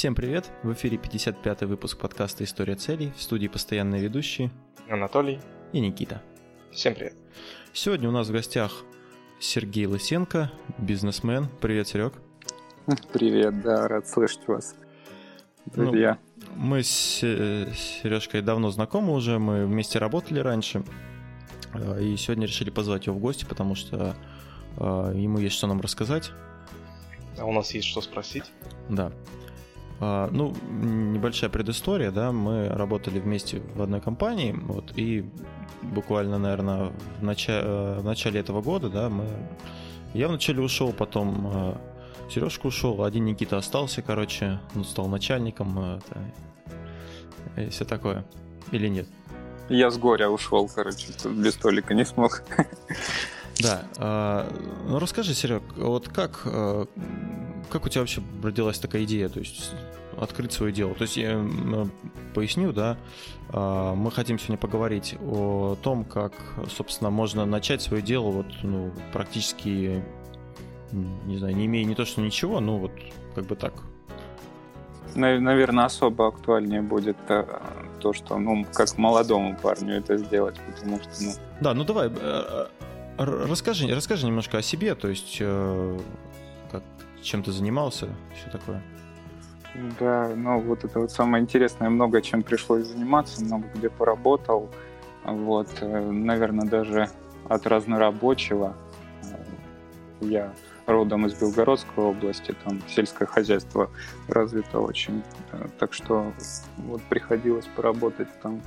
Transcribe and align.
Всем 0.00 0.14
привет! 0.14 0.50
В 0.62 0.72
эфире 0.72 0.96
55-й 0.96 1.66
выпуск 1.66 1.98
подкаста 1.98 2.42
«История 2.42 2.74
целей». 2.74 3.12
В 3.18 3.20
студии 3.20 3.48
постоянные 3.48 4.00
ведущие 4.00 4.50
Анатолий 4.88 5.40
и 5.74 5.80
Никита. 5.80 6.22
Всем 6.72 6.94
привет! 6.94 7.12
Сегодня 7.74 8.08
у 8.08 8.10
нас 8.10 8.28
в 8.28 8.32
гостях 8.32 8.72
Сергей 9.40 9.84
Лысенко, 9.84 10.50
бизнесмен. 10.78 11.50
Привет, 11.60 11.88
Серег. 11.88 12.14
Привет, 13.12 13.60
да, 13.60 13.88
рад 13.88 14.08
слышать 14.08 14.48
вас. 14.48 14.74
Друзья. 15.66 16.16
Ну, 16.34 16.44
мы 16.56 16.82
с 16.82 16.88
Сережкой 17.18 18.40
давно 18.40 18.70
знакомы 18.70 19.12
уже, 19.12 19.38
мы 19.38 19.66
вместе 19.66 19.98
работали 19.98 20.38
раньше. 20.38 20.82
Э, 21.74 22.02
и 22.02 22.16
сегодня 22.16 22.46
решили 22.46 22.70
позвать 22.70 23.04
его 23.04 23.18
в 23.18 23.20
гости, 23.20 23.44
потому 23.44 23.74
что 23.74 24.16
э, 24.78 25.12
ему 25.14 25.36
есть 25.36 25.56
что 25.56 25.66
нам 25.66 25.82
рассказать. 25.82 26.30
А 27.38 27.44
у 27.44 27.52
нас 27.52 27.74
есть 27.74 27.86
что 27.86 28.00
спросить. 28.00 28.44
Да. 28.88 29.12
А, 30.02 30.30
ну, 30.32 30.54
небольшая 30.70 31.50
предыстория, 31.50 32.10
да, 32.10 32.32
мы 32.32 32.68
работали 32.68 33.20
вместе 33.20 33.60
в 33.74 33.82
одной 33.82 34.00
компании, 34.00 34.52
вот, 34.52 34.92
и 34.96 35.28
буквально, 35.82 36.38
наверное, 36.38 36.92
в, 37.18 37.22
начале, 37.22 37.66
э, 37.66 37.98
в 38.00 38.04
начале 38.04 38.40
этого 38.40 38.62
года, 38.62 38.88
да, 38.88 39.10
мы... 39.10 39.26
Я 40.14 40.28
вначале 40.28 40.62
ушел, 40.62 40.94
потом 40.94 41.46
э, 41.52 41.74
Сережка 42.30 42.66
ушел, 42.68 43.04
один 43.04 43.26
Никита 43.26 43.58
остался, 43.58 44.00
короче, 44.00 44.58
он 44.74 44.84
стал 44.84 45.06
начальником, 45.08 45.78
э, 45.78 45.98
это, 45.98 47.62
и 47.62 47.68
все 47.68 47.84
такое. 47.84 48.24
Или 48.72 48.88
нет? 48.88 49.06
Я 49.68 49.90
с 49.90 49.98
горя 49.98 50.30
ушел, 50.30 50.66
короче, 50.74 51.08
без 51.26 51.54
столика 51.54 51.92
не 51.92 52.06
смог. 52.06 52.42
Да. 53.62 53.84
А, 53.98 54.50
ну 54.88 54.98
расскажи, 54.98 55.34
Серег, 55.34 55.62
вот 55.76 56.08
как, 56.08 56.46
как 57.68 57.86
у 57.86 57.88
тебя 57.88 58.02
вообще 58.02 58.22
родилась 58.42 58.78
такая 58.78 59.04
идея, 59.04 59.28
то 59.28 59.40
есть 59.40 59.72
открыть 60.18 60.52
свое 60.52 60.72
дело? 60.72 60.94
То 60.94 61.02
есть 61.02 61.16
я 61.16 61.44
поясню, 62.34 62.72
да, 62.72 62.96
а, 63.52 63.94
мы 63.94 64.10
хотим 64.10 64.38
сегодня 64.38 64.56
поговорить 64.56 65.16
о 65.20 65.76
том, 65.82 66.04
как, 66.04 66.32
собственно, 66.68 67.10
можно 67.10 67.46
начать 67.46 67.82
свое 67.82 68.02
дело 68.02 68.30
вот, 68.30 68.46
ну, 68.62 68.92
практически, 69.12 70.02
не 70.92 71.38
знаю, 71.38 71.56
не 71.56 71.66
имея 71.66 71.84
не 71.84 71.94
то 71.94 72.04
что 72.04 72.20
ничего, 72.20 72.60
ну 72.60 72.78
вот 72.78 72.92
как 73.34 73.46
бы 73.46 73.56
так. 73.56 73.74
Наверное, 75.14 75.86
особо 75.86 76.28
актуальнее 76.28 76.82
будет 76.82 77.16
э, 77.28 77.44
то, 77.98 78.12
что, 78.12 78.38
ну, 78.38 78.64
как 78.72 78.96
молодому 78.96 79.56
парню 79.60 79.96
это 79.96 80.16
сделать, 80.16 80.54
потому 80.72 80.98
что, 80.98 81.10
ну... 81.20 81.32
Да, 81.60 81.74
ну 81.74 81.82
давай, 81.82 82.12
э, 82.14 82.66
Расскажи, 83.22 83.86
расскажи 83.94 84.26
немножко 84.26 84.58
о 84.58 84.62
себе, 84.62 84.94
то 84.94 85.06
есть 85.08 85.36
э, 85.40 85.98
чем 87.22 87.42
ты 87.42 87.52
занимался, 87.52 88.08
все 88.34 88.50
такое. 88.50 88.82
Да, 89.98 90.32
ну 90.34 90.60
вот 90.60 90.84
это 90.84 91.00
вот 91.00 91.12
самое 91.12 91.42
интересное, 91.42 91.88
много 91.90 92.20
чем 92.22 92.42
пришлось 92.42 92.86
заниматься, 92.86 93.42
много 93.44 93.66
где 93.74 93.88
поработал. 93.88 94.70
Вот, 95.24 95.68
э, 95.80 96.10
наверное, 96.10 96.66
даже 96.66 97.08
от 97.48 97.66
разнорабочего. 97.66 98.76
Э, 99.22 99.36
я 100.20 100.52
родом 100.86 101.26
из 101.26 101.34
Белгородской 101.34 102.02
области, 102.02 102.54
там 102.64 102.80
сельское 102.88 103.26
хозяйство 103.26 103.90
развито 104.28 104.80
очень. 104.80 105.22
Так 105.78 105.92
что 105.92 106.32
вот 106.78 107.02
приходилось 107.02 107.66
поработать 107.66 108.28
там 108.42 108.60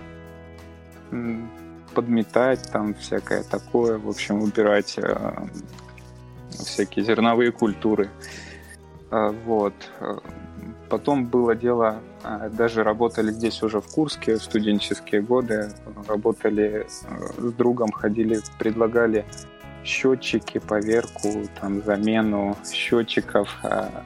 подметать, 1.93 2.71
там 2.71 2.95
всякое 2.95 3.43
такое, 3.43 3.99
в 3.99 4.09
общем, 4.09 4.41
убирать 4.41 4.95
э, 4.97 5.47
всякие 6.57 7.05
зерновые 7.05 7.51
культуры. 7.51 8.09
Э, 9.11 9.33
вот. 9.45 9.73
Потом 10.89 11.25
было 11.25 11.55
дело, 11.55 12.01
э, 12.23 12.49
даже 12.51 12.83
работали 12.83 13.31
здесь 13.31 13.63
уже 13.63 13.81
в 13.81 13.87
Курске 13.87 14.37
в 14.37 14.43
студенческие 14.43 15.21
годы, 15.21 15.71
работали 16.07 16.85
с 16.87 17.05
другом, 17.57 17.91
ходили, 17.91 18.39
предлагали 18.59 19.25
счетчики, 19.83 20.59
поверку, 20.59 21.47
там, 21.59 21.83
замену 21.83 22.55
счетчиков 22.71 23.49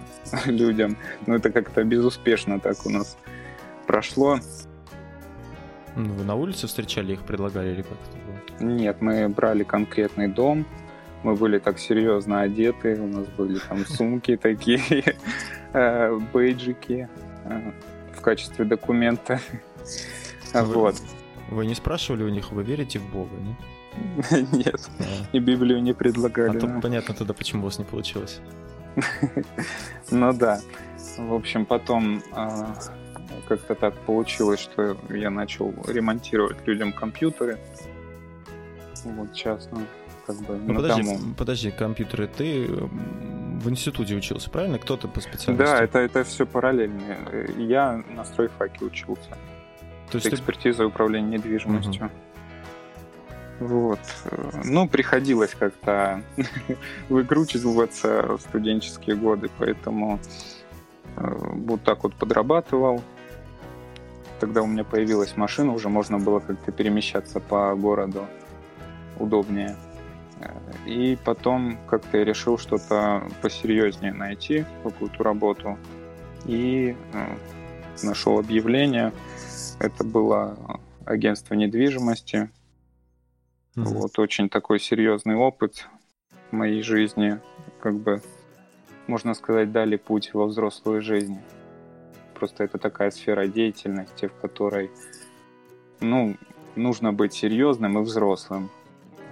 людям. 0.45 0.97
Но 1.25 1.35
это 1.35 1.51
как-то 1.51 1.83
безуспешно 1.83 2.59
так 2.59 2.85
у 2.85 2.89
нас 2.89 3.17
прошло. 3.85 4.39
Ну, 5.95 6.13
вы 6.13 6.23
на 6.23 6.35
улице 6.35 6.67
встречали 6.67 7.13
их, 7.13 7.22
предлагали 7.22 7.72
или 7.72 7.81
как 7.81 7.93
это 8.09 8.17
было? 8.59 8.69
Нет, 8.69 9.01
мы 9.01 9.27
брали 9.29 9.63
конкретный 9.63 10.27
дом, 10.27 10.66
мы 11.23 11.35
были 11.35 11.59
так 11.59 11.79
серьезно 11.79 12.41
одеты, 12.41 13.00
у 13.00 13.07
нас 13.07 13.28
были 13.28 13.59
там 13.59 13.85
сумки 13.88 14.38
такие, 14.38 15.16
э, 15.73 16.19
бейджики 16.33 17.07
э, 17.45 17.72
в 18.16 18.22
качестве 18.22 18.66
документа. 18.66 19.39
Вот. 20.53 20.95
Вы 21.50 21.66
не 21.66 21.75
спрашивали 21.75 22.23
у 22.23 22.29
них, 22.29 22.51
вы 22.51 22.63
верите 22.63 23.00
в 23.00 23.09
Бога, 23.11 23.35
нет? 23.38 23.57
Нет, 24.51 24.89
и 25.31 25.39
Библию 25.39 25.81
не 25.81 25.94
предлагали. 25.94 26.57
А 26.57 26.59
то 26.59 26.79
понятно 26.81 27.16
тогда, 27.16 27.34
почему 27.34 27.63
у 27.63 27.66
вас 27.66 27.79
не 27.79 27.85
получилось. 27.85 28.39
Ну 30.11 30.34
да. 30.34 30.59
В 31.17 31.34
общем, 31.34 31.66
потом 31.66 32.22
а, 32.31 32.75
как-то 33.47 33.75
так 33.75 33.95
получилось, 34.05 34.59
что 34.59 34.97
я 35.09 35.29
начал 35.29 35.73
ремонтировать 35.88 36.57
людям 36.66 36.94
компьютеры. 36.94 37.57
Вот 39.03 39.29
ну, 39.72 39.81
как 40.27 40.35
бы 40.41 40.57
ну, 40.57 40.75
подожди, 40.75 41.03
подожди, 41.38 41.71
компьютеры, 41.71 42.27
ты 42.27 42.67
в 42.67 43.69
институте 43.69 44.15
учился, 44.15 44.49
правильно? 44.49 44.77
Кто-то 44.77 45.07
по 45.07 45.21
специальности? 45.21 45.65
Да, 45.65 45.81
это, 45.83 45.99
это 45.99 46.23
все 46.23 46.45
параллельно. 46.45 47.17
Я 47.57 48.03
на 48.13 48.25
стройфаке 48.25 48.85
учился. 48.85 49.29
То 50.11 50.17
есть 50.17 50.27
экспертиза 50.27 50.79
ты... 50.79 50.85
управления 50.85 51.37
недвижимостью. 51.37 52.05
Угу. 53.59 53.67
Вот. 53.67 53.99
Ну, 54.66 54.87
приходилось 54.87 55.55
как-то 55.55 56.21
выкручиваться 57.09 58.37
в 58.37 58.41
студенческие 58.41 59.16
годы, 59.16 59.49
поэтому 59.57 60.19
э, 61.16 61.21
вот 61.25 61.81
так 61.81 62.03
вот 62.03 62.13
подрабатывал, 62.13 63.01
Тогда 64.39 64.61
у 64.61 64.67
меня 64.67 64.83
появилась 64.83 65.35
машина, 65.35 65.73
уже 65.73 65.89
можно 65.89 66.19
было 66.19 66.39
как-то 66.39 66.71
перемещаться 66.71 67.39
по 67.39 67.73
городу 67.75 68.27
удобнее. 69.17 69.75
И 70.85 71.17
потом 71.25 71.77
как-то 71.87 72.17
я 72.17 72.25
решил 72.25 72.57
что-то 72.57 73.27
посерьезнее 73.41 74.13
найти, 74.13 74.65
какую-то 74.83 75.23
работу. 75.23 75.77
И 76.45 76.95
э, 77.13 77.35
нашел 78.03 78.39
объявление. 78.39 79.11
Это 79.79 80.03
было 80.03 80.79
агентство 81.05 81.55
недвижимости. 81.55 82.49
Mm-hmm. 83.75 83.83
Вот 83.83 84.17
очень 84.19 84.49
такой 84.49 84.79
серьезный 84.79 85.35
опыт 85.35 85.87
в 86.49 86.55
моей 86.55 86.81
жизни. 86.81 87.39
Как 87.79 87.95
бы, 87.95 88.21
можно 89.07 89.33
сказать, 89.33 89.71
дали 89.71 89.97
путь 89.97 90.33
во 90.33 90.45
взрослую 90.45 91.01
жизнь. 91.01 91.39
Просто 92.33 92.63
это 92.63 92.77
такая 92.77 93.11
сфера 93.11 93.47
деятельности, 93.47 94.27
в 94.27 94.33
которой 94.33 94.91
ну, 95.99 96.37
нужно 96.75 97.13
быть 97.13 97.33
серьезным 97.33 97.99
и 97.99 98.03
взрослым. 98.03 98.69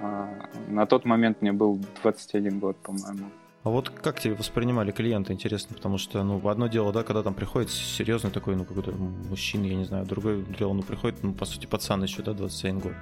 А 0.02 0.30
на 0.68 0.86
тот 0.86 1.06
момент 1.06 1.42
мне 1.42 1.52
был 1.52 1.80
21 2.02 2.60
год, 2.60 2.78
по-моему. 2.78 3.30
А 3.66 3.72
вот 3.72 3.90
как 3.90 4.20
тебе 4.20 4.36
воспринимали 4.36 4.92
клиенты, 4.92 5.34
интересно, 5.34 5.76
потому 5.76 5.98
что, 5.98 6.24
ну, 6.24 6.48
одно 6.48 6.68
дело, 6.68 6.94
да, 6.94 7.02
когда 7.02 7.24
там 7.24 7.34
приходит 7.34 7.72
серьезный 7.72 8.30
такой, 8.30 8.56
ну, 8.56 8.64
какой-то 8.64 8.92
мужчина, 8.92 9.66
я 9.66 9.74
не 9.74 9.86
знаю, 9.86 10.06
другое 10.06 10.44
дело, 10.60 10.74
ну, 10.74 10.84
приходит, 10.84 11.24
ну, 11.24 11.34
по 11.34 11.46
сути, 11.46 11.66
пацан 11.66 12.04
еще, 12.04 12.22
да, 12.22 12.34
21 12.34 12.80
год. 12.80 12.94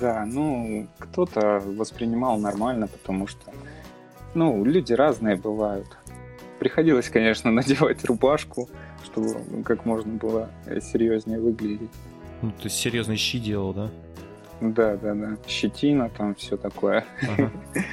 Да, 0.00 0.24
ну, 0.26 0.88
кто-то 0.98 1.62
воспринимал 1.64 2.36
нормально, 2.38 2.88
потому 2.88 3.28
что, 3.28 3.52
ну, 4.34 4.64
люди 4.64 4.92
разные 4.92 5.36
бывают. 5.36 5.86
Приходилось, 6.58 7.08
конечно, 7.08 7.50
надевать 7.52 8.04
рубашку, 8.04 8.68
чтобы 9.04 9.62
как 9.62 9.84
можно 9.84 10.14
было 10.14 10.50
серьезнее 10.66 11.38
выглядеть. 11.38 11.92
Ну, 12.42 12.50
ты 12.60 12.68
серьезные 12.68 13.16
щи 13.16 13.38
делал, 13.38 13.72
да? 13.72 13.90
Да, 14.60 14.96
да, 14.96 15.14
да. 15.14 15.36
Щетина, 15.46 16.10
там 16.10 16.34
все 16.34 16.56
такое. 16.56 17.04
Ага. 17.22 17.50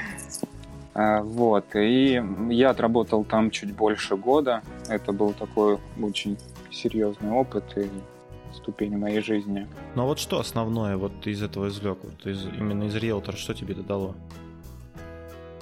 а, 0.94 1.22
вот. 1.22 1.66
И 1.76 2.22
я 2.50 2.70
отработал 2.72 3.24
там 3.24 3.52
чуть 3.52 3.74
больше 3.74 4.16
года. 4.16 4.62
Это 4.90 5.12
был 5.12 5.34
такой 5.34 5.78
очень 6.02 6.38
серьезный 6.72 7.32
опыт 7.32 7.64
и 7.78 7.88
ступень 8.54 8.98
моей 8.98 9.22
жизни. 9.22 9.68
Ну 9.96 10.04
а 10.04 10.06
вот 10.06 10.20
что 10.20 10.40
основное 10.40 10.98
вот 10.98 11.28
из 11.28 11.44
этого 11.44 11.68
извлек? 11.68 12.00
Вот 12.04 12.26
из, 12.26 12.46
именно 12.46 12.86
из 12.86 12.96
риэлтора, 12.96 13.36
что 13.36 13.54
тебе 13.54 13.74
это 13.74 13.84
дало? 13.84 14.16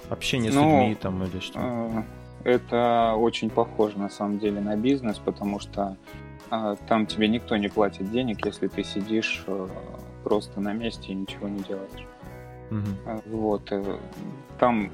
Общение 0.10 0.52
с 0.52 0.56
ну, 0.56 0.80
людьми 0.80 0.96
там 0.96 1.24
или 1.24 1.40
что? 1.40 1.60
А, 1.60 2.06
это 2.44 3.16
очень 3.18 3.50
похоже 3.50 3.98
на 3.98 4.10
самом 4.10 4.40
деле 4.40 4.62
на 4.62 4.76
бизнес, 4.76 5.18
потому 5.18 5.60
что 5.60 5.98
а, 6.50 6.76
там 6.88 7.06
тебе 7.06 7.28
никто 7.28 7.58
не 7.58 7.68
платит 7.68 8.12
денег, 8.12 8.46
если 8.46 8.68
ты 8.68 8.84
сидишь 8.84 9.44
а, 9.48 9.70
просто 10.24 10.60
на 10.62 10.74
месте 10.74 11.12
и 11.12 11.16
ничего 11.16 11.48
не 11.48 11.60
делаешь. 11.60 12.08
Угу. 12.72 13.22
Вот. 13.38 13.72
Э, 13.72 13.98
там 14.60 14.92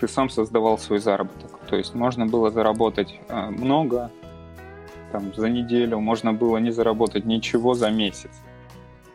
ты 0.00 0.08
сам 0.08 0.30
создавал 0.30 0.78
свой 0.78 0.98
заработок. 0.98 1.58
То 1.68 1.76
есть 1.76 1.94
можно 1.94 2.26
было 2.26 2.50
заработать 2.50 3.20
а, 3.28 3.50
много, 3.50 4.10
там 5.12 5.32
за 5.34 5.48
неделю, 5.48 6.00
можно 6.00 6.32
было 6.32 6.58
не 6.58 6.70
заработать 6.70 7.24
ничего 7.24 7.74
за 7.74 7.90
месяц. 7.90 8.30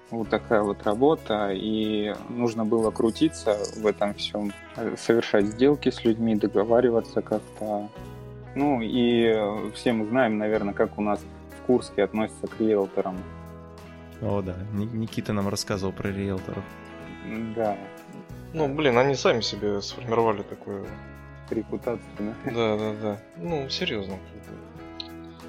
Вот 0.09 0.29
такая 0.29 0.61
вот 0.61 0.83
работа, 0.83 1.49
и 1.51 2.13
нужно 2.29 2.65
было 2.65 2.91
крутиться 2.91 3.57
в 3.77 3.87
этом 3.87 4.13
всем, 4.13 4.53
совершать 4.97 5.45
сделки 5.45 5.89
с 5.89 6.03
людьми, 6.03 6.35
договариваться 6.35 7.21
как-то. 7.21 7.89
Ну 8.55 8.81
и 8.81 9.35
все 9.73 9.93
мы 9.93 10.05
знаем, 10.05 10.37
наверное, 10.37 10.73
как 10.73 10.99
у 10.99 11.01
нас 11.01 11.19
в 11.19 11.65
Курске 11.65 12.03
относятся 12.03 12.45
к 12.45 12.59
риэлторам. 12.59 13.17
О, 14.23 14.41
да, 14.41 14.55
Никита 14.71 15.33
нам 15.33 15.49
рассказывал 15.49 15.91
про 15.91 16.09
риэлторов. 16.09 16.63
Да. 17.55 17.77
Ну, 18.53 18.73
блин, 18.73 18.97
они 18.97 19.15
сами 19.15 19.41
себе 19.41 19.81
сформировали 19.81 20.43
такую 20.43 20.85
репутацию, 21.49 22.07
да? 22.19 22.51
Да, 22.51 22.77
да, 22.77 22.93
да. 23.01 23.17
Ну, 23.37 23.69
серьезно. 23.69 24.17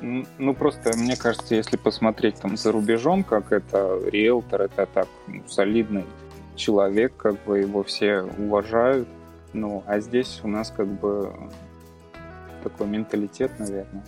Ну, 0.00 0.54
просто, 0.54 0.96
мне 0.96 1.16
кажется, 1.16 1.54
если 1.54 1.76
посмотреть 1.76 2.40
там 2.40 2.56
за 2.56 2.72
рубежом, 2.72 3.22
как 3.22 3.52
это 3.52 4.00
риэлтор, 4.04 4.62
это 4.62 4.86
так 4.86 5.08
ну, 5.28 5.42
солидный 5.46 6.04
человек, 6.56 7.16
как 7.16 7.42
бы 7.44 7.60
его 7.60 7.82
все 7.84 8.22
уважают. 8.22 9.08
Ну, 9.52 9.84
а 9.86 10.00
здесь 10.00 10.40
у 10.42 10.48
нас 10.48 10.70
как 10.70 10.88
бы 10.88 11.32
такой 12.62 12.88
менталитет, 12.88 13.52
наверное, 13.58 14.04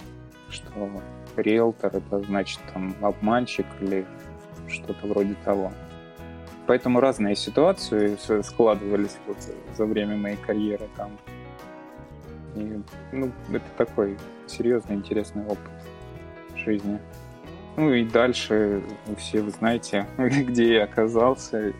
что 0.50 0.90
риэлтор 1.36 1.96
это 1.96 2.20
значит 2.20 2.60
там 2.74 2.94
обманщик 3.00 3.66
или 3.80 4.04
что-то 4.68 5.06
вроде 5.06 5.34
того. 5.44 5.72
Поэтому 6.66 7.00
разные 7.00 7.36
ситуации 7.36 8.16
складывались 8.42 9.16
вот 9.26 9.36
за 9.76 9.86
время 9.86 10.16
моей 10.16 10.36
карьеры 10.36 10.88
там. 10.96 11.12
И, 12.56 12.82
ну, 13.12 13.30
это 13.52 13.64
такой 13.76 14.18
серьезный, 14.46 14.96
интересный 14.96 15.44
опыт 15.44 15.70
жизни. 16.56 16.98
Ну 17.76 17.92
и 17.92 18.04
дальше 18.04 18.82
все 19.18 19.42
вы 19.42 19.50
знаете, 19.50 20.06
где 20.18 20.74
я 20.74 20.84
оказался. 20.84 21.72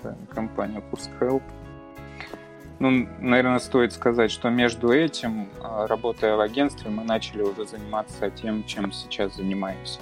Это 0.00 0.16
компания 0.34 0.80
Курс 0.90 1.08
Help. 1.20 1.42
Ну, 2.80 3.06
наверное, 3.20 3.60
стоит 3.60 3.92
сказать, 3.92 4.32
что 4.32 4.50
между 4.50 4.92
этим, 4.92 5.48
а, 5.60 5.86
работая 5.86 6.34
в 6.34 6.40
агентстве, 6.40 6.90
мы 6.90 7.04
начали 7.04 7.42
уже 7.42 7.64
заниматься 7.64 8.28
тем, 8.30 8.64
чем 8.64 8.90
сейчас 8.90 9.36
занимаемся. 9.36 10.00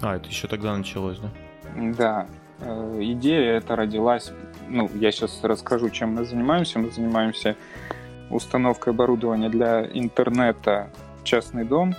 А, 0.00 0.16
это 0.16 0.26
еще 0.26 0.48
тогда 0.48 0.74
началось, 0.74 1.18
да? 1.18 1.30
Да. 1.74 2.26
Э, 2.60 2.98
идея 3.00 3.58
эта 3.58 3.76
родилась... 3.76 4.32
Ну, 4.68 4.90
я 4.94 5.12
сейчас 5.12 5.42
расскажу, 5.42 5.90
чем 5.90 6.14
мы 6.14 6.24
занимаемся. 6.24 6.78
Мы 6.78 6.90
занимаемся 6.90 7.56
установкой 8.30 8.92
оборудования 8.92 9.48
для 9.48 9.86
интернета 9.86 10.90
частный 11.22 11.64
дом, 11.64 11.94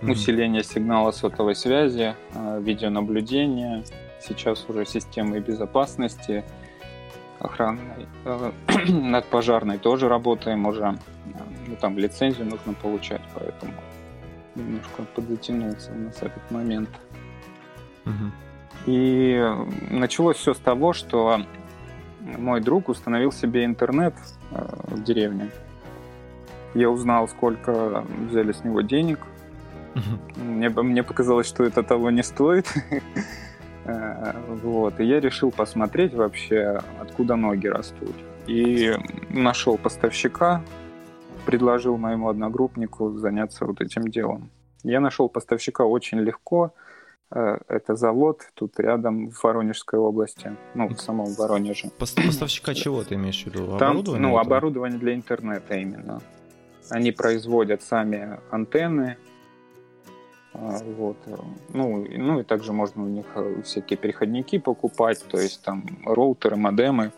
mm-hmm. 0.00 0.12
усиление 0.12 0.62
сигнала 0.64 1.10
сотовой 1.10 1.54
связи, 1.54 2.14
э, 2.34 2.60
видеонаблюдение, 2.60 3.84
сейчас 4.20 4.68
уже 4.68 4.84
системы 4.84 5.40
безопасности, 5.40 6.44
охранной, 7.38 8.06
э, 8.24 8.52
над 8.88 9.24
пожарной 9.26 9.78
тоже 9.78 10.08
работаем 10.08 10.66
уже. 10.66 10.98
Ну, 11.66 11.76
там 11.76 11.98
лицензию 11.98 12.46
нужно 12.46 12.72
получать, 12.72 13.22
поэтому 13.34 13.74
немножко 14.54 15.02
подзатянулся 15.14 15.92
у 15.92 15.98
нас 15.98 16.16
этот 16.16 16.50
момент. 16.50 16.88
Mm-hmm. 18.04 18.47
И 18.88 19.38
началось 19.90 20.38
все 20.38 20.54
с 20.54 20.58
того, 20.58 20.94
что 20.94 21.42
мой 22.20 22.62
друг 22.62 22.88
установил 22.88 23.32
себе 23.32 23.66
интернет 23.66 24.14
э, 24.50 24.66
в 24.86 25.02
деревне. 25.02 25.50
Я 26.72 26.88
узнал, 26.88 27.28
сколько 27.28 28.02
взяли 28.30 28.52
с 28.52 28.64
него 28.64 28.80
денег. 28.80 29.18
Мне, 30.36 30.70
мне 30.70 31.02
показалось, 31.02 31.46
что 31.46 31.64
это 31.64 31.82
того 31.82 32.10
не 32.10 32.22
стоит. 32.22 32.66
Э, 33.84 34.34
вот. 34.62 35.00
И 35.00 35.04
я 35.04 35.18
решил 35.18 35.50
посмотреть 35.50 36.12
вообще, 36.12 36.80
откуда 37.00 37.36
ноги 37.36 37.68
растут. 37.68 38.14
И 38.46 38.94
нашел 39.30 39.78
поставщика, 39.78 40.62
предложил 41.46 41.96
моему 41.96 42.28
одногруппнику 42.28 43.16
заняться 43.16 43.64
вот 43.64 43.80
этим 43.80 44.08
делом. 44.08 44.50
Я 44.82 45.00
нашел 45.00 45.30
поставщика 45.30 45.84
очень 45.84 46.20
легко. 46.20 46.72
Э, 47.30 47.58
это 47.68 47.94
завод 47.94 48.42
тут 48.54 48.78
рядом 48.80 49.30
в 49.30 49.42
Воронежской 49.42 49.98
области, 49.98 50.56
ну, 50.74 50.88
в 50.88 51.00
самом 51.00 51.34
Воронеже. 51.34 51.90
Поставщика 51.98 52.74
чего 52.74 53.04
ты 53.04 53.16
имеешь 53.16 53.42
в 53.42 53.46
виду? 53.46 53.78
Там, 53.78 53.90
оборудование? 53.90 54.28
Ну, 54.28 54.38
это? 54.38 54.40
оборудование 54.40 54.98
для 54.98 55.14
интернета 55.14 55.74
именно. 55.74 56.20
Они 56.90 57.12
производят 57.12 57.82
сами 57.82 58.38
антенны, 58.50 59.18
а, 60.54 60.78
вот. 60.96 61.18
Ну, 61.74 62.06
ну 62.08 62.40
и 62.40 62.42
также 62.42 62.72
можно 62.72 63.04
у 63.04 63.08
них 63.08 63.26
э, 63.34 63.62
всякие 63.62 63.98
переходники 63.98 64.58
покупать, 64.58 65.22
то 65.28 65.38
есть 65.38 65.62
там 65.62 65.84
роутеры, 66.04 66.56
модемы 66.56 67.12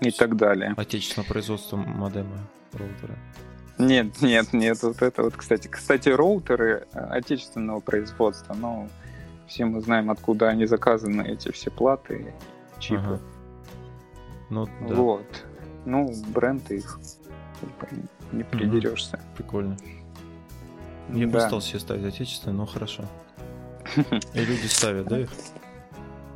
и 0.00 0.10
так 0.10 0.36
далее. 0.36 0.74
Отечественное 0.76 1.26
производство 1.26 1.76
модема, 1.76 2.36
роутера. 2.72 3.16
Нет, 3.80 4.20
нет, 4.20 4.52
нет, 4.52 4.82
вот 4.82 5.02
это 5.02 5.22
вот, 5.22 5.36
кстати. 5.36 5.68
Кстати, 5.68 6.08
роутеры 6.08 6.86
э, 6.92 6.98
отечественного 6.98 7.80
производства, 7.80 8.54
но 8.54 8.88
все 9.46 9.64
мы 9.64 9.80
знаем, 9.80 10.10
откуда 10.10 10.48
они 10.48 10.66
заказаны, 10.66 11.22
эти 11.22 11.50
все 11.50 11.70
платы, 11.70 12.34
чипы. 12.78 13.00
Ага. 13.00 13.20
Ну, 14.50 14.66
да. 14.66 14.94
Вот. 14.94 15.44
Ну, 15.84 16.12
бренд 16.28 16.70
их 16.70 16.98
не 18.32 18.44
придерешься. 18.44 19.16
Угу. 19.16 19.36
Прикольно. 19.36 19.76
Я 21.12 21.26
да. 21.26 21.32
бы 21.32 21.40
стал 21.40 21.60
себе 21.60 21.80
ставить 21.80 22.04
отечественное, 22.04 22.56
но 22.56 22.66
хорошо. 22.66 23.04
И 23.96 24.40
люди 24.40 24.66
ставят, 24.66 25.08
да, 25.08 25.20
их? 25.20 25.30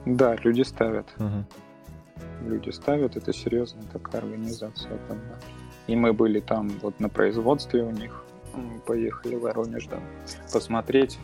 Да, 0.07 0.37
люди 0.37 0.63
ставят. 0.63 1.07
Угу. 1.19 2.49
Люди 2.49 2.71
ставят, 2.71 3.17
это 3.17 3.33
серьезная 3.33 3.85
такая 3.93 4.23
организация. 4.23 4.99
Там, 5.09 5.19
да. 5.29 5.39
И 5.87 5.97
мы 5.97 6.13
были 6.13 6.41
там 6.41 6.71
вот 6.83 6.99
на 7.01 7.09
производстве 7.09 7.83
у 7.83 7.91
них, 7.91 8.25
поехали 8.87 9.37
в 9.37 9.41
Воронеж, 9.41 9.87
да, 9.87 9.99
посмотреть, 10.53 11.19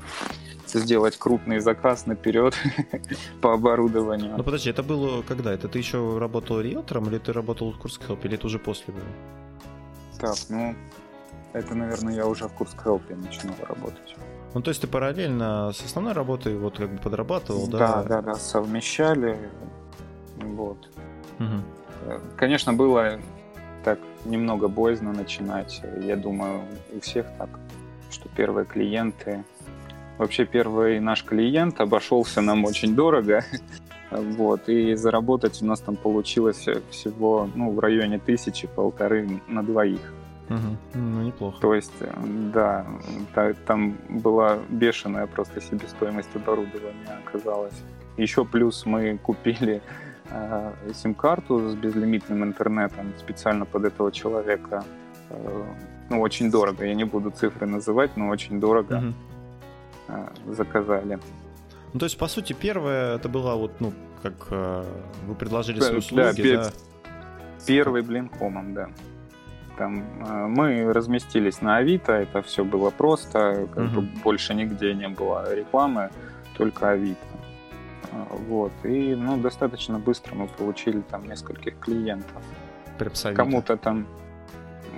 сделать 0.66 1.16
крупный 1.16 1.60
заказ 1.60 2.06
наперед 2.06 2.54
по 3.40 3.54
оборудованию. 3.54 4.34
Ну 4.36 4.44
подожди, 4.44 4.70
это 4.70 4.82
было 4.82 5.22
когда? 5.22 5.52
Это 5.52 5.68
ты 5.68 5.78
еще 5.78 6.18
работал 6.18 6.60
риэлтором 6.60 7.08
или 7.08 7.18
ты 7.18 7.32
работал 7.32 7.72
в 7.72 7.78
Курск 7.78 8.02
или 8.22 8.34
это 8.34 8.46
уже 8.46 8.58
после 8.58 8.94
было? 8.94 9.04
Так, 10.18 10.36
ну, 10.50 10.74
это, 11.52 11.74
наверное, 11.74 12.14
я 12.14 12.26
уже 12.26 12.46
в 12.46 12.52
Курск 12.52 12.82
Хелпе 12.82 13.16
начинал 13.16 13.56
работать. 13.68 14.16
Ну, 14.52 14.60
то 14.62 14.70
есть 14.70 14.80
ты 14.80 14.88
параллельно 14.88 15.72
с 15.72 15.84
основной 15.84 16.12
работой 16.12 16.56
вот 16.56 16.76
как 16.76 16.92
бы 16.92 16.98
подрабатывал, 16.98 17.68
да? 17.68 17.78
Да, 17.78 18.02
да, 18.02 18.22
да, 18.22 18.34
совмещали. 18.34 19.38
Вот. 20.36 20.88
Угу. 21.38 22.20
Конечно, 22.36 22.72
было 22.72 23.20
так 23.84 23.98
немного 24.24 24.68
боязно 24.68 25.12
начинать. 25.12 25.82
Я 26.02 26.16
думаю, 26.16 26.60
у 26.94 27.00
всех 27.00 27.26
так, 27.38 27.48
что 28.10 28.28
первые 28.28 28.66
клиенты... 28.66 29.44
Вообще 30.18 30.44
первый 30.44 31.00
наш 31.00 31.24
клиент 31.24 31.80
обошелся 31.80 32.40
нам 32.40 32.64
очень 32.64 32.94
дорого. 32.94 33.44
Вот, 34.10 34.68
и 34.68 34.96
заработать 34.96 35.62
у 35.62 35.66
нас 35.66 35.78
там 35.78 35.94
получилось 35.94 36.66
всего 36.90 37.48
ну, 37.54 37.70
в 37.70 37.78
районе 37.78 38.18
тысячи, 38.18 38.66
полторы 38.66 39.40
на 39.46 39.62
двоих. 39.62 40.00
Угу. 40.48 40.76
Ну, 40.94 41.22
неплохо. 41.22 41.60
То 41.60 41.74
есть, 41.74 41.92
да, 42.52 42.84
там 43.66 43.96
была 44.08 44.58
бешеная 44.68 45.28
просто 45.28 45.60
себестоимость 45.60 46.34
оборудования 46.34 47.20
оказалась. 47.24 47.80
Еще 48.16 48.44
плюс 48.44 48.84
мы 48.84 49.16
купили 49.16 49.80
сим-карту 50.94 51.70
с 51.70 51.74
безлимитным 51.74 52.44
интернетом 52.44 53.12
специально 53.18 53.64
под 53.64 53.84
этого 53.84 54.12
человека. 54.12 54.84
Э, 55.30 55.64
ну, 56.08 56.20
очень 56.20 56.50
дорого. 56.50 56.84
Я 56.84 56.94
не 56.94 57.04
буду 57.04 57.30
цифры 57.30 57.66
называть, 57.66 58.16
но 58.16 58.28
очень 58.28 58.60
дорого 58.60 59.14
угу. 60.08 60.52
заказали. 60.52 61.18
Ну, 61.92 61.98
то 61.98 62.06
есть, 62.06 62.18
по 62.18 62.28
сути, 62.28 62.52
первое 62.52 63.16
это 63.16 63.28
было 63.28 63.54
вот, 63.56 63.80
ну, 63.80 63.92
как 64.22 64.50
вы 64.50 65.34
предложили 65.34 65.80
свои 65.80 65.98
услуги, 65.98 66.54
да? 66.54 66.64
да? 66.64 66.70
Первый 67.66 68.02
блинкомом, 68.02 68.74
да. 68.74 68.88
Там 69.78 70.04
мы 70.52 70.92
разместились 70.92 71.62
на 71.62 71.76
Авито, 71.78 72.12
это 72.12 72.42
все 72.42 72.64
было 72.64 72.90
просто, 72.90 73.66
как 73.74 73.84
угу. 73.84 74.00
бы 74.00 74.08
больше 74.22 74.54
нигде 74.54 74.94
не 74.94 75.08
было 75.08 75.54
рекламы, 75.54 76.10
только 76.56 76.90
Авито. 76.90 77.29
Вот. 78.12 78.72
И 78.84 79.14
ну, 79.14 79.36
достаточно 79.36 79.98
быстро 79.98 80.34
мы 80.34 80.48
получили 80.48 81.00
там 81.00 81.28
нескольких 81.28 81.78
клиентов. 81.78 82.42
Прям 82.98 83.34
Кому-то 83.34 83.76
там... 83.76 84.06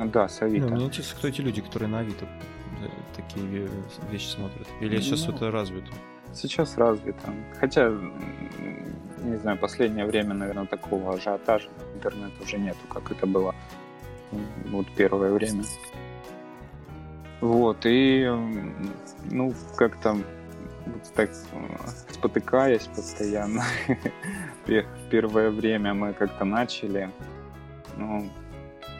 Да, 0.06 0.28
с 0.28 0.42
Авито. 0.42 0.68
Ну, 0.68 0.76
мне 0.76 0.86
интересно, 0.86 1.18
кто 1.18 1.28
эти 1.28 1.40
люди, 1.42 1.60
которые 1.60 1.88
на 1.88 1.98
Авито 2.00 2.24
э, 2.24 2.88
такие 3.14 3.68
вещи 4.10 4.26
смотрят? 4.26 4.66
Или 4.80 5.00
сейчас 5.00 5.26
ну, 5.26 5.34
это 5.34 5.50
развито? 5.50 5.92
Сейчас 6.32 6.78
развито. 6.78 7.34
Хотя, 7.60 7.90
не 9.22 9.36
знаю, 9.36 9.58
последнее 9.58 10.06
время, 10.06 10.34
наверное, 10.34 10.66
такого 10.66 11.14
ажиотажа 11.14 11.68
интернета 11.94 12.42
уже 12.42 12.58
нету, 12.58 12.80
как 12.88 13.12
это 13.12 13.26
было 13.26 13.54
вот 14.66 14.86
первое 14.96 15.32
время. 15.32 15.62
Вот, 17.42 17.78
и, 17.84 18.26
ну, 19.30 19.52
как-то 19.76 20.16
так 21.14 21.30
спотыкаясь 22.10 22.86
постоянно, 22.86 23.62
в 24.66 25.10
первое 25.10 25.50
время 25.50 25.94
мы 25.94 26.12
как-то 26.12 26.44
начали, 26.44 27.10
ну, 27.96 28.30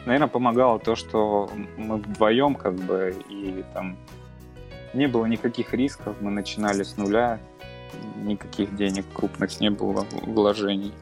наверное, 0.05 0.27
помогало 0.27 0.79
то, 0.79 0.95
что 0.95 1.49
мы 1.77 1.97
вдвоем 1.97 2.55
как 2.55 2.75
бы, 2.75 3.15
и 3.29 3.63
там 3.73 3.97
не 4.93 5.07
было 5.07 5.25
никаких 5.25 5.73
рисков, 5.73 6.15
мы 6.21 6.31
начинали 6.31 6.83
с 6.83 6.97
нуля, 6.97 7.39
никаких 8.17 8.75
денег 8.75 9.05
крупных 9.13 9.59
не 9.59 9.69
было 9.69 10.05
вложений. 10.23 10.93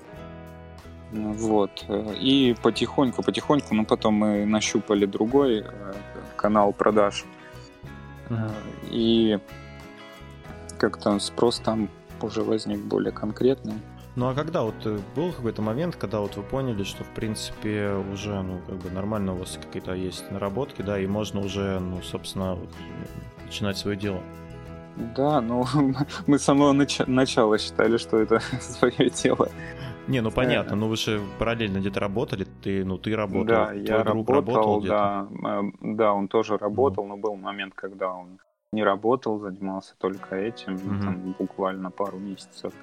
Вот. 1.12 1.86
И 2.22 2.56
потихоньку, 2.62 3.22
потихоньку, 3.22 3.76
ну 3.76 3.86
потом 3.86 4.14
мы 4.14 4.46
нащупали 4.46 5.06
другой 5.06 5.60
э, 5.60 5.94
канал 6.38 6.72
продаж. 6.72 7.26
Uh-huh. 8.30 8.52
И 8.90 9.40
как-то 10.82 11.20
спрос 11.20 11.60
там 11.60 11.90
уже 12.22 12.42
возник 12.42 12.80
более 12.80 13.12
конкретный. 13.12 13.76
Ну 14.16 14.28
а 14.28 14.34
когда 14.34 14.64
вот 14.64 14.76
э, 14.86 14.98
был 15.16 15.32
какой-то 15.32 15.62
момент, 15.62 15.96
когда 15.96 16.20
вот 16.20 16.36
вы 16.36 16.44
поняли, 16.44 16.84
что 16.84 17.04
в 17.04 17.10
принципе 17.10 17.92
уже 18.12 18.42
ну 18.42 18.60
как 18.68 18.78
бы 18.78 18.90
нормально 18.90 19.34
у 19.34 19.38
вас 19.38 19.60
какие-то 19.62 19.94
есть 19.94 20.30
наработки, 20.32 20.82
да, 20.82 21.00
и 21.00 21.08
можно 21.08 21.40
уже, 21.40 21.80
ну 21.80 22.02
собственно, 22.02 22.58
начинать 23.46 23.78
свое 23.78 23.96
дело? 23.96 24.22
Да, 25.16 25.40
ну 25.40 25.66
мы 26.28 26.40
с 26.40 26.44
самого 26.44 26.74
нач- 26.74 27.08
начала 27.08 27.58
считали, 27.58 27.98
что 27.98 28.18
это 28.18 28.40
свое 28.60 29.10
дело. 29.12 29.50
Не, 30.08 30.22
ну 30.22 30.32
понятно, 30.32 30.76
но 30.76 30.88
вы 30.88 30.98
же 30.98 31.22
параллельно 31.38 31.78
где-то 31.78 32.00
работали, 32.00 32.46
ты, 32.64 32.84
ну 32.84 32.98
ты 32.98 33.16
работал, 33.16 33.46
да, 33.46 33.68
твой 33.68 33.86
я 33.86 34.04
друг 34.04 34.28
работал, 34.30 34.82
работал 34.82 34.82
да, 34.82 35.28
э, 35.46 35.62
да, 35.82 36.14
он 36.14 36.28
тоже 36.28 36.58
работал, 36.58 37.06
mm. 37.06 37.08
но 37.08 37.18
был 37.18 37.36
момент, 37.36 37.76
когда 37.76 38.12
он 38.12 38.40
не 38.74 38.84
работал, 38.84 39.38
занимался 39.40 39.96
только 39.98 40.36
этим, 40.36 40.76
mm-hmm. 40.76 41.02
там, 41.02 41.36
буквально 41.38 41.92
пару 41.92 42.18
месяцев 42.18 42.74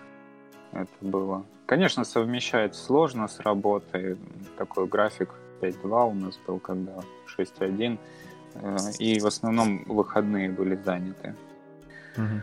это 0.73 0.93
было. 1.01 1.47
Конечно, 1.65 2.05
совмещать 2.05 2.75
сложно 2.75 3.27
с 3.27 3.41
работой, 3.41 4.19
такой 4.59 4.87
график 4.87 5.31
5-2 5.63 6.11
у 6.11 6.15
нас 6.15 6.39
был, 6.47 6.59
когда 6.59 6.93
6-1, 7.39 7.99
э, 8.55 8.77
и 8.99 9.19
в 9.19 9.27
основном 9.27 9.85
выходные 9.85 10.51
были 10.51 10.77
заняты. 10.77 11.35
Mm-hmm. 12.17 12.41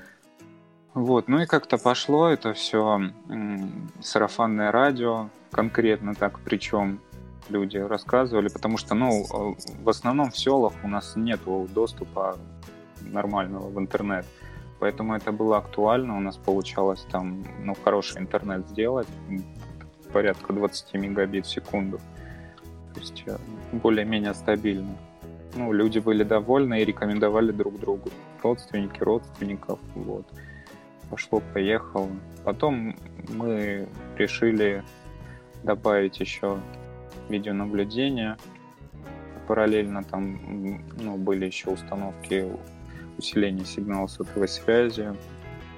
Вот, 0.96 1.28
ну 1.28 1.42
и 1.42 1.46
как-то 1.46 1.78
пошло 1.78 2.30
это 2.30 2.54
все 2.54 3.12
сарафанное 4.02 4.72
радио, 4.72 5.30
конкретно 5.52 6.16
так, 6.16 6.40
причем 6.40 7.00
люди 7.50 7.78
рассказывали, 7.78 8.48
потому 8.48 8.78
что, 8.78 8.96
ну, 8.96 9.24
э, 9.24 9.56
в 9.84 9.90
основном 9.90 10.32
в 10.32 10.38
селах 10.38 10.74
у 10.84 10.88
нас 10.88 11.16
нет 11.16 11.42
доступа 11.75 12.40
нормального 13.12 13.70
в 13.70 13.80
интернет. 13.80 14.26
Поэтому 14.80 15.16
это 15.16 15.32
было 15.32 15.58
актуально. 15.58 16.18
У 16.18 16.20
нас 16.20 16.38
получалось 16.38 17.06
там, 17.12 17.46
ну, 17.64 17.76
хороший 17.84 18.20
интернет 18.20 18.68
сделать, 18.68 19.08
порядка 20.12 20.54
20 20.54 20.94
мегабит 20.96 21.46
в 21.46 21.50
секунду. 21.50 22.00
То 22.94 23.00
есть 23.00 23.24
э, 23.26 23.38
более-менее 23.72 24.34
стабильно. 24.34 24.96
Ну, 25.56 25.72
люди 25.72 26.00
были 26.00 26.24
довольны 26.24 26.82
и 26.82 26.86
рекомендовали 26.86 27.52
друг 27.52 27.80
другу. 27.80 28.10
Родственники 28.44 29.02
родственников, 29.02 29.80
вот 29.96 30.26
пошло-поехало. 31.10 32.10
Потом 32.44 32.96
мы 33.30 33.88
решили 34.18 34.84
добавить 35.64 36.20
еще 36.20 36.60
видеонаблюдение. 37.30 38.38
Параллельно 39.48 40.04
там 40.04 40.82
ну, 41.00 41.18
были 41.18 41.46
еще 41.46 41.70
установки 41.70 42.46
усиления 43.18 43.66
сигнала 43.66 44.08
сотовой 44.08 44.48
связи. 44.48 45.14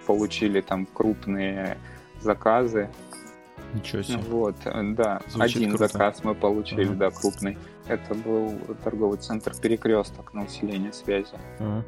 Получили 0.05 0.61
там 0.61 0.85
крупные 0.85 1.77
заказы. 2.21 2.89
Ничего 3.73 4.01
себе. 4.01 4.19
Вот, 4.29 4.55
да. 4.63 5.21
Звучит 5.27 5.57
Один 5.57 5.69
круто. 5.71 5.87
заказ 5.87 6.23
мы 6.23 6.33
получили, 6.33 6.89
uh-huh. 6.89 6.95
да, 6.95 7.11
крупный. 7.11 7.57
Это 7.87 8.15
был 8.15 8.53
торговый 8.83 9.17
центр 9.17 9.53
Перекресток 9.61 10.33
на 10.33 10.45
усиление 10.45 10.93
связи. 10.93 11.33
Uh-huh. 11.59 11.83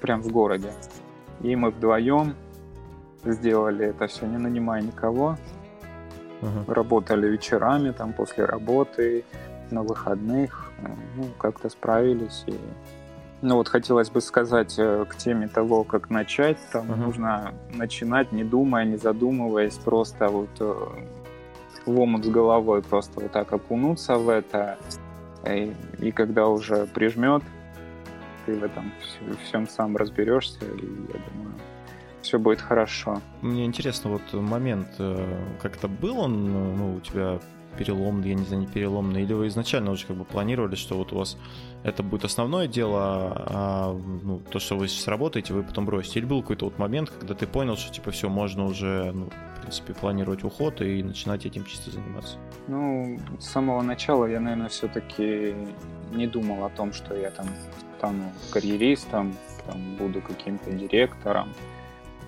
Прям 0.00 0.20
в 0.20 0.30
городе. 0.30 0.72
И 1.40 1.56
мы 1.56 1.70
вдвоем 1.70 2.34
сделали 3.24 3.86
это 3.86 4.06
все, 4.08 4.26
не 4.26 4.36
нанимая 4.36 4.82
никого. 4.82 5.38
Uh-huh. 6.42 6.74
Работали 6.74 7.28
вечерами, 7.28 7.92
там, 7.92 8.12
после 8.12 8.44
работы, 8.44 9.24
на 9.70 9.82
выходных. 9.82 10.72
Ну, 11.16 11.24
как-то 11.38 11.70
справились. 11.70 12.44
И... 12.46 12.54
Ну, 13.42 13.56
вот 13.56 13.68
хотелось 13.68 14.08
бы 14.08 14.20
сказать 14.20 14.76
э, 14.78 15.04
к 15.08 15.16
теме 15.16 15.48
того, 15.48 15.82
как 15.82 16.10
начать. 16.10 16.58
Там 16.72 16.92
uh-huh. 16.92 16.96
нужно 16.96 17.54
начинать, 17.74 18.30
не 18.30 18.44
думая, 18.44 18.84
не 18.84 18.96
задумываясь, 18.96 19.74
просто 19.74 20.28
вот 20.28 20.50
э, 20.60 20.74
в 21.86 22.00
омут 22.00 22.24
с 22.24 22.28
головой, 22.28 22.82
просто 22.82 23.20
вот 23.20 23.32
так 23.32 23.52
окунуться 23.52 24.16
в 24.16 24.28
это. 24.28 24.78
И, 25.44 25.74
и 25.98 26.12
когда 26.12 26.46
уже 26.46 26.86
прижмет, 26.86 27.42
ты 28.46 28.54
в 28.54 28.62
этом 28.62 28.92
всем 29.44 29.68
сам 29.68 29.96
разберешься, 29.96 30.64
и 30.64 30.86
я 31.12 31.20
думаю, 31.30 31.54
все 32.22 32.38
будет 32.38 32.60
хорошо. 32.60 33.20
Мне 33.40 33.64
интересно, 33.64 34.10
вот 34.10 34.32
момент, 34.32 34.88
э, 34.98 35.44
как-то 35.60 35.88
был 35.88 36.20
он 36.20 36.46
э, 36.46 36.76
ну, 36.76 36.94
у 36.94 37.00
тебя 37.00 37.40
переломный, 37.76 38.28
я 38.28 38.34
не 38.34 38.44
знаю, 38.44 38.62
не 38.62 38.68
переломный, 38.68 39.22
или 39.22 39.32
вы 39.32 39.48
изначально 39.48 39.90
уже 39.90 40.06
как 40.06 40.16
бы 40.16 40.24
планировали, 40.24 40.74
что 40.74 40.96
вот 40.96 41.12
у 41.12 41.16
вас 41.16 41.36
это 41.84 42.02
будет 42.02 42.24
основное 42.24 42.68
дело, 42.68 43.32
а 43.46 43.92
ну, 44.22 44.40
то, 44.50 44.58
что 44.58 44.76
вы 44.76 44.88
сейчас 44.88 45.08
работаете, 45.08 45.52
вы 45.52 45.62
потом 45.62 45.84
бросите? 45.84 46.20
Или 46.20 46.26
был 46.26 46.42
какой-то 46.42 46.66
вот 46.66 46.78
момент, 46.78 47.10
когда 47.10 47.34
ты 47.34 47.46
понял, 47.46 47.76
что 47.76 47.92
типа 47.92 48.10
все, 48.10 48.28
можно 48.28 48.64
уже, 48.64 49.12
ну, 49.12 49.28
в 49.56 49.60
принципе, 49.60 49.92
планировать 49.94 50.44
уход 50.44 50.80
и 50.80 51.02
начинать 51.02 51.44
этим 51.46 51.64
чисто 51.64 51.90
заниматься? 51.90 52.36
Ну, 52.68 53.18
с 53.38 53.46
самого 53.46 53.82
начала 53.82 54.26
я, 54.26 54.40
наверное, 54.40 54.68
все-таки 54.68 55.54
не 56.12 56.26
думал 56.26 56.64
о 56.64 56.70
том, 56.70 56.92
что 56.92 57.16
я 57.16 57.30
там 57.30 57.46
стану 57.98 58.32
карьеристом, 58.50 59.34
там, 59.66 59.96
буду 59.96 60.20
каким-то 60.20 60.72
директором 60.72 61.48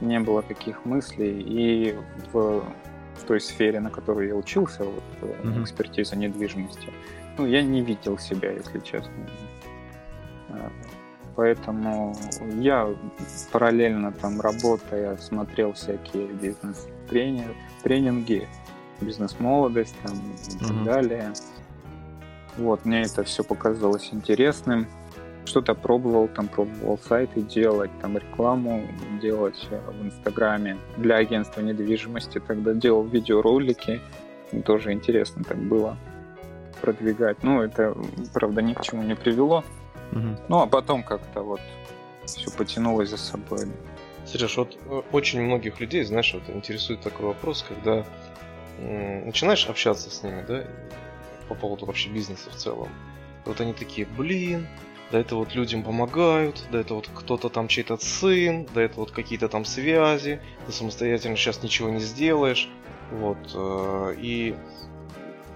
не 0.00 0.20
было 0.20 0.42
таких 0.42 0.84
мыслей. 0.84 1.40
И 1.40 1.96
в, 2.32 2.64
в 3.16 3.24
той 3.26 3.40
сфере, 3.40 3.80
на 3.80 3.90
которой 3.90 4.28
я 4.28 4.34
учился, 4.34 4.84
вот, 4.84 5.02
mm-hmm. 5.22 5.62
экспертиза 5.62 6.16
недвижимости, 6.16 6.88
ну, 7.38 7.46
я 7.46 7.62
не 7.62 7.82
видел 7.82 8.18
себя, 8.18 8.52
если 8.52 8.80
честно. 8.80 9.12
А, 10.50 10.70
поэтому 11.36 12.14
я 12.56 12.88
параллельно 13.52 14.12
там 14.12 14.40
работая 14.40 15.16
смотрел 15.16 15.72
всякие 15.72 16.28
бизнес-тренинги, 16.28 18.48
бизнес-молодость 19.00 19.96
там, 20.02 20.14
и 20.14 20.18
mm-hmm. 20.18 20.68
так 20.68 20.84
далее. 20.84 21.32
Вот, 22.56 22.84
мне 22.84 23.02
это 23.02 23.24
все 23.24 23.42
показалось 23.42 24.10
интересным 24.12 24.86
что-то 25.44 25.74
пробовал, 25.74 26.28
там 26.28 26.48
пробовал 26.48 26.98
сайты 26.98 27.42
делать, 27.42 27.90
там 28.00 28.16
рекламу 28.16 28.86
делать 29.20 29.66
э, 29.70 29.80
в 29.90 30.06
Инстаграме 30.06 30.78
для 30.96 31.16
агентства 31.16 31.60
недвижимости. 31.60 32.40
Тогда 32.40 32.72
делал 32.72 33.04
видеоролики, 33.04 34.00
тоже 34.64 34.92
интересно 34.92 35.44
так 35.44 35.58
было 35.58 35.96
продвигать. 36.74 37.42
Ну, 37.42 37.62
это, 37.62 37.96
правда, 38.32 38.62
ни 38.62 38.74
к 38.74 38.82
чему 38.82 39.02
не 39.02 39.14
привело. 39.14 39.64
Угу. 40.12 40.36
Ну, 40.48 40.60
а 40.60 40.66
потом 40.66 41.02
как-то 41.02 41.42
вот 41.42 41.60
все 42.24 42.50
потянулось 42.50 43.10
за 43.10 43.16
собой. 43.16 43.60
Сереж, 44.26 44.56
вот 44.56 44.78
э, 44.86 45.02
очень 45.12 45.42
многих 45.42 45.80
людей, 45.80 46.02
знаешь, 46.04 46.32
вот 46.34 46.48
интересует 46.54 47.00
такой 47.00 47.26
вопрос, 47.26 47.64
когда 47.68 48.04
начинаешь 48.78 49.68
общаться 49.68 50.10
с 50.10 50.22
ними, 50.22 50.44
да, 50.46 50.64
по 51.48 51.54
поводу 51.54 51.86
вообще 51.86 52.08
бизнеса 52.08 52.50
в 52.50 52.56
целом. 52.56 52.88
Вот 53.44 53.60
они 53.60 53.72
такие, 53.72 54.06
блин, 54.06 54.66
да 55.12 55.20
это 55.20 55.36
вот 55.36 55.54
людям 55.54 55.82
помогают, 55.82 56.66
да 56.72 56.80
это 56.80 56.94
вот 56.94 57.08
кто-то 57.14 57.48
там 57.48 57.68
чей-то 57.68 57.96
сын, 57.98 58.66
да 58.74 58.82
это 58.82 58.96
вот 58.96 59.10
какие-то 59.10 59.48
там 59.48 59.64
связи, 59.64 60.40
ты 60.66 60.72
самостоятельно 60.72 61.36
сейчас 61.36 61.62
ничего 61.62 61.90
не 61.90 62.00
сделаешь, 62.00 62.68
вот, 63.12 63.38
э, 63.54 64.14
и 64.18 64.56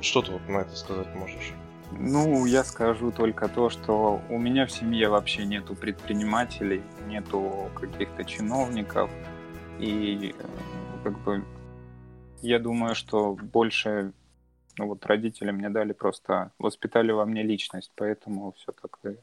что 0.01 0.23
ты 0.23 0.33
вот 0.33 0.49
на 0.49 0.59
это 0.59 0.75
сказать 0.77 1.15
можешь? 1.15 1.53
Ну, 1.93 2.45
я 2.47 2.65
скажу 2.65 3.11
только 3.11 3.49
то, 3.49 3.71
что 3.71 4.21
у 4.29 4.39
меня 4.39 4.67
в 4.67 4.71
семье 4.71 5.09
вообще 5.09 5.47
нету 5.47 5.75
предпринимателей, 5.75 6.83
нету 7.07 7.71
каких-то 7.75 8.25
чиновников, 8.25 9.11
и 9.79 10.35
э, 10.39 10.45
как 11.03 11.19
бы 11.21 11.45
я 12.43 12.59
думаю, 12.59 12.95
что 12.95 13.35
больше 13.35 14.13
ну 14.79 14.87
вот 14.87 15.05
родители 15.07 15.51
мне 15.51 15.71
дали 15.71 15.93
просто, 15.93 16.53
воспитали 16.59 17.11
во 17.11 17.27
мне 17.27 17.43
личность, 17.43 17.93
поэтому 17.97 18.53
все 18.53 18.73
так 18.73 18.99
и 19.05 19.17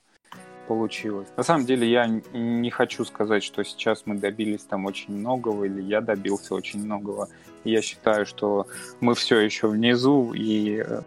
получилось. 0.68 1.28
На 1.38 1.44
самом 1.44 1.66
деле 1.66 1.90
я 1.90 2.08
не 2.34 2.70
хочу 2.70 3.06
сказать, 3.06 3.44
что 3.44 3.64
сейчас 3.64 4.04
мы 4.06 4.16
добились 4.16 4.64
там 4.64 4.86
очень 4.86 5.16
многого 5.16 5.66
или 5.66 5.82
я 5.82 6.02
добился 6.02 6.56
очень 6.56 6.84
многого. 6.84 7.30
Я 7.64 7.82
считаю, 7.82 8.26
что 8.26 8.68
мы 9.00 9.16
все 9.16 9.40
еще 9.40 9.68
внизу 9.68 10.34
и 10.34 10.84
э, 10.86 11.02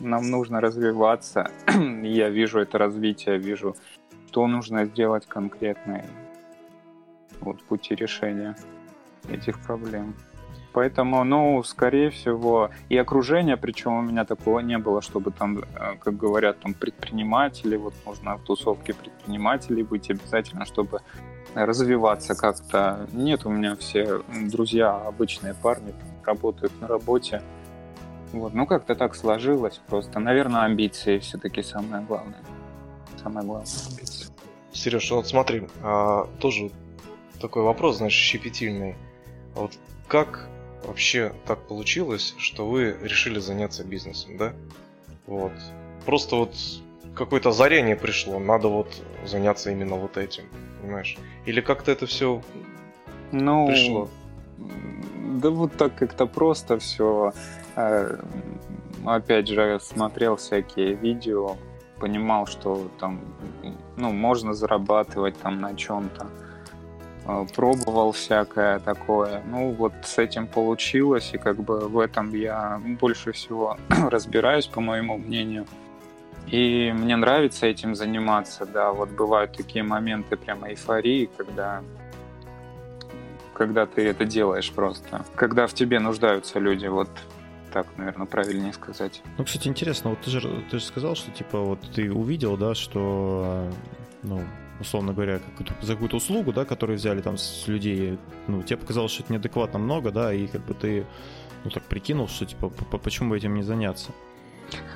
нам 0.00 0.30
нужно 0.30 0.60
развиваться. 0.60 1.50
я 2.02 2.28
вижу 2.28 2.60
это 2.60 2.78
развитие, 2.78 3.38
вижу 3.38 3.76
что 4.32 4.46
нужно 4.46 4.86
сделать 4.86 5.26
конкретно, 5.26 6.06
вот 7.42 7.62
пути 7.64 7.94
решения 7.94 8.56
этих 9.28 9.58
проблем. 9.60 10.14
Поэтому, 10.72 11.24
ну, 11.24 11.62
скорее 11.64 12.10
всего, 12.10 12.70
и 12.88 12.96
окружение, 12.96 13.56
причем 13.56 13.92
у 13.92 14.02
меня 14.02 14.24
такого 14.24 14.60
не 14.60 14.78
было, 14.78 15.02
чтобы 15.02 15.30
там, 15.30 15.58
э, 15.58 15.96
как 16.00 16.16
говорят, 16.16 16.60
там 16.60 16.72
предприниматели, 16.74 17.76
вот 17.76 17.94
нужно 18.06 18.36
в 18.36 18.42
тусовке 18.42 18.94
предпринимателей 18.94 19.82
быть 19.82 20.10
обязательно, 20.10 20.64
чтобы 20.64 21.00
развиваться 21.54 22.34
как-то. 22.34 23.06
Нет, 23.12 23.44
у 23.44 23.50
меня 23.50 23.76
все 23.76 24.22
друзья, 24.50 24.96
обычные 24.96 25.54
парни, 25.54 25.92
работают 26.24 26.72
на 26.80 26.88
работе. 26.88 27.42
Вот, 28.32 28.54
ну 28.54 28.66
как-то 28.66 28.94
так 28.94 29.14
сложилось 29.14 29.80
просто. 29.86 30.18
Наверное, 30.18 30.62
амбиции 30.62 31.18
все-таки 31.18 31.62
самое 31.62 32.02
главное. 32.02 32.40
Самое 33.22 33.46
главное 33.46 33.68
амбиции. 33.90 34.28
Сереж, 34.72 35.10
вот 35.10 35.28
смотри, 35.28 35.68
а, 35.82 36.26
тоже 36.40 36.70
такой 37.40 37.62
вопрос, 37.62 37.98
значит, 37.98 38.18
щепетильный. 38.18 38.96
Вот 39.54 39.72
как 40.08 40.48
вообще 40.84 41.32
так 41.46 41.60
получилось, 41.66 42.34
что 42.38 42.68
вы 42.68 42.96
решили 43.02 43.38
заняться 43.38 43.84
бизнесом, 43.84 44.36
да? 44.36 44.52
Вот. 45.26 45.52
Просто 46.04 46.36
вот 46.36 46.54
какое-то 47.14 47.50
озарение 47.50 47.96
пришло, 47.96 48.38
надо 48.38 48.68
вот 48.68 49.02
заняться 49.24 49.70
именно 49.70 49.96
вот 49.96 50.16
этим, 50.16 50.44
понимаешь? 50.80 51.16
Или 51.46 51.60
как-то 51.60 51.92
это 51.92 52.06
все 52.06 52.42
ну, 53.32 53.66
пришло? 53.66 54.08
Да 55.40 55.50
вот 55.50 55.72
так 55.76 55.94
как-то 55.94 56.26
просто 56.26 56.78
все. 56.78 57.32
Э, 57.76 58.18
опять 59.06 59.48
же, 59.48 59.80
смотрел 59.80 60.36
всякие 60.36 60.94
видео, 60.94 61.56
понимал, 61.98 62.46
что 62.46 62.88
там, 63.00 63.20
ну, 63.96 64.12
можно 64.12 64.52
зарабатывать 64.52 65.38
там 65.38 65.60
на 65.60 65.74
чем-то. 65.74 66.26
Э, 67.26 67.46
пробовал 67.54 68.12
всякое 68.12 68.80
такое. 68.80 69.42
Ну, 69.46 69.70
вот 69.72 69.92
с 70.02 70.18
этим 70.18 70.46
получилось, 70.46 71.30
и 71.32 71.38
как 71.38 71.56
бы 71.62 71.88
в 71.88 71.98
этом 71.98 72.34
я 72.34 72.80
больше 73.00 73.32
всего 73.32 73.76
разбираюсь, 74.10 74.66
по 74.66 74.80
моему 74.80 75.18
мнению. 75.18 75.66
И 76.48 76.92
мне 76.94 77.16
нравится 77.16 77.66
этим 77.66 77.94
заниматься, 77.94 78.66
да, 78.66 78.92
вот 78.92 79.10
бывают 79.10 79.56
такие 79.56 79.84
моменты 79.84 80.36
прямо 80.36 80.70
эйфории, 80.70 81.30
когда 81.36 81.82
когда 83.54 83.86
ты 83.86 84.08
это 84.08 84.24
делаешь 84.24 84.72
просто. 84.72 85.24
Когда 85.36 85.66
в 85.66 85.74
тебе 85.74 86.00
нуждаются 86.00 86.58
люди, 86.58 86.86
вот 86.86 87.08
так, 87.72 87.86
наверное, 87.96 88.26
правильнее 88.26 88.72
сказать. 88.72 89.22
Ну, 89.38 89.44
кстати, 89.44 89.68
интересно, 89.68 90.10
вот 90.10 90.20
ты 90.20 90.30
же, 90.30 90.64
ты 90.70 90.78
же 90.78 90.84
сказал, 90.84 91.14
что, 91.14 91.30
типа, 91.30 91.60
вот 91.60 91.80
ты 91.94 92.12
увидел, 92.12 92.56
да, 92.56 92.74
что, 92.74 93.70
ну, 94.22 94.42
условно 94.80 95.12
говоря, 95.12 95.38
какую 95.38 95.68
за 95.82 95.92
какую-то 95.94 96.16
услугу, 96.16 96.52
да, 96.52 96.64
которую 96.64 96.98
взяли 96.98 97.20
там 97.20 97.36
с 97.36 97.68
людей, 97.68 98.18
ну, 98.46 98.62
тебе 98.62 98.76
показалось, 98.76 99.12
что 99.12 99.22
это 99.22 99.32
неадекватно 99.32 99.78
много, 99.78 100.10
да, 100.10 100.32
и 100.32 100.46
как 100.46 100.62
бы 100.62 100.74
ты, 100.74 101.06
ну, 101.64 101.70
так 101.70 101.84
прикинул, 101.84 102.28
что, 102.28 102.46
типа, 102.46 102.68
почему 102.68 103.30
бы 103.30 103.36
этим 103.36 103.54
не 103.54 103.62
заняться? 103.62 104.12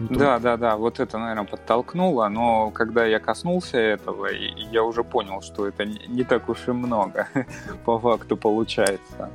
Ну, 0.00 0.18
да, 0.18 0.38
да, 0.38 0.56
да, 0.56 0.76
вот 0.76 1.00
это, 1.00 1.18
наверное, 1.18 1.44
подтолкнуло, 1.44 2.28
но 2.28 2.70
когда 2.70 3.04
я 3.04 3.18
коснулся 3.18 3.78
этого, 3.78 4.26
я 4.26 4.82
уже 4.82 5.04
понял, 5.04 5.42
что 5.42 5.66
это 5.66 5.84
не 5.84 6.24
так 6.24 6.48
уж 6.48 6.68
и 6.68 6.72
много 6.72 7.28
по 7.84 7.98
факту 7.98 8.36
получается. 8.36 9.30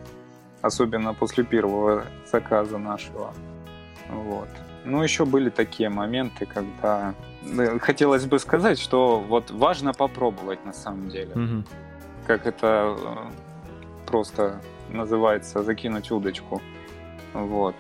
Особенно 0.62 1.14
после 1.14 1.44
первого 1.44 2.06
заказа 2.32 2.78
нашего. 2.78 3.34
Вот. 4.10 4.50
Ну, 4.86 5.04
еще 5.04 5.26
были 5.26 5.50
такие 5.50 5.90
моменты, 5.90 6.46
когда 6.46 7.14
хотелось 7.80 8.26
бы 8.26 8.40
сказать, 8.40 8.80
что 8.80 9.20
вот 9.20 9.52
важно 9.52 9.94
попробовать 9.94 10.66
на 10.66 10.74
самом 10.74 11.10
деле. 11.10 11.32
Угу. 11.34 11.64
Как 12.28 12.46
это 12.46 12.96
э, 12.98 13.16
просто 14.06 14.62
называется, 14.90 15.64
закинуть 15.64 16.12
удочку. 16.12 16.62
Вот. 17.34 17.76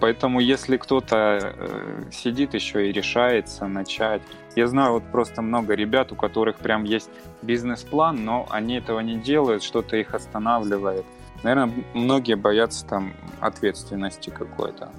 Поэтому 0.00 0.40
если 0.40 0.76
кто-то 0.76 1.38
э, 1.42 2.02
сидит 2.12 2.54
еще 2.54 2.88
и 2.88 2.92
решается 2.92 3.66
начать, 3.66 4.22
я 4.56 4.66
знаю 4.66 4.94
вот 4.94 5.04
просто 5.12 5.40
много 5.42 5.74
ребят, 5.74 6.12
у 6.12 6.16
которых 6.16 6.56
прям 6.56 6.84
есть 6.84 7.10
бизнес-план, 7.42 8.24
но 8.24 8.46
они 8.50 8.76
этого 8.76 9.00
не 9.00 9.16
делают, 9.16 9.62
что-то 9.62 9.96
их 9.96 10.14
останавливает. 10.14 11.04
Наверное, 11.42 11.72
многие 11.94 12.34
боятся 12.34 12.84
там 12.86 13.12
ответственности 13.40 14.30
какой-то. 14.30 14.90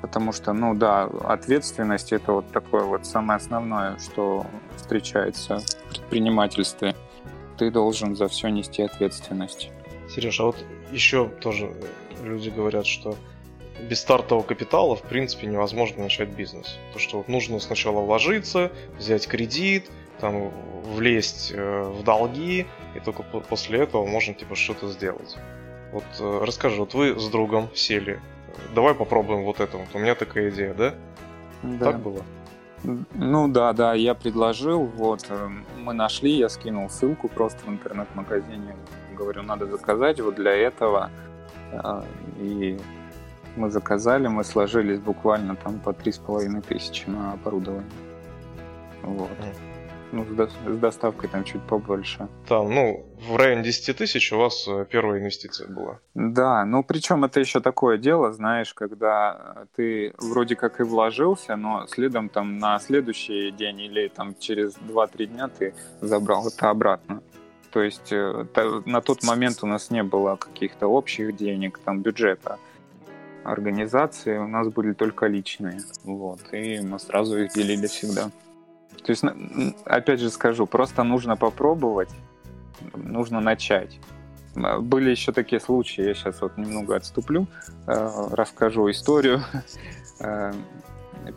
Потому 0.00 0.32
что, 0.32 0.52
ну 0.52 0.74
да, 0.74 1.04
ответственность 1.24 2.12
это 2.12 2.32
вот 2.32 2.52
такое 2.52 2.84
вот 2.84 3.04
самое 3.04 3.38
основное, 3.38 3.98
что 3.98 4.46
встречается 4.76 5.58
в 5.58 5.88
предпринимательстве. 5.90 6.94
Ты 7.56 7.70
должен 7.70 8.14
за 8.14 8.28
все 8.28 8.48
нести 8.48 8.82
ответственность. 8.82 9.70
Сереж, 10.08 10.40
а 10.40 10.44
вот 10.44 10.64
еще 10.92 11.28
тоже 11.28 11.74
люди 12.22 12.50
говорят, 12.50 12.86
что 12.86 13.16
без 13.80 14.00
стартового 14.00 14.44
капитала, 14.44 14.96
в 14.96 15.02
принципе, 15.02 15.46
невозможно 15.46 16.04
начать 16.04 16.28
бизнес. 16.28 16.78
То, 16.92 16.98
что 16.98 17.18
вот 17.18 17.28
нужно 17.28 17.58
сначала 17.60 18.00
вложиться, 18.00 18.72
взять 18.96 19.26
кредит, 19.26 19.90
там, 20.20 20.50
влезть 20.84 21.52
э, 21.54 21.82
в 21.82 22.02
долги, 22.02 22.66
и 22.96 23.00
только 23.00 23.22
после 23.22 23.80
этого 23.80 24.06
можно, 24.06 24.34
типа, 24.34 24.56
что-то 24.56 24.88
сделать. 24.88 25.36
Вот 25.92 26.04
э, 26.18 26.40
расскажи, 26.44 26.76
вот 26.80 26.94
вы 26.94 27.18
с 27.18 27.28
другом 27.28 27.70
сели, 27.74 28.20
давай 28.74 28.94
попробуем 28.94 29.44
вот 29.44 29.60
это 29.60 29.76
вот, 29.76 29.88
у 29.94 29.98
меня 29.98 30.14
такая 30.14 30.50
идея, 30.50 30.74
да? 30.74 30.94
Да. 31.62 31.92
Так 31.92 32.00
было? 32.00 32.22
Ну 33.14 33.48
да, 33.48 33.72
да, 33.72 33.94
я 33.94 34.14
предложил, 34.14 34.84
вот, 34.84 35.26
э, 35.28 35.48
мы 35.78 35.92
нашли, 35.92 36.30
я 36.30 36.48
скинул 36.48 36.88
ссылку 36.88 37.28
просто 37.28 37.64
в 37.66 37.68
интернет-магазине, 37.68 38.76
говорю, 39.16 39.42
надо 39.42 39.66
заказать 39.66 40.20
вот 40.20 40.36
для 40.36 40.52
этого, 40.52 41.10
и 42.38 42.78
мы 43.56 43.70
заказали, 43.70 44.28
мы 44.28 44.44
сложились 44.44 45.00
буквально 45.00 45.56
там 45.56 45.80
по 45.80 45.92
три 45.92 46.12
с 46.12 46.18
половиной 46.18 46.62
тысячи 46.62 47.08
на 47.08 47.32
оборудование. 47.32 47.90
Вот. 49.02 49.30
Ну, 50.12 50.24
с, 50.24 50.28
до, 50.28 50.48
с 50.48 50.78
доставкой 50.78 51.28
там 51.28 51.44
чуть 51.44 51.62
побольше. 51.62 52.28
Там, 52.46 52.74
ну, 52.74 53.06
в 53.28 53.36
районе 53.36 53.62
10 53.62 53.96
тысяч 53.96 54.32
у 54.32 54.38
вас 54.38 54.66
э, 54.66 54.86
первая 54.90 55.20
инвестиция 55.20 55.68
была. 55.68 55.98
Да, 56.14 56.64
ну 56.64 56.82
причем 56.82 57.24
это 57.24 57.40
еще 57.40 57.60
такое 57.60 57.98
дело, 57.98 58.32
знаешь, 58.32 58.72
когда 58.72 59.66
ты 59.76 60.14
вроде 60.18 60.56
как 60.56 60.80
и 60.80 60.82
вложился, 60.82 61.56
но 61.56 61.86
следом 61.86 62.28
там 62.28 62.58
на 62.58 62.78
следующий 62.78 63.50
день 63.50 63.80
или 63.80 64.08
там 64.08 64.34
через 64.38 64.76
2-3 64.78 65.26
дня 65.26 65.48
ты 65.48 65.74
забрал 66.00 66.48
это 66.48 66.70
обратно. 66.70 67.22
То 67.70 67.82
есть 67.82 68.12
э, 68.12 68.46
на 68.86 69.00
тот 69.00 69.22
момент 69.24 69.58
у 69.62 69.66
нас 69.66 69.90
не 69.90 70.02
было 70.02 70.36
каких-то 70.36 70.86
общих 70.86 71.36
денег, 71.36 71.78
там 71.84 72.00
бюджета 72.00 72.58
организации 73.44 74.36
у 74.36 74.46
нас 74.46 74.68
были 74.68 74.92
только 74.92 75.26
личные. 75.26 75.80
Вот, 76.04 76.40
и 76.52 76.80
мы 76.80 76.98
сразу 76.98 77.38
их 77.38 77.52
делили 77.52 77.86
всегда. 77.86 78.30
То 79.04 79.12
есть, 79.12 79.24
опять 79.84 80.20
же 80.20 80.30
скажу, 80.30 80.66
просто 80.66 81.04
нужно 81.04 81.36
попробовать, 81.36 82.10
нужно 82.94 83.40
начать. 83.40 83.98
Были 84.54 85.10
еще 85.10 85.32
такие 85.32 85.60
случаи, 85.60 86.04
я 86.04 86.14
сейчас 86.14 86.40
вот 86.40 86.56
немного 86.56 86.96
отступлю, 86.96 87.46
э, 87.86 88.10
расскажу 88.32 88.90
историю. 88.90 89.40
Э, 90.20 90.52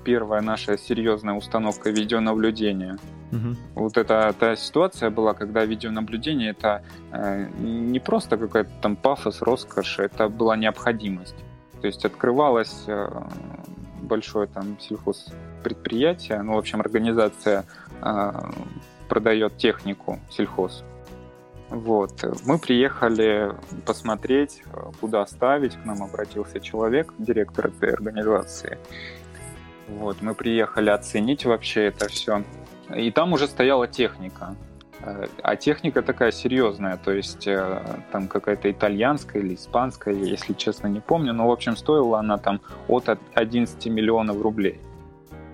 первая 0.04 0.42
наша 0.42 0.76
серьезная 0.76 1.36
установка 1.36 1.92
видеонаблюдения. 1.92 2.98
Угу. 3.32 3.56
Вот 3.76 3.98
это 3.98 4.34
та 4.40 4.56
ситуация 4.56 5.12
была, 5.12 5.34
когда 5.34 5.66
видеонаблюдение 5.66 6.50
это 6.50 6.84
э, 7.12 7.48
не 7.60 8.00
просто 8.00 8.38
какой-то 8.38 8.72
там 8.82 8.96
пафос, 8.96 9.42
роскошь, 9.42 10.00
это 10.00 10.30
была 10.30 10.58
необходимость. 10.58 11.36
То 11.82 11.88
есть 11.88 12.06
открывалось 12.06 12.84
э, 12.88 13.08
большое 14.02 14.48
там 14.48 14.80
сельхозпредприятие, 14.80 16.42
ну, 16.42 16.56
в 16.56 16.58
общем, 16.58 16.82
организация 16.82 17.66
э, 18.02 18.32
продает 19.08 19.58
технику 19.58 20.20
сельхоз. 20.30 20.84
Вот. 21.70 22.26
Мы 22.46 22.60
приехали 22.60 23.54
посмотреть, 23.86 24.62
куда 25.00 25.26
ставить. 25.26 25.76
К 25.76 25.86
нам 25.86 26.04
обратился 26.04 26.60
человек, 26.60 27.14
директор 27.18 27.68
этой 27.68 27.94
организации. 27.94 28.78
Вот. 29.88 30.22
Мы 30.22 30.34
приехали 30.36 30.90
оценить 30.90 31.46
вообще 31.46 31.86
это 31.86 32.10
все. 32.10 32.44
И 32.94 33.10
там 33.12 33.32
уже 33.32 33.48
стояла 33.48 33.88
техника. 33.88 34.56
Э, 35.04 35.28
а 35.42 35.56
техника 35.56 36.02
такая 36.02 36.32
серьезная, 36.32 36.98
то 36.98 37.12
есть 37.12 37.48
э, 37.48 37.82
там 38.12 38.28
какая-то 38.28 38.70
итальянская 38.72 39.42
или 39.42 39.56
испанская, 39.56 40.14
если 40.14 40.54
честно 40.54 40.88
не 40.88 41.00
помню, 41.00 41.34
но 41.34 41.48
в 41.48 41.52
общем 41.52 41.76
стоила 41.76 42.20
она 42.20 42.38
там 42.38 42.62
от 42.88 43.10
11 43.34 43.86
миллионов 43.88 44.42
рублей. 44.42 44.80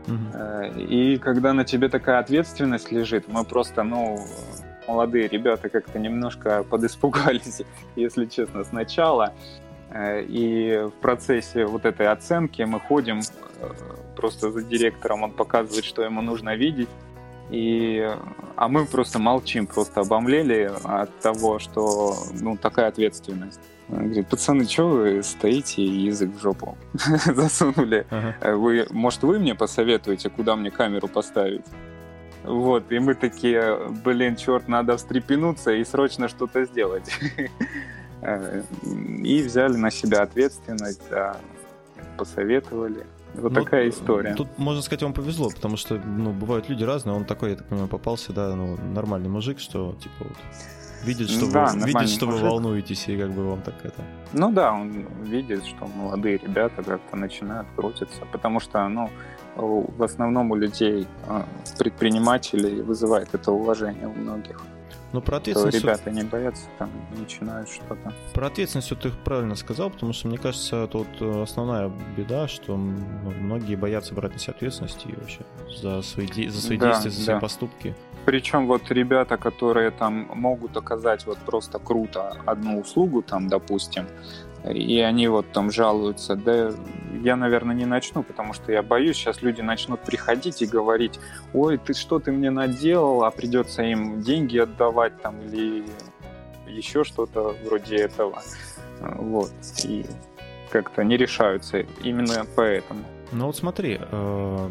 Угу. 0.07 0.79
И 0.79 1.17
когда 1.17 1.53
на 1.53 1.65
тебе 1.65 1.89
такая 1.89 2.19
ответственность 2.19 2.91
лежит, 2.91 3.27
мы 3.27 3.43
просто, 3.43 3.83
ну, 3.83 4.17
молодые 4.87 5.27
ребята 5.27 5.67
как-то 5.67 5.99
немножко 5.99 6.63
подиспугались, 6.63 7.61
если 7.97 8.25
честно, 8.25 8.63
сначала. 8.63 9.33
И 9.97 10.85
в 10.85 11.01
процессе 11.01 11.65
вот 11.65 11.85
этой 11.85 12.07
оценки 12.07 12.61
мы 12.61 12.79
ходим 12.79 13.21
просто 14.15 14.51
за 14.51 14.63
директором, 14.63 15.23
он 15.23 15.31
показывает, 15.31 15.85
что 15.85 16.03
ему 16.03 16.21
нужно 16.21 16.55
видеть, 16.55 16.89
И, 17.49 18.05
а 18.55 18.67
мы 18.67 18.85
просто 18.85 19.19
молчим, 19.19 19.67
просто 19.67 20.01
обомлели 20.01 20.71
от 20.83 21.17
того, 21.19 21.59
что 21.59 22.15
ну, 22.33 22.57
такая 22.57 22.87
ответственность. 22.87 23.59
Говорит, 23.87 24.27
пацаны, 24.27 24.65
что 24.65 24.89
вы 24.89 25.23
стоите 25.23 25.81
и 25.81 26.07
язык 26.07 26.35
в 26.35 26.41
жопу 26.41 26.77
засунули? 27.25 28.05
Ага. 28.09 28.57
Вы, 28.57 28.85
может, 28.91 29.23
вы 29.23 29.39
мне 29.39 29.55
посоветуете, 29.55 30.29
куда 30.29 30.57
мне 30.57 30.71
камеру 30.71 31.07
поставить? 31.07 31.65
Вот, 32.43 32.91
и 32.91 32.99
мы 32.99 33.13
такие, 33.13 33.77
блин, 34.03 34.35
черт, 34.35 34.67
надо 34.67 34.97
встрепенуться 34.97 35.71
и 35.71 35.83
срочно 35.85 36.27
что-то 36.27 36.65
сделать. 36.65 37.09
И 39.23 39.43
взяли 39.43 39.77
на 39.77 39.91
себя 39.91 40.23
ответственность, 40.23 41.03
да, 41.09 41.37
посоветовали. 42.17 43.05
Вот 43.35 43.51
ну, 43.51 43.63
такая 43.63 43.89
история. 43.89 44.35
Тут, 44.35 44.57
можно 44.57 44.81
сказать, 44.81 45.03
вам 45.03 45.13
повезло, 45.13 45.49
потому 45.49 45.77
что, 45.77 45.95
ну, 45.95 46.31
бывают 46.31 46.69
люди 46.69 46.83
разные. 46.83 47.15
Он 47.15 47.25
такой, 47.25 47.51
я 47.51 47.55
так 47.55 47.67
понимаю, 47.67 47.89
попался, 47.89 48.33
да, 48.33 48.55
ну, 48.55 48.77
нормальный 48.93 49.29
мужик, 49.29 49.59
что, 49.59 49.95
типа, 50.01 50.15
вот, 50.19 50.37
видит, 51.03 51.29
что, 51.29 51.51
да, 51.51 51.71
вы, 51.73 51.87
видит, 51.87 52.09
что 52.09 52.25
вы 52.25 52.39
волнуетесь, 52.39 53.07
и 53.07 53.17
как 53.17 53.31
бы 53.31 53.47
вам 53.47 53.61
так 53.61 53.75
это... 53.83 54.01
Ну 54.33 54.51
да, 54.51 54.73
он 54.73 55.05
видит, 55.23 55.65
что 55.65 55.87
молодые 55.87 56.37
ребята 56.37 56.83
как-то 56.83 57.15
начинают 57.15 57.67
крутиться, 57.75 58.25
потому 58.31 58.59
что, 58.59 58.87
ну, 58.87 59.09
в 59.55 60.03
основном 60.03 60.51
у 60.51 60.55
людей, 60.55 61.07
а, 61.27 61.45
предпринимателей, 61.77 62.81
вызывает 62.81 63.33
это 63.33 63.51
уважение 63.51 64.07
у 64.07 64.13
многих. 64.13 64.61
Ну, 65.13 65.21
про 65.21 65.37
ответственность... 65.37 65.77
Что 65.77 65.87
ребята 65.87 66.11
не 66.11 66.23
боятся, 66.23 66.65
там, 66.77 66.89
начинают 67.17 67.69
что-то. 67.69 68.13
Про 68.33 68.47
ответственность 68.47 68.89
вот 68.91 69.01
ты 69.01 69.09
правильно 69.09 69.55
сказал, 69.55 69.89
потому 69.89 70.13
что, 70.13 70.27
мне 70.27 70.37
кажется, 70.37 70.87
тут 70.87 71.07
э, 71.19 71.43
основная 71.43 71.91
беда, 72.15 72.47
что 72.47 72.75
многие 72.75 73.75
боятся 73.75 74.13
брать 74.13 74.33
на 74.33 74.39
себя 74.39 74.53
ответственность 74.53 75.05
и 75.05 75.15
вообще 75.15 75.39
за 75.81 76.01
свои, 76.01 76.47
за 76.49 76.61
свои 76.61 76.77
да, 76.77 76.87
действия, 76.87 77.11
за 77.11 77.21
свои 77.21 77.35
да. 77.35 77.39
поступки. 77.39 77.95
Причем 78.25 78.67
вот 78.67 78.91
ребята, 78.91 79.37
которые 79.37 79.91
там 79.91 80.29
могут 80.33 80.75
оказать 80.75 81.25
вот 81.25 81.37
просто 81.37 81.79
круто 81.79 82.35
одну 82.45 82.81
услугу, 82.81 83.21
там, 83.21 83.47
допустим, 83.47 84.05
и 84.71 84.99
они 84.99 85.27
вот 85.27 85.51
там 85.51 85.71
жалуются, 85.71 86.35
да 86.35 86.71
я, 87.23 87.35
наверное, 87.35 87.75
не 87.75 87.85
начну, 87.85 88.23
потому 88.23 88.53
что 88.53 88.71
я 88.71 88.83
боюсь, 88.83 89.17
сейчас 89.17 89.41
люди 89.41 89.61
начнут 89.61 90.01
приходить 90.01 90.61
и 90.61 90.65
говорить, 90.65 91.19
ой, 91.53 91.77
ты 91.77 91.93
что 91.93 92.19
ты 92.19 92.31
мне 92.31 92.51
наделал, 92.51 93.23
а 93.23 93.31
придется 93.31 93.83
им 93.83 94.21
деньги 94.21 94.57
отдавать 94.57 95.21
там 95.21 95.41
или 95.41 95.85
еще 96.67 97.03
что-то 97.03 97.55
вроде 97.65 97.97
этого. 97.97 98.41
Вот. 98.99 99.51
И 99.83 100.05
как-то 100.69 101.03
не 101.03 101.17
решаются 101.17 101.79
именно 102.03 102.45
поэтому. 102.55 103.03
Ну 103.31 103.47
вот 103.47 103.57
смотри, 103.57 103.99
э, 103.99 104.69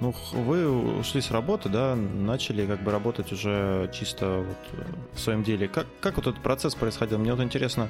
ну 0.00 0.14
вы 0.32 0.98
ушли 0.98 1.20
с 1.20 1.30
работы, 1.30 1.68
да, 1.68 1.94
начали 1.94 2.66
как 2.66 2.82
бы 2.82 2.90
работать 2.90 3.32
уже 3.32 3.90
чисто 3.92 4.44
вот 4.46 4.88
в 5.14 5.20
своем 5.20 5.42
деле. 5.42 5.68
Как, 5.68 5.86
как 6.00 6.16
вот 6.16 6.26
этот 6.26 6.42
процесс 6.42 6.74
происходил? 6.74 7.18
Мне 7.18 7.32
вот 7.32 7.42
интересно, 7.42 7.84
а, 7.84 7.88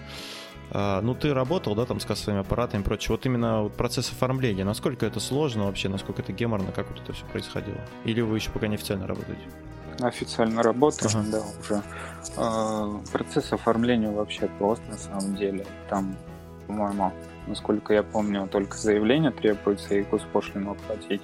ну, 0.73 1.15
ты 1.15 1.35
работал, 1.35 1.75
да, 1.75 1.85
там 1.85 2.01
с 2.01 2.07
кассовыми 2.07 2.41
аппаратами 2.41 2.81
и 2.81 2.85
прочее. 2.85 3.11
Вот 3.11 3.27
именно 3.27 3.71
процесс 3.77 4.11
оформления, 4.11 4.65
насколько 4.65 5.05
это 5.05 5.21
сложно 5.21 5.67
вообще, 5.67 5.89
насколько 5.89 6.23
это 6.23 6.33
геморно, 6.33 6.73
как 6.73 6.89
вот 6.89 7.01
это 7.01 7.13
все 7.13 7.27
происходило? 7.27 7.79
Или 8.05 8.21
вы 8.21 8.37
еще 8.37 8.51
пока 8.51 8.69
не 8.69 8.77
официально 8.77 9.07
работаете? 9.07 9.43
Официально 10.01 10.63
работаем, 10.63 11.11
ага. 11.15 11.31
да, 11.31 11.43
уже. 11.61 11.83
А, 12.37 13.01
процесс 13.13 13.53
оформления 13.53 14.11
вообще 14.11 14.49
прост 14.59 14.83
на 14.89 14.97
самом 14.97 15.37
деле. 15.37 15.67
Там, 15.89 16.17
по-моему, 16.67 17.13
насколько 17.47 17.93
я 17.93 18.03
помню, 18.03 18.49
только 18.49 18.77
заявление 18.77 19.31
требуется 19.31 19.95
и 19.95 20.03
госпошлину 20.03 20.73
оплатить. 20.73 21.23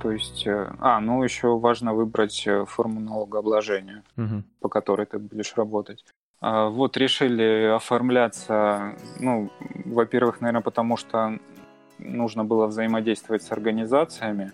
То 0.00 0.12
есть, 0.12 0.46
э, 0.46 0.72
а, 0.78 1.00
ну 1.00 1.22
еще 1.22 1.58
важно 1.58 1.92
выбрать 1.92 2.46
э, 2.46 2.64
форму 2.66 3.00
налогообложения, 3.00 4.04
угу. 4.16 4.42
по 4.60 4.68
которой 4.68 5.06
ты 5.06 5.18
будешь 5.18 5.54
работать. 5.56 6.04
А, 6.40 6.68
вот 6.68 6.96
решили 6.96 7.74
оформляться, 7.74 8.94
ну, 9.18 9.50
во-первых, 9.84 10.40
наверное, 10.40 10.62
потому 10.62 10.96
что 10.96 11.38
нужно 11.98 12.44
было 12.44 12.66
взаимодействовать 12.66 13.42
с 13.42 13.50
организациями 13.50 14.52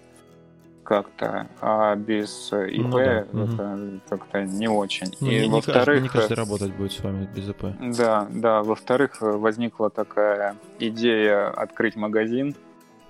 как-то, 0.83 1.49
а 1.61 1.95
без 1.97 2.53
ИП 2.53 2.85
ну, 2.85 2.91
да. 2.91 3.21
это 3.21 3.35
угу. 3.39 4.01
как-то 4.09 4.45
не 4.45 4.69
очень. 4.69 5.15
Не, 5.21 5.47
и 5.47 5.49
во-вторых, 5.49 6.03
не 6.03 6.09
каждый 6.09 6.35
работать 6.35 6.75
будет 6.75 6.93
с 6.93 7.01
вами 7.01 7.29
без 7.35 7.49
ИП. 7.49 7.65
Да, 7.97 8.29
да. 8.31 8.63
Во-вторых, 8.63 9.17
возникла 9.21 9.91
такая 9.91 10.57
идея 10.79 11.49
открыть 11.49 11.97
магазин. 11.97 12.55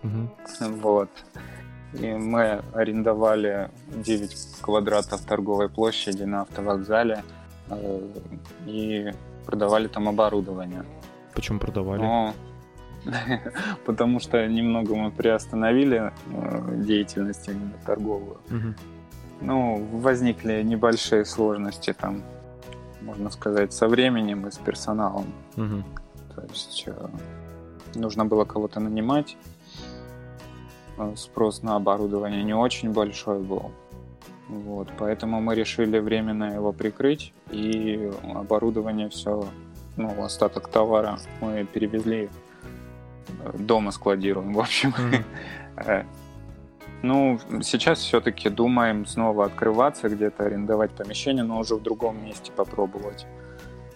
Угу. 0.05 0.29
Вот. 0.81 1.11
И 1.95 2.07
мы 2.13 2.63
арендовали 2.73 3.71
9 3.89 4.61
квадратов 4.61 5.21
торговой 5.23 5.69
площади 5.69 6.23
на 6.25 6.43
автовокзале. 6.43 7.23
Э, 7.71 8.01
и 8.67 9.13
продавали 9.47 9.89
там 9.89 10.09
оборудование. 10.09 10.85
Почему 11.35 11.59
продавали? 11.59 12.03
Но... 12.03 12.35
Потому 13.85 14.21
что 14.21 14.47
немного 14.47 14.95
мы 14.95 15.11
приостановили 15.11 16.13
э, 16.31 16.83
деятельность 16.85 17.49
именно 17.49 17.75
торговую. 17.85 18.39
Угу. 18.51 18.75
Ну, 19.43 19.85
возникли 19.93 20.63
небольшие 20.63 21.25
сложности 21.25 21.93
там, 21.93 22.23
можно 23.03 23.31
сказать, 23.31 23.73
со 23.73 23.89
временем 23.89 24.47
и 24.47 24.51
с 24.51 24.57
персоналом. 24.57 25.27
Угу. 25.57 25.83
То 26.35 26.43
есть 26.51 26.85
э, 26.87 27.09
нужно 27.95 28.25
было 28.25 28.45
кого-то 28.45 28.81
нанимать. 28.81 29.37
Спрос 31.17 31.63
на 31.63 31.77
оборудование 31.77 32.45
не 32.45 32.55
очень 32.55 32.93
большой 32.93 33.41
был. 33.41 33.73
Вот, 34.49 34.89
поэтому 34.99 35.41
мы 35.41 35.55
решили 35.55 35.99
временно 35.99 36.55
его 36.55 36.73
прикрыть, 36.73 37.33
и 37.51 38.11
оборудование 38.35 39.09
все, 39.09 39.49
ну, 39.97 40.23
остаток 40.23 40.69
товара 40.69 41.19
мы 41.41 41.65
перевезли 41.65 42.29
э, 43.45 43.57
дома 43.59 43.91
складируем, 43.91 44.53
в 44.53 44.61
общем. 44.61 44.95
Mm-hmm. 45.77 46.07
Ну, 47.03 47.39
сейчас 47.63 47.99
все-таки 47.99 48.49
думаем 48.49 49.05
снова 49.05 49.45
открываться, 49.45 50.09
где-то 50.09 50.47
арендовать 50.47 50.91
помещение, 50.93 51.45
но 51.45 51.59
уже 51.59 51.75
в 51.75 51.83
другом 51.83 52.25
месте 52.25 52.51
попробовать. 52.51 53.27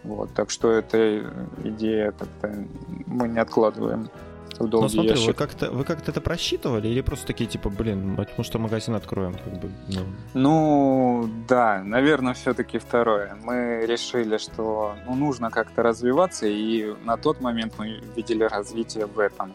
Вот, 0.05 0.35
так 0.35 0.51
что 0.51 0.71
эта 0.71 1.25
идея 1.65 2.13
как-то 2.13 2.67
мы 3.07 3.29
не 3.29 3.39
откладываем 3.39 4.11
в 4.59 4.69
долгий 4.69 4.85
Но 4.85 4.89
смотри, 4.89 5.11
ящик. 5.11 5.27
вы 5.27 5.35
как-то, 5.35 5.71
вы 5.71 5.85
как-то 5.85 6.11
это 6.11 6.21
просчитывали 6.21 6.89
или 6.89 7.01
просто 7.01 7.27
такие, 7.27 7.49
типа, 7.49 7.71
блин, 7.71 8.17
потому 8.17 8.45
что 8.45 8.59
магазин 8.59 8.95
откроем? 8.95 9.35
Как 9.35 9.61
бы, 9.61 9.71
ну... 9.89 10.05
ну, 10.35 11.31
да, 11.49 11.83
наверное, 11.85 12.35
все-таки 12.35 12.79
второе. 12.79 13.37
Мы 13.43 13.87
решили, 13.87 14.39
что 14.39 14.95
ну, 15.07 15.15
нужно 15.15 15.51
как-то 15.51 15.83
развиваться, 15.83 16.47
и 16.47 16.95
на 17.05 17.17
тот 17.17 17.41
момент 17.41 17.75
мы 17.79 18.01
видели 18.17 18.45
развитие 18.45 19.07
в 19.07 19.19
этом. 19.19 19.55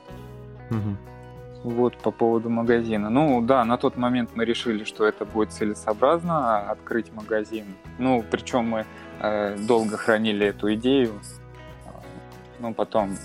Угу. 0.70 0.98
Вот 1.64 1.98
по 1.98 2.12
поводу 2.12 2.50
магазина. 2.50 3.10
Ну 3.10 3.42
да, 3.42 3.64
на 3.64 3.78
тот 3.78 3.96
момент 3.96 4.32
мы 4.36 4.44
решили, 4.44 4.84
что 4.84 5.06
это 5.06 5.24
будет 5.26 5.54
целесообразно 5.54 6.70
открыть 6.70 7.14
магазин. 7.14 7.66
Ну, 8.00 8.24
причем 8.30 8.66
мы 8.66 8.86
э, 9.22 9.58
долго 9.66 9.96
хранили 9.96 10.48
эту 10.48 10.74
идею. 10.74 11.14
Ну, 12.60 12.74
потом 12.74 13.16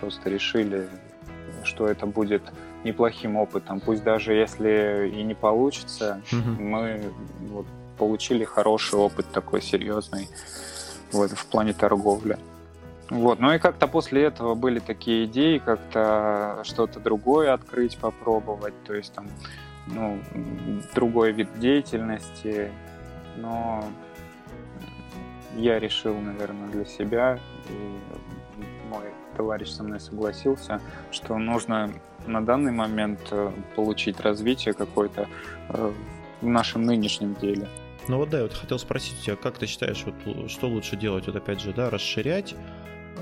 просто 0.00 0.30
решили, 0.30 0.88
что 1.64 1.86
это 1.86 2.06
будет 2.06 2.42
неплохим 2.84 3.36
опытом. 3.36 3.80
Пусть 3.80 4.02
даже 4.02 4.32
если 4.32 5.10
и 5.12 5.22
не 5.22 5.34
получится, 5.34 6.20
угу. 6.32 6.62
мы 6.62 7.12
вот, 7.40 7.66
получили 7.98 8.44
хороший 8.44 8.98
опыт 8.98 9.26
такой 9.32 9.60
серьезный 9.60 10.28
вот, 11.12 11.30
в 11.32 11.46
плане 11.46 11.72
торговли. 11.72 12.38
Вот. 13.10 13.40
Ну 13.40 13.52
и 13.52 13.58
как-то 13.58 13.86
после 13.86 14.24
этого 14.24 14.54
были 14.54 14.80
такие 14.80 15.24
идеи, 15.24 15.58
как-то 15.58 16.60
что-то 16.64 17.00
другое 17.00 17.52
открыть, 17.54 17.96
попробовать, 17.96 18.74
то 18.84 18.94
есть 18.94 19.14
там, 19.14 19.28
ну, 19.86 20.18
другой 20.94 21.32
вид 21.32 21.48
деятельности, 21.58 22.70
но 23.36 23.84
я 25.56 25.78
решил, 25.78 26.14
наверное, 26.18 26.68
для 26.68 26.84
себя, 26.84 27.38
и 27.70 27.98
товарищ 29.38 29.68
со 29.68 29.82
мной 29.84 30.00
согласился, 30.00 30.80
что 31.12 31.38
нужно 31.38 31.90
на 32.26 32.44
данный 32.44 32.72
момент 32.72 33.20
э, 33.30 33.50
получить 33.76 34.20
развитие 34.20 34.74
какое-то 34.74 35.28
э, 35.68 35.92
в 36.42 36.46
нашем 36.46 36.82
нынешнем 36.82 37.34
деле. 37.34 37.68
Ну 38.08 38.16
вот 38.18 38.30
да, 38.30 38.38
я 38.38 38.42
вот 38.42 38.52
хотел 38.52 38.78
спросить 38.78 39.20
тебя, 39.20 39.36
как 39.36 39.58
ты 39.58 39.66
считаешь, 39.66 40.04
вот, 40.04 40.50
что 40.50 40.68
лучше 40.68 40.96
делать, 40.96 41.26
вот 41.26 41.36
опять 41.36 41.60
же, 41.60 41.72
да, 41.72 41.88
расширять 41.88 42.54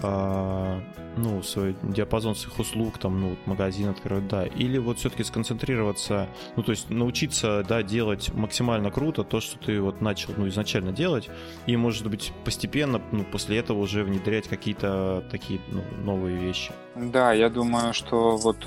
а, 0.02 0.80
ну, 1.16 1.42
свой 1.42 1.76
диапазон 1.82 2.34
своих 2.34 2.58
услуг, 2.58 2.98
там, 2.98 3.20
ну, 3.20 3.36
магазин 3.46 3.88
открывать, 3.88 4.28
да, 4.28 4.46
или 4.46 4.78
вот 4.78 4.98
все-таки 4.98 5.24
сконцентрироваться, 5.24 6.28
ну, 6.56 6.62
то 6.62 6.72
есть 6.72 6.90
научиться, 6.90 7.64
да, 7.68 7.82
делать 7.82 8.32
максимально 8.34 8.90
круто 8.90 9.24
то, 9.24 9.40
что 9.40 9.58
ты 9.58 9.80
вот 9.80 10.00
начал, 10.00 10.34
ну, 10.36 10.48
изначально 10.48 10.92
делать, 10.92 11.28
и, 11.66 11.76
может 11.76 12.08
быть, 12.08 12.32
постепенно, 12.44 13.00
ну, 13.12 13.24
после 13.24 13.58
этого 13.58 13.78
уже 13.78 14.04
внедрять 14.04 14.48
какие-то 14.48 15.24
такие 15.30 15.60
ну, 15.70 15.82
новые 16.04 16.36
вещи. 16.36 16.72
Да, 16.96 17.34
я 17.34 17.50
думаю, 17.50 17.92
что 17.92 18.38
вот 18.38 18.66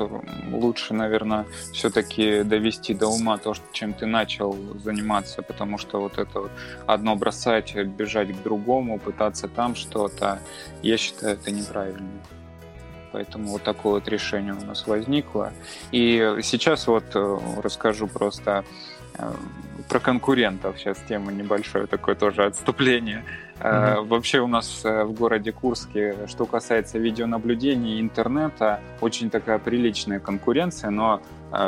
лучше, 0.51 0.93
наверное, 0.93 1.47
все-таки 1.73 2.43
довести 2.43 2.93
до 2.93 3.07
ума 3.07 3.37
то, 3.39 3.55
чем 3.71 3.93
ты 3.93 4.05
начал 4.05 4.55
заниматься, 4.83 5.41
потому 5.41 5.79
что 5.79 5.99
вот 5.99 6.19
это 6.19 6.41
вот 6.41 6.51
одно 6.85 7.15
бросать, 7.15 7.75
бежать 7.75 8.31
к 8.37 8.43
другому, 8.43 8.99
пытаться 8.99 9.47
там 9.47 9.73
что-то, 9.73 10.39
я 10.83 10.97
считаю, 10.97 11.33
это 11.33 11.49
неправильно. 11.49 12.07
Поэтому 13.11 13.47
вот 13.47 13.63
такое 13.63 13.93
вот 13.93 14.07
решение 14.07 14.53
у 14.53 14.63
нас 14.63 14.85
возникло. 14.85 15.51
И 15.91 16.37
сейчас 16.43 16.85
вот 16.85 17.05
э, 17.15 17.39
расскажу 17.63 18.05
просто 18.05 18.63
э, 19.17 19.31
про 19.87 19.99
конкурентов. 19.99 20.77
Сейчас 20.77 20.99
тема 21.07 21.31
небольшое, 21.31 21.87
такое 21.87 22.13
тоже 22.13 22.45
отступление. 22.45 23.25
Mm-hmm. 23.59 24.07
Вообще 24.07 24.39
у 24.39 24.47
нас 24.47 24.83
в 24.83 25.11
городе 25.11 25.51
Курске, 25.51 26.15
что 26.27 26.45
касается 26.45 26.97
видеонаблюдения 26.97 27.97
и 27.97 28.01
интернета, 28.01 28.79
очень 29.01 29.29
такая 29.29 29.59
приличная 29.59 30.19
конкуренция, 30.19 30.89
но 30.91 31.21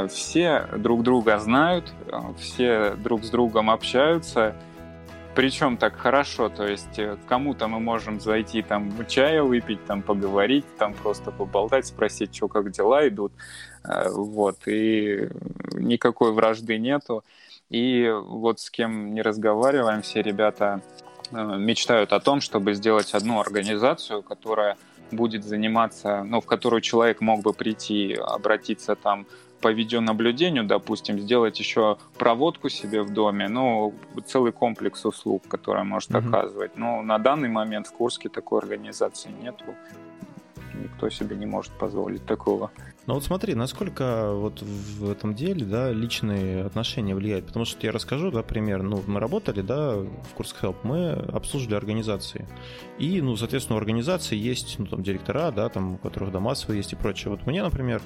все 0.10 0.68
друг 0.78 1.04
друга 1.04 1.38
знают, 1.40 1.92
все 2.38 2.92
друг 2.96 3.24
с 3.24 3.30
другом 3.30 3.70
общаются, 3.70 4.56
причем 5.34 5.78
так 5.78 5.96
хорошо, 5.96 6.50
то 6.50 6.68
есть 6.68 7.00
э, 7.00 7.16
кому-то 7.28 7.68
мы 7.70 7.80
можем 7.80 8.20
зайти 8.20 8.62
там 8.62 8.92
чая 9.08 9.44
выпить, 9.44 9.86
там 9.86 10.02
поговорить, 10.02 10.66
там 10.78 10.94
просто 10.94 11.32
поболтать, 11.32 11.86
спросить, 11.88 12.36
что 12.36 12.50
как 12.50 12.72
дела 12.72 13.08
идут, 13.08 13.32
э, 13.86 14.10
вот, 14.10 14.68
и 14.68 15.30
никакой 15.74 16.34
вражды 16.34 16.78
нету. 16.78 17.24
И 17.70 18.14
вот 18.14 18.60
с 18.60 18.70
кем 18.70 19.14
не 19.14 19.22
разговариваем, 19.22 20.02
все 20.02 20.22
ребята 20.22 20.82
э, 21.00 21.01
мечтают 21.32 22.14
о 22.14 22.20
том, 22.20 22.42
чтобы 22.42 22.74
сделать 22.74 23.14
одну 23.14 23.40
организацию, 23.40 24.22
которая 24.22 24.78
будет 25.12 25.44
заниматься, 25.44 26.24
ну, 26.24 26.42
в 26.42 26.46
которую 26.46 26.82
человек 26.82 27.22
мог 27.22 27.42
бы 27.42 27.54
прийти, 27.54 28.14
обратиться 28.14 28.96
там 28.96 29.26
по 29.62 29.72
видеонаблюдению, 29.72 30.64
допустим, 30.64 31.20
сделать 31.20 31.60
еще 31.60 31.98
проводку 32.18 32.70
себе 32.70 33.04
в 33.04 33.14
доме, 33.14 33.48
ну, 33.48 33.94
целый 34.26 34.52
комплекс 34.52 35.06
услуг, 35.06 35.44
который 35.48 35.84
может 35.84 36.10
mm-hmm. 36.10 36.28
оказывать. 36.28 36.78
Но 36.78 37.02
на 37.04 37.18
данный 37.20 37.50
момент 37.50 37.88
в 37.88 37.94
Курске 37.94 38.30
такой 38.30 38.60
организации 38.60 39.30
нету. 39.30 39.76
Никто 40.82 41.10
себе 41.10 41.36
не 41.36 41.46
может 41.46 41.72
позволить 41.74 42.26
такого. 42.26 42.72
Ну 43.08 43.16
вот 43.16 43.24
смотри, 43.24 43.56
насколько 43.56 44.32
вот 44.34 44.62
в 44.62 45.10
этом 45.10 45.34
деле, 45.34 45.66
да, 45.66 45.92
личные 45.92 46.66
отношения 46.66 47.16
влияют. 47.16 47.48
Потому 47.48 47.66
что 47.66 47.86
я 47.86 47.92
расскажу, 47.92 48.32
да, 48.32 48.44
пример. 48.44 48.84
Ну, 48.84 49.04
мы 49.08 49.20
работали, 49.20 49.62
да, 49.62 49.96
в 49.96 50.34
Курск 50.36 50.64
Help, 50.64 50.78
мы 50.84 51.14
обслуживали 51.14 51.76
организации. 51.76 52.48
И, 53.00 53.22
ну, 53.22 53.36
соответственно, 53.36 53.78
у 53.78 53.80
организации 53.80 54.36
есть, 54.36 54.78
ну, 54.78 54.86
там, 54.86 55.02
директора, 55.02 55.52
да, 55.52 55.70
там, 55.70 55.94
у 55.94 55.98
которых 55.98 56.32
дома 56.32 56.54
свои 56.54 56.78
есть 56.78 56.94
и 56.94 56.96
прочее. 56.96 57.32
Вот 57.32 57.48
мне, 57.48 57.64
например, 57.64 58.02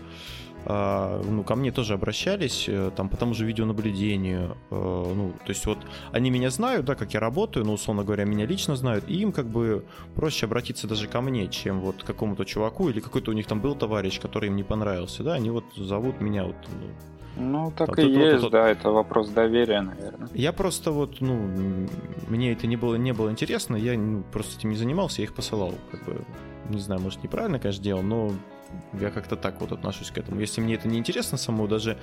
ну, 0.67 1.43
ко 1.43 1.55
мне 1.55 1.71
тоже 1.71 1.93
обращались, 1.93 2.65
э, 2.67 2.91
там, 2.95 3.09
по 3.09 3.17
тому 3.17 3.33
же 3.33 3.45
видеонаблюдению, 3.45 4.57
э, 4.71 4.75
ну, 5.15 5.33
то 5.45 5.49
есть 5.49 5.65
вот 5.65 5.77
они 6.11 6.31
меня 6.31 6.49
знают, 6.49 6.85
да, 6.85 6.95
как 6.95 7.13
я 7.13 7.19
работаю, 7.19 7.65
ну, 7.65 7.73
условно 7.73 8.03
говоря, 8.03 8.25
меня 8.25 8.45
лично 8.45 8.75
знают, 8.75 9.05
и 9.07 9.15
им 9.15 9.31
как 9.31 9.45
бы 9.45 9.85
проще 10.15 10.47
обратиться 10.47 10.87
даже 10.87 11.07
ко 11.07 11.21
мне, 11.21 11.47
чем 11.47 11.81
вот 11.81 12.01
к 12.01 12.05
какому-то 12.05 12.45
чуваку 12.45 12.89
или 12.89 12.99
какой-то 12.99 13.31
у 13.31 13.33
них 13.33 13.45
там 13.45 13.61
был 13.61 13.75
товарищ, 13.75 14.19
который 14.19 14.49
им 14.49 14.55
не 14.55 14.63
понравился, 14.63 15.23
да, 15.23 15.33
они 15.33 15.51
вот 15.51 15.65
зовут 15.75 16.19
меня 16.19 16.45
вот, 16.45 16.55
ну, 16.81 16.87
ну, 17.37 17.71
так 17.75 17.87
там, 17.87 17.95
и 17.99 18.01
тут, 18.01 18.15
есть, 18.15 18.41
тут, 18.41 18.51
да, 18.51 18.69
это 18.69 18.91
вопрос 18.91 19.29
доверия, 19.29 19.81
наверное. 19.81 20.29
Я 20.33 20.53
просто 20.53 20.91
вот, 20.91 21.19
ну, 21.19 21.87
мне 22.27 22.53
это 22.53 22.65
не 22.65 22.77
было, 22.77 22.95
не 22.95 23.11
было 23.11 23.29
интересно, 23.29 23.75
я 23.75 23.97
ну, 23.97 24.23
просто 24.31 24.57
этим 24.57 24.69
не 24.69 24.77
занимался, 24.77 25.21
я 25.21 25.25
их 25.25 25.33
посылал, 25.33 25.73
как 25.91 26.05
бы, 26.05 26.21
не 26.69 26.79
знаю, 26.79 27.01
может, 27.01 27.21
неправильно, 27.23 27.59
конечно, 27.59 27.83
делал, 27.83 28.03
но 28.03 28.31
я 28.93 29.11
как-то 29.11 29.35
так 29.35 29.59
вот 29.61 29.71
отношусь 29.71 30.11
к 30.11 30.17
этому. 30.17 30.39
Если 30.39 30.61
мне 30.61 30.75
это 30.75 30.87
не 30.87 30.97
интересно 30.97 31.37
само, 31.37 31.67
даже 31.67 31.97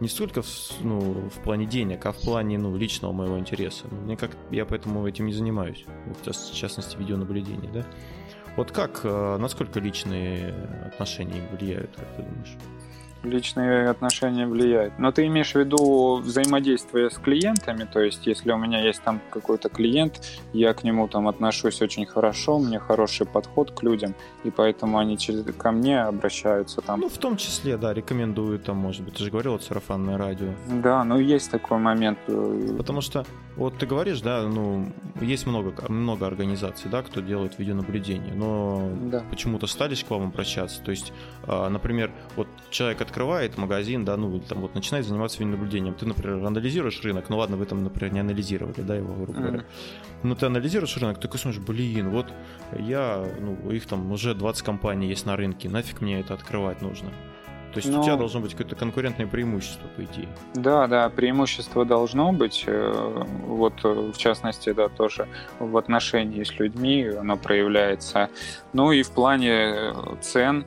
не 0.00 0.08
столько 0.08 0.42
в, 0.42 0.48
ну, 0.80 1.28
в 1.28 1.42
плане 1.42 1.66
денег, 1.66 2.06
а 2.06 2.12
в 2.12 2.20
плане 2.20 2.58
ну, 2.58 2.76
личного 2.76 3.12
моего 3.12 3.38
интереса. 3.38 3.86
Мне 3.88 4.16
как 4.16 4.36
я 4.50 4.64
поэтому 4.64 5.06
этим 5.06 5.26
не 5.26 5.32
занимаюсь. 5.32 5.84
Вот, 6.06 6.34
в 6.34 6.54
частности, 6.54 6.96
видеонаблюдение, 6.96 7.70
да? 7.72 7.84
Вот 8.56 8.72
как, 8.72 9.00
э, 9.04 9.36
насколько 9.38 9.78
личные 9.78 10.52
отношения 10.86 11.48
влияют, 11.52 11.94
как 11.94 12.08
ты 12.16 12.22
думаешь? 12.22 12.56
Личные 13.22 13.88
отношения 13.88 14.46
влияют. 14.46 14.98
Но 14.98 15.12
ты 15.12 15.26
имеешь 15.26 15.52
в 15.52 15.56
виду 15.56 16.16
взаимодействие 16.16 17.10
с 17.10 17.18
клиентами, 17.18 17.88
то 17.90 18.00
есть 18.00 18.26
если 18.26 18.52
у 18.52 18.56
меня 18.56 18.80
есть 18.80 19.02
там 19.02 19.20
какой-то 19.30 19.68
клиент, 19.68 20.20
я 20.52 20.74
к 20.74 20.84
нему 20.84 21.08
там 21.08 21.28
отношусь 21.28 21.82
очень 21.82 22.06
хорошо, 22.06 22.56
у 22.56 22.64
меня 22.64 22.78
хороший 22.78 23.26
подход 23.26 23.72
к 23.72 23.82
людям, 23.82 24.14
и 24.44 24.50
поэтому 24.50 24.98
они 24.98 25.18
через, 25.18 25.44
ко 25.56 25.72
мне 25.72 26.00
обращаются 26.00 26.80
там. 26.80 27.00
Ну, 27.00 27.08
в 27.08 27.18
том 27.18 27.36
числе, 27.36 27.76
да, 27.76 27.92
рекомендуют 27.92 28.64
там, 28.64 28.76
может 28.76 29.02
быть, 29.02 29.14
ты 29.14 29.24
же 29.24 29.30
говорил, 29.30 29.58
сарафанное 29.58 30.16
радио. 30.16 30.48
Да, 30.66 31.04
ну 31.04 31.18
есть 31.18 31.50
такой 31.50 31.78
момент. 31.78 32.18
Потому 32.76 33.00
что, 33.00 33.24
вот 33.58 33.76
ты 33.76 33.86
говоришь, 33.86 34.20
да, 34.20 34.46
ну, 34.46 34.92
есть 35.20 35.46
много, 35.46 35.74
много 35.88 36.26
организаций, 36.26 36.88
да, 36.88 37.02
кто 37.02 37.20
делает 37.20 37.58
видеонаблюдение, 37.58 38.32
но 38.32 38.88
да. 39.02 39.24
почему-то 39.30 39.66
стали 39.66 39.96
к 39.96 40.08
вам 40.10 40.28
обращаться. 40.28 40.80
То 40.80 40.92
есть, 40.92 41.12
а, 41.42 41.68
например, 41.68 42.12
вот 42.36 42.46
человек 42.70 43.00
открывает 43.00 43.58
магазин, 43.58 44.04
да, 44.04 44.16
ну, 44.16 44.38
там 44.38 44.60
вот 44.60 44.76
начинает 44.76 45.06
заниматься 45.06 45.40
видеонаблюдением. 45.40 45.94
Ты, 45.94 46.06
например, 46.06 46.46
анализируешь 46.46 47.02
рынок, 47.02 47.28
ну 47.28 47.38
ладно, 47.38 47.56
вы 47.56 47.66
там, 47.66 47.82
например, 47.82 48.14
не 48.14 48.20
анализировали, 48.20 48.80
да, 48.80 48.94
его, 48.94 49.12
грубо 49.12 49.32
говоря. 49.32 49.64
Но 50.22 50.36
ты 50.36 50.46
анализируешь 50.46 50.96
рынок, 50.96 51.18
ты 51.18 51.38
смотришь, 51.38 51.60
блин, 51.60 52.10
вот 52.10 52.26
я, 52.78 53.26
ну, 53.40 53.70
их 53.72 53.86
там 53.86 54.12
уже 54.12 54.34
20 54.34 54.62
компаний 54.62 55.08
есть 55.08 55.26
на 55.26 55.36
рынке, 55.36 55.68
нафиг 55.68 56.00
мне 56.00 56.20
это 56.20 56.34
открывать 56.34 56.80
нужно? 56.80 57.10
То 57.72 57.80
есть 57.80 57.90
Но... 57.90 58.00
у 58.00 58.04
тебя 58.04 58.16
должно 58.16 58.40
быть 58.40 58.52
какое-то 58.52 58.76
конкурентное 58.76 59.26
преимущество, 59.26 59.86
по 59.88 60.02
идее. 60.02 60.28
Да, 60.54 60.86
да, 60.86 61.08
преимущество 61.10 61.84
должно 61.84 62.32
быть. 62.32 62.64
Э, 62.66 63.24
вот, 63.46 63.74
э, 63.84 63.88
в 64.14 64.16
частности, 64.16 64.72
да, 64.72 64.88
тоже 64.88 65.28
в 65.58 65.76
отношении 65.76 66.42
с 66.44 66.58
людьми 66.58 67.04
оно 67.04 67.36
проявляется. 67.36 68.30
Ну 68.72 68.92
и 68.92 69.02
в 69.02 69.10
плане 69.10 69.52
э, 69.52 69.92
цен 70.22 70.64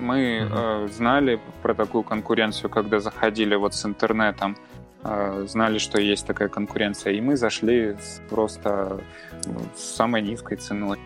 мы 0.00 0.48
э, 0.50 0.88
знали 0.88 1.40
про 1.62 1.74
такую 1.74 2.02
конкуренцию, 2.02 2.70
когда 2.70 3.00
заходили 3.00 3.54
вот 3.54 3.74
с 3.74 3.84
интернетом, 3.86 4.56
э, 5.04 5.46
знали, 5.48 5.78
что 5.78 6.00
есть 6.00 6.26
такая 6.26 6.48
конкуренция, 6.48 7.12
и 7.12 7.20
мы 7.20 7.36
зашли 7.36 7.96
с 8.00 8.20
просто 8.28 9.00
ну, 9.46 9.60
с 9.76 9.94
самой 9.94 10.22
низкой 10.22 10.56
ценой. 10.56 10.98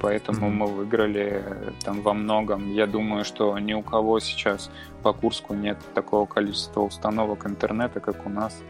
Поэтому 0.00 0.48
mm 0.48 0.50
мы 0.50 0.66
выиграли 0.66 1.42
там 1.84 2.02
во 2.02 2.12
многом. 2.12 2.72
Я 2.72 2.86
думаю, 2.86 3.24
что 3.24 3.58
ни 3.58 3.74
у 3.74 3.82
кого 3.82 4.20
сейчас 4.20 4.70
по 5.02 5.12
Курску 5.12 5.54
нет 5.54 5.78
такого 5.94 6.26
количества 6.26 6.82
установок 6.82 7.46
интернета, 7.46 8.00
как 8.00 8.26
у 8.26 8.28
нас. 8.28 8.62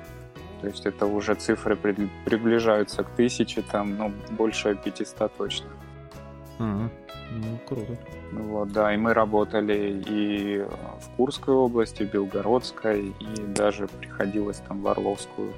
То 0.61 0.69
есть 0.69 0.87
это 0.87 1.07
уже 1.07 1.35
цифры 1.35 1.77
приближаются 1.77 3.03
к 3.05 3.11
тысяче, 3.11 3.62
там, 3.62 3.97
ну, 3.97 4.12
больше 4.31 4.75
500 4.75 5.33
точно. 5.37 5.67
mm 6.59 6.91
Ну, 7.33 7.59
круто. 7.67 7.99
Вот, 8.33 8.73
да, 8.73 8.95
и 8.95 8.97
мы 8.97 9.15
работали 9.15 10.03
и 10.09 10.59
в 10.59 11.17
Курской 11.17 11.55
области, 11.55 12.05
в 12.05 12.12
Белгородской, 12.12 13.15
и 13.21 13.43
даже 13.55 13.87
приходилось 13.89 14.59
там 14.69 14.81
в 14.83 14.89
Орловскую 14.89 15.53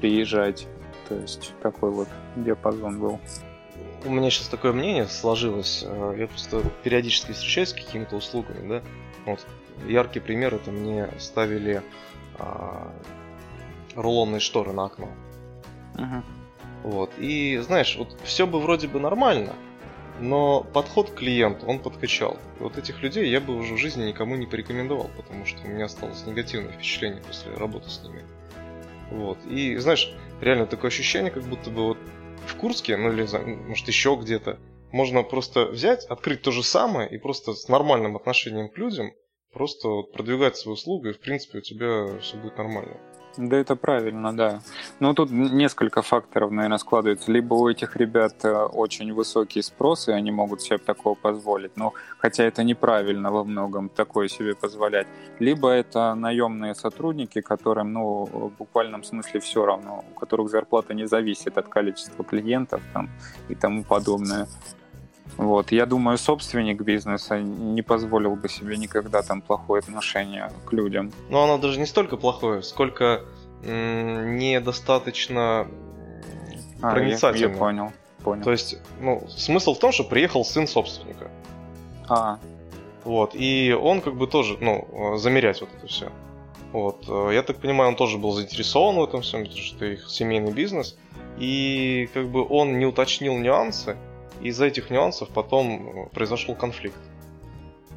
приезжать. 0.00 0.66
То 1.08 1.14
есть 1.14 1.52
такой 1.62 1.90
вот 1.90 2.08
диапазон 2.36 3.00
был. 3.00 3.20
У 4.04 4.10
меня 4.10 4.30
сейчас 4.30 4.48
такое 4.48 4.72
мнение 4.72 5.06
сложилось. 5.06 5.84
Э, 5.86 6.14
я 6.18 6.26
просто 6.26 6.62
периодически 6.82 7.32
встречаюсь 7.32 7.70
с 7.70 7.72
какими-то 7.72 8.16
услугами, 8.16 8.68
да. 8.68 8.82
Вот 9.26 9.46
яркий 9.86 10.20
пример 10.20 10.54
это 10.54 10.70
мне 10.70 11.08
ставили 11.18 11.82
а, 12.38 12.92
рулонные 13.94 14.40
шторы 14.40 14.72
на 14.72 14.86
окно. 14.86 15.08
Uh-huh. 15.94 16.22
Вот. 16.82 17.10
И 17.18 17.58
знаешь, 17.58 17.96
вот 17.96 18.16
все 18.24 18.46
бы 18.46 18.60
вроде 18.60 18.88
бы 18.88 18.98
нормально, 19.00 19.54
но 20.20 20.62
подход 20.62 21.10
к 21.10 21.14
клиенту, 21.14 21.66
он 21.66 21.78
подкачал. 21.78 22.38
И 22.58 22.62
вот 22.62 22.78
этих 22.78 23.02
людей 23.02 23.28
я 23.28 23.40
бы 23.40 23.56
уже 23.56 23.74
в 23.74 23.78
жизни 23.78 24.04
никому 24.04 24.36
не 24.36 24.46
порекомендовал, 24.46 25.10
потому 25.16 25.46
что 25.46 25.62
у 25.64 25.68
меня 25.68 25.86
осталось 25.86 26.26
негативное 26.26 26.72
впечатление 26.72 27.22
после 27.22 27.54
работы 27.54 27.88
с 27.88 28.02
ними. 28.02 28.24
Вот. 29.10 29.38
И 29.46 29.76
знаешь, 29.76 30.12
реально 30.40 30.66
такое 30.66 30.90
ощущение, 30.90 31.30
как 31.30 31.44
будто 31.44 31.70
бы 31.70 31.88
вот 31.88 31.98
в 32.46 32.56
Курске, 32.56 32.96
ну 32.96 33.12
или 33.12 33.26
может 33.68 33.88
еще 33.88 34.18
где-то, 34.20 34.58
можно 34.90 35.22
просто 35.22 35.66
взять, 35.66 36.04
открыть 36.04 36.42
то 36.42 36.50
же 36.50 36.62
самое 36.62 37.08
и 37.08 37.18
просто 37.18 37.54
с 37.54 37.68
нормальным 37.68 38.16
отношением 38.16 38.68
к 38.68 38.78
людям 38.78 39.12
просто 39.52 40.02
продвигать 40.12 40.56
свою 40.56 40.74
услугу, 40.74 41.08
и 41.08 41.12
в 41.12 41.20
принципе 41.20 41.58
у 41.58 41.62
тебя 41.62 42.18
все 42.20 42.36
будет 42.36 42.56
нормально. 42.56 42.96
Да, 43.38 43.56
это 43.56 43.76
правильно, 43.76 44.36
да. 44.36 44.60
Ну, 45.00 45.14
тут 45.14 45.30
несколько 45.30 46.02
факторов, 46.02 46.50
наверное, 46.50 46.78
складывается. 46.78 47.32
Либо 47.32 47.54
у 47.54 47.68
этих 47.68 47.96
ребят 47.96 48.44
э, 48.44 48.52
очень 48.52 49.12
высокий 49.14 49.62
спрос, 49.62 50.08
и 50.08 50.12
они 50.12 50.30
могут 50.30 50.60
себе 50.60 50.76
такого 50.78 51.14
позволить, 51.14 51.76
но 51.76 51.94
хотя 52.18 52.44
это 52.44 52.62
неправильно 52.62 53.30
во 53.30 53.44
многом 53.44 53.88
такое 53.88 54.28
себе 54.28 54.54
позволять. 54.54 55.06
Либо 55.38 55.70
это 55.70 56.14
наемные 56.14 56.74
сотрудники, 56.74 57.40
которым, 57.40 57.92
ну, 57.92 58.24
в 58.24 58.50
буквальном 58.58 59.02
смысле 59.02 59.40
все 59.40 59.64
равно, 59.64 60.04
у 60.10 60.18
которых 60.18 60.50
зарплата 60.50 60.92
не 60.92 61.06
зависит 61.06 61.56
от 61.56 61.68
количества 61.68 62.24
клиентов 62.24 62.82
там, 62.92 63.08
и 63.48 63.54
тому 63.54 63.82
подобное. 63.82 64.46
Вот. 65.36 65.72
Я 65.72 65.86
думаю, 65.86 66.18
собственник 66.18 66.80
бизнеса 66.82 67.40
не 67.40 67.82
позволил 67.82 68.36
бы 68.36 68.48
себе 68.48 68.76
никогда 68.76 69.22
там 69.22 69.40
плохое 69.40 69.80
отношение 69.80 70.52
к 70.66 70.72
людям. 70.72 71.12
Но 71.30 71.44
оно 71.44 71.58
даже 71.58 71.78
не 71.80 71.86
столько 71.86 72.16
плохое, 72.16 72.62
сколько 72.62 73.22
м- 73.64 74.36
недостаточно 74.36 75.66
а, 76.80 76.90
проницательно. 76.92 77.46
Я, 77.46 77.52
я 77.52 77.58
понял, 77.58 77.92
понял. 78.22 78.44
То 78.44 78.52
есть, 78.52 78.76
ну, 79.00 79.26
смысл 79.28 79.74
в 79.74 79.78
том, 79.78 79.92
что 79.92 80.04
приехал 80.04 80.44
сын 80.44 80.66
собственника. 80.66 81.30
А. 82.08 82.38
Вот. 83.04 83.34
И 83.34 83.72
он 83.72 84.00
как 84.00 84.16
бы 84.16 84.26
тоже, 84.26 84.58
ну, 84.60 85.16
замерять 85.16 85.60
вот 85.60 85.70
это 85.76 85.86
все. 85.86 86.10
Вот. 86.72 87.06
Я 87.32 87.42
так 87.42 87.58
понимаю, 87.58 87.90
он 87.90 87.96
тоже 87.96 88.18
был 88.18 88.32
заинтересован 88.32 88.96
в 88.96 89.04
этом 89.04 89.22
всем, 89.22 89.42
потому 89.42 89.60
что 89.62 89.76
это 89.76 89.86
их 89.86 90.08
семейный 90.08 90.52
бизнес. 90.52 90.96
И 91.38 92.08
как 92.14 92.28
бы 92.28 92.46
он 92.46 92.78
не 92.78 92.86
уточнил 92.86 93.36
нюансы, 93.38 93.96
из-за 94.42 94.66
этих 94.66 94.90
нюансов 94.90 95.28
потом 95.28 96.06
э, 96.06 96.08
произошел 96.10 96.54
конфликт. 96.54 96.98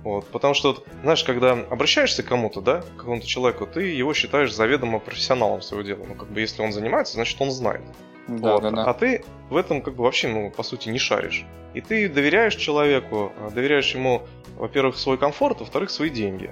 Вот, 0.04 0.28
потому 0.28 0.54
что, 0.54 0.84
знаешь, 1.02 1.24
когда 1.24 1.54
обращаешься 1.54 2.22
к 2.22 2.28
кому-то, 2.28 2.62
да, 2.62 2.82
к 2.82 2.98
какому-то 2.98 3.26
человеку, 3.26 3.66
ты 3.66 3.88
его 3.88 4.14
считаешь 4.14 4.54
заведомо 4.54 5.00
профессионалом 5.00 5.64
своего 5.64 5.84
дела. 5.84 6.06
Ну, 6.08 6.14
как 6.14 6.30
бы, 6.30 6.40
если 6.40 6.62
он 6.62 6.72
занимается, 6.72 7.16
значит, 7.16 7.42
он 7.42 7.50
знает. 7.50 7.82
Да, 8.28 8.54
вот. 8.54 8.62
да, 8.62 8.72
да. 8.72 8.84
А 8.84 8.94
ты 8.94 9.26
в 9.50 9.58
этом, 9.58 9.82
как 9.82 9.96
бы, 9.96 10.04
вообще, 10.04 10.28
ну, 10.28 10.52
по 10.52 10.62
сути, 10.62 10.90
не 10.90 11.00
шаришь. 11.00 11.46
И 11.74 11.82
ты 11.82 12.08
доверяешь 12.08 12.56
человеку, 12.56 13.34
э, 13.36 13.50
доверяешь 13.52 13.96
ему, 13.96 14.22
во-первых, 14.58 14.96
свой 14.98 15.18
комфорт, 15.18 15.60
во-вторых, 15.62 15.90
свои 15.90 16.12
деньги. 16.12 16.52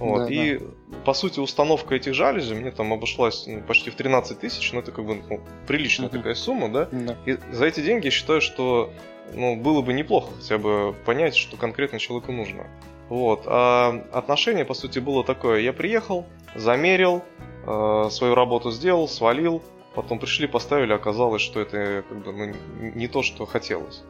Вот. 0.00 0.26
Да, 0.26 0.34
и, 0.34 0.58
да. 0.58 0.64
по 1.04 1.12
сути, 1.12 1.40
установка 1.40 1.94
этих 1.94 2.14
жалюзи 2.14 2.54
мне 2.54 2.70
там 2.70 2.92
обошлась 2.92 3.46
ну, 3.46 3.60
почти 3.60 3.90
в 3.90 3.94
13 3.94 4.40
тысяч, 4.40 4.72
ну, 4.72 4.80
это 4.80 4.92
как 4.92 5.04
бы 5.04 5.22
ну, 5.28 5.40
приличная 5.66 6.08
uh-huh. 6.08 6.12
такая 6.12 6.34
сумма, 6.34 6.70
да? 6.70 6.88
да? 6.90 7.16
И 7.26 7.36
за 7.52 7.66
эти 7.66 7.80
деньги 7.80 8.06
я 8.06 8.10
считаю, 8.10 8.40
что 8.40 8.90
ну, 9.34 9.56
было 9.56 9.82
бы 9.82 9.92
неплохо 9.92 10.32
хотя 10.40 10.58
бы 10.58 10.94
понять, 11.04 11.36
что 11.36 11.56
конкретно 11.56 11.98
человеку 11.98 12.32
нужно. 12.32 12.66
Вот. 13.10 13.42
А 13.46 14.06
отношение, 14.12 14.64
по 14.64 14.74
сути, 14.74 15.00
было 15.00 15.22
такое. 15.22 15.60
Я 15.60 15.72
приехал, 15.72 16.26
замерил, 16.54 17.22
э, 17.66 18.08
свою 18.10 18.34
работу 18.34 18.70
сделал, 18.70 19.06
свалил, 19.06 19.62
потом 19.94 20.18
пришли, 20.18 20.46
поставили, 20.46 20.92
оказалось, 20.92 21.42
что 21.42 21.60
это 21.60 22.04
как 22.08 22.24
бы 22.24 22.32
ну, 22.32 22.54
не 22.94 23.06
то, 23.08 23.22
что 23.22 23.44
хотелось. 23.46 24.02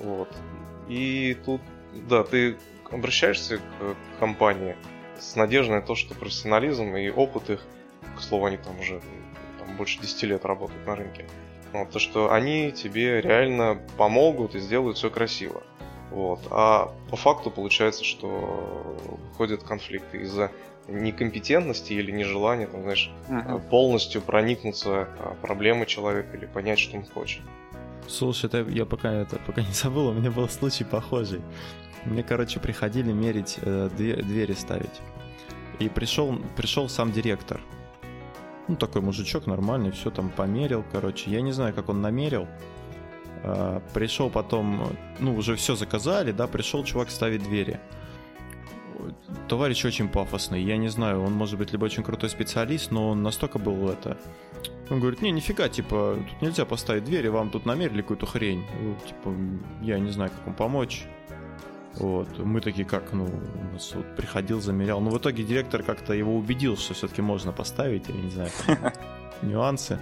Вот. 0.00 0.28
И 0.88 1.36
тут, 1.44 1.60
да, 2.08 2.24
ты 2.24 2.56
обращаешься 2.90 3.58
к 3.58 4.18
компании 4.18 4.76
с 5.20 5.36
надеждой 5.36 5.76
на 5.76 5.82
то, 5.82 5.94
что 5.94 6.14
профессионализм 6.14 6.96
и 6.96 7.10
опыт 7.10 7.50
их, 7.50 7.60
к 8.16 8.20
слову, 8.20 8.46
они 8.46 8.56
там 8.56 8.78
уже 8.80 9.00
там, 9.58 9.76
больше 9.76 10.00
10 10.00 10.22
лет 10.24 10.44
работают 10.44 10.86
на 10.86 10.96
рынке, 10.96 11.26
вот, 11.72 11.90
то, 11.90 11.98
что 11.98 12.32
они 12.32 12.72
тебе 12.72 13.20
реально 13.20 13.80
помогут 13.96 14.54
и 14.54 14.60
сделают 14.60 14.96
все 14.96 15.10
красиво. 15.10 15.62
Вот. 16.10 16.40
А 16.50 16.92
по 17.08 17.16
факту 17.16 17.50
получается, 17.50 18.04
что 18.04 18.96
выходят 19.30 19.62
конфликты 19.62 20.18
из-за 20.22 20.50
некомпетентности 20.88 21.92
или 21.92 22.10
нежелания, 22.10 22.66
там, 22.66 22.82
знаешь, 22.82 23.10
uh-huh. 23.28 23.68
полностью 23.68 24.20
проникнуться 24.22 25.08
а, 25.18 25.36
проблемы 25.40 25.86
человека 25.86 26.36
или 26.36 26.46
понять, 26.46 26.80
что 26.80 26.96
он 26.96 27.04
хочет. 27.04 27.42
Слушай, 28.08 28.46
это 28.46 28.62
я 28.68 28.86
пока 28.86 29.12
это 29.12 29.38
пока 29.46 29.62
не 29.62 29.72
забыл, 29.72 30.08
у 30.08 30.12
меня 30.12 30.32
был 30.32 30.48
случай 30.48 30.82
похожий. 30.82 31.40
Мне, 32.04 32.22
короче, 32.22 32.60
приходили 32.60 33.12
мерить 33.12 33.58
э, 33.62 33.90
двери 33.96 34.52
ставить. 34.52 35.00
И 35.78 35.88
пришел, 35.88 36.38
пришел 36.56 36.88
сам 36.88 37.12
директор. 37.12 37.60
Ну, 38.68 38.76
такой 38.76 39.02
мужичок 39.02 39.46
нормальный, 39.46 39.90
все 39.90 40.10
там 40.10 40.30
померил, 40.30 40.84
короче. 40.92 41.30
Я 41.30 41.40
не 41.40 41.52
знаю, 41.52 41.74
как 41.74 41.88
он 41.88 42.00
намерил. 42.00 42.46
А, 43.42 43.82
пришел 43.94 44.30
потом, 44.30 44.96
ну, 45.18 45.34
уже 45.34 45.56
все 45.56 45.74
заказали, 45.74 46.32
да, 46.32 46.46
пришел 46.46 46.84
чувак 46.84 47.10
ставить 47.10 47.42
двери. 47.42 47.80
Товарищ 49.48 49.84
очень 49.84 50.08
пафосный, 50.08 50.62
я 50.62 50.76
не 50.76 50.88
знаю, 50.88 51.22
он 51.22 51.32
может 51.32 51.58
быть 51.58 51.72
либо 51.72 51.86
очень 51.86 52.02
крутой 52.02 52.28
специалист, 52.28 52.90
но 52.90 53.08
он 53.10 53.22
настолько 53.22 53.58
был 53.58 53.88
это... 53.88 54.18
Он 54.90 55.00
говорит, 55.00 55.22
не, 55.22 55.30
нифига, 55.30 55.68
типа, 55.68 56.16
тут 56.28 56.42
нельзя 56.42 56.64
поставить 56.64 57.04
двери, 57.04 57.28
вам 57.28 57.50
тут 57.50 57.64
намерили 57.64 58.02
какую-то 58.02 58.26
хрень. 58.26 58.64
Ну, 58.80 58.96
типа, 59.06 59.34
я 59.82 60.00
не 60.00 60.10
знаю, 60.10 60.30
как 60.30 60.46
вам 60.46 60.54
помочь. 60.54 61.06
Вот. 61.96 62.38
Мы 62.38 62.60
такие, 62.60 62.86
как, 62.86 63.12
ну, 63.12 63.24
у 63.24 63.72
нас 63.72 63.92
вот 63.94 64.16
приходил, 64.16 64.60
замерял. 64.60 65.00
Но 65.00 65.10
в 65.10 65.18
итоге 65.18 65.42
директор 65.42 65.82
как-то 65.82 66.12
его 66.12 66.36
убедил, 66.36 66.76
что 66.76 66.94
все-таки 66.94 67.22
можно 67.22 67.52
поставить, 67.52 68.08
я 68.08 68.14
не 68.14 68.30
знаю, 68.30 68.50
нюансы. 69.42 69.98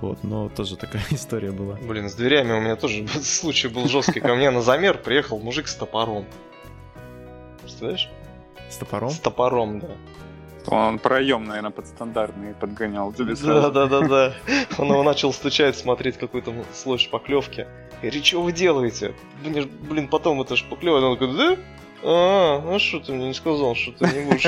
Вот, 0.00 0.24
но 0.24 0.48
тоже 0.48 0.76
такая 0.76 1.04
история 1.10 1.52
была. 1.52 1.76
Блин, 1.76 2.08
с 2.08 2.14
дверями 2.14 2.52
у 2.52 2.60
меня 2.60 2.76
тоже 2.76 3.06
случай 3.22 3.68
был 3.68 3.88
жесткий. 3.88 4.20
Ко 4.20 4.34
мне 4.34 4.50
на 4.50 4.60
замер 4.60 4.98
приехал 4.98 5.38
мужик 5.38 5.68
с 5.68 5.74
топором. 5.76 6.26
Представляешь? 7.60 8.10
С 8.68 8.76
топором? 8.76 9.10
С 9.10 9.20
топором, 9.20 9.78
да. 9.78 9.90
Он 10.66 10.98
проем, 10.98 11.44
наверное, 11.44 11.70
подстандартный 11.70 12.54
подгонял 12.54 13.12
тебе 13.12 13.34
Да, 13.34 13.70
да, 13.70 13.86
да, 13.86 14.00
да. 14.00 14.34
Он 14.78 14.88
его 14.88 15.02
начал 15.02 15.32
стучать, 15.32 15.76
смотреть 15.76 16.18
какой-то 16.18 16.52
слой 16.72 16.98
шпаклевки. 16.98 17.66
Я 18.02 18.10
что 18.10 18.42
вы 18.42 18.52
делаете? 18.52 19.14
Блин, 19.44 19.70
блин 19.88 20.08
потом 20.08 20.40
это 20.40 20.56
шпаклевка. 20.56 21.04
Он 21.04 21.18
такой, 21.18 21.36
да? 21.36 21.56
А, 22.04 22.74
а 22.74 22.78
что 22.78 22.98
ты 22.98 23.12
мне 23.12 23.28
не 23.28 23.34
сказал, 23.34 23.74
что 23.76 23.92
ты 23.92 24.06
не 24.06 24.24
будешь? 24.24 24.46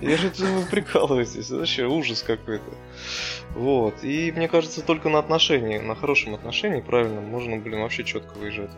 Я 0.00 0.16
же 0.16 0.30
вы 0.38 0.66
прикалываетесь, 0.70 1.50
вообще 1.50 1.86
ужас 1.86 2.22
какой-то. 2.22 2.70
Вот. 3.54 4.02
И 4.02 4.32
мне 4.32 4.48
кажется, 4.48 4.82
только 4.82 5.08
на 5.08 5.18
отношении, 5.18 5.78
на 5.78 5.94
хорошем 5.94 6.34
отношении, 6.34 6.80
правильно, 6.80 7.20
можно, 7.20 7.56
блин, 7.56 7.80
вообще 7.80 8.04
четко 8.04 8.38
выезжать. 8.38 8.70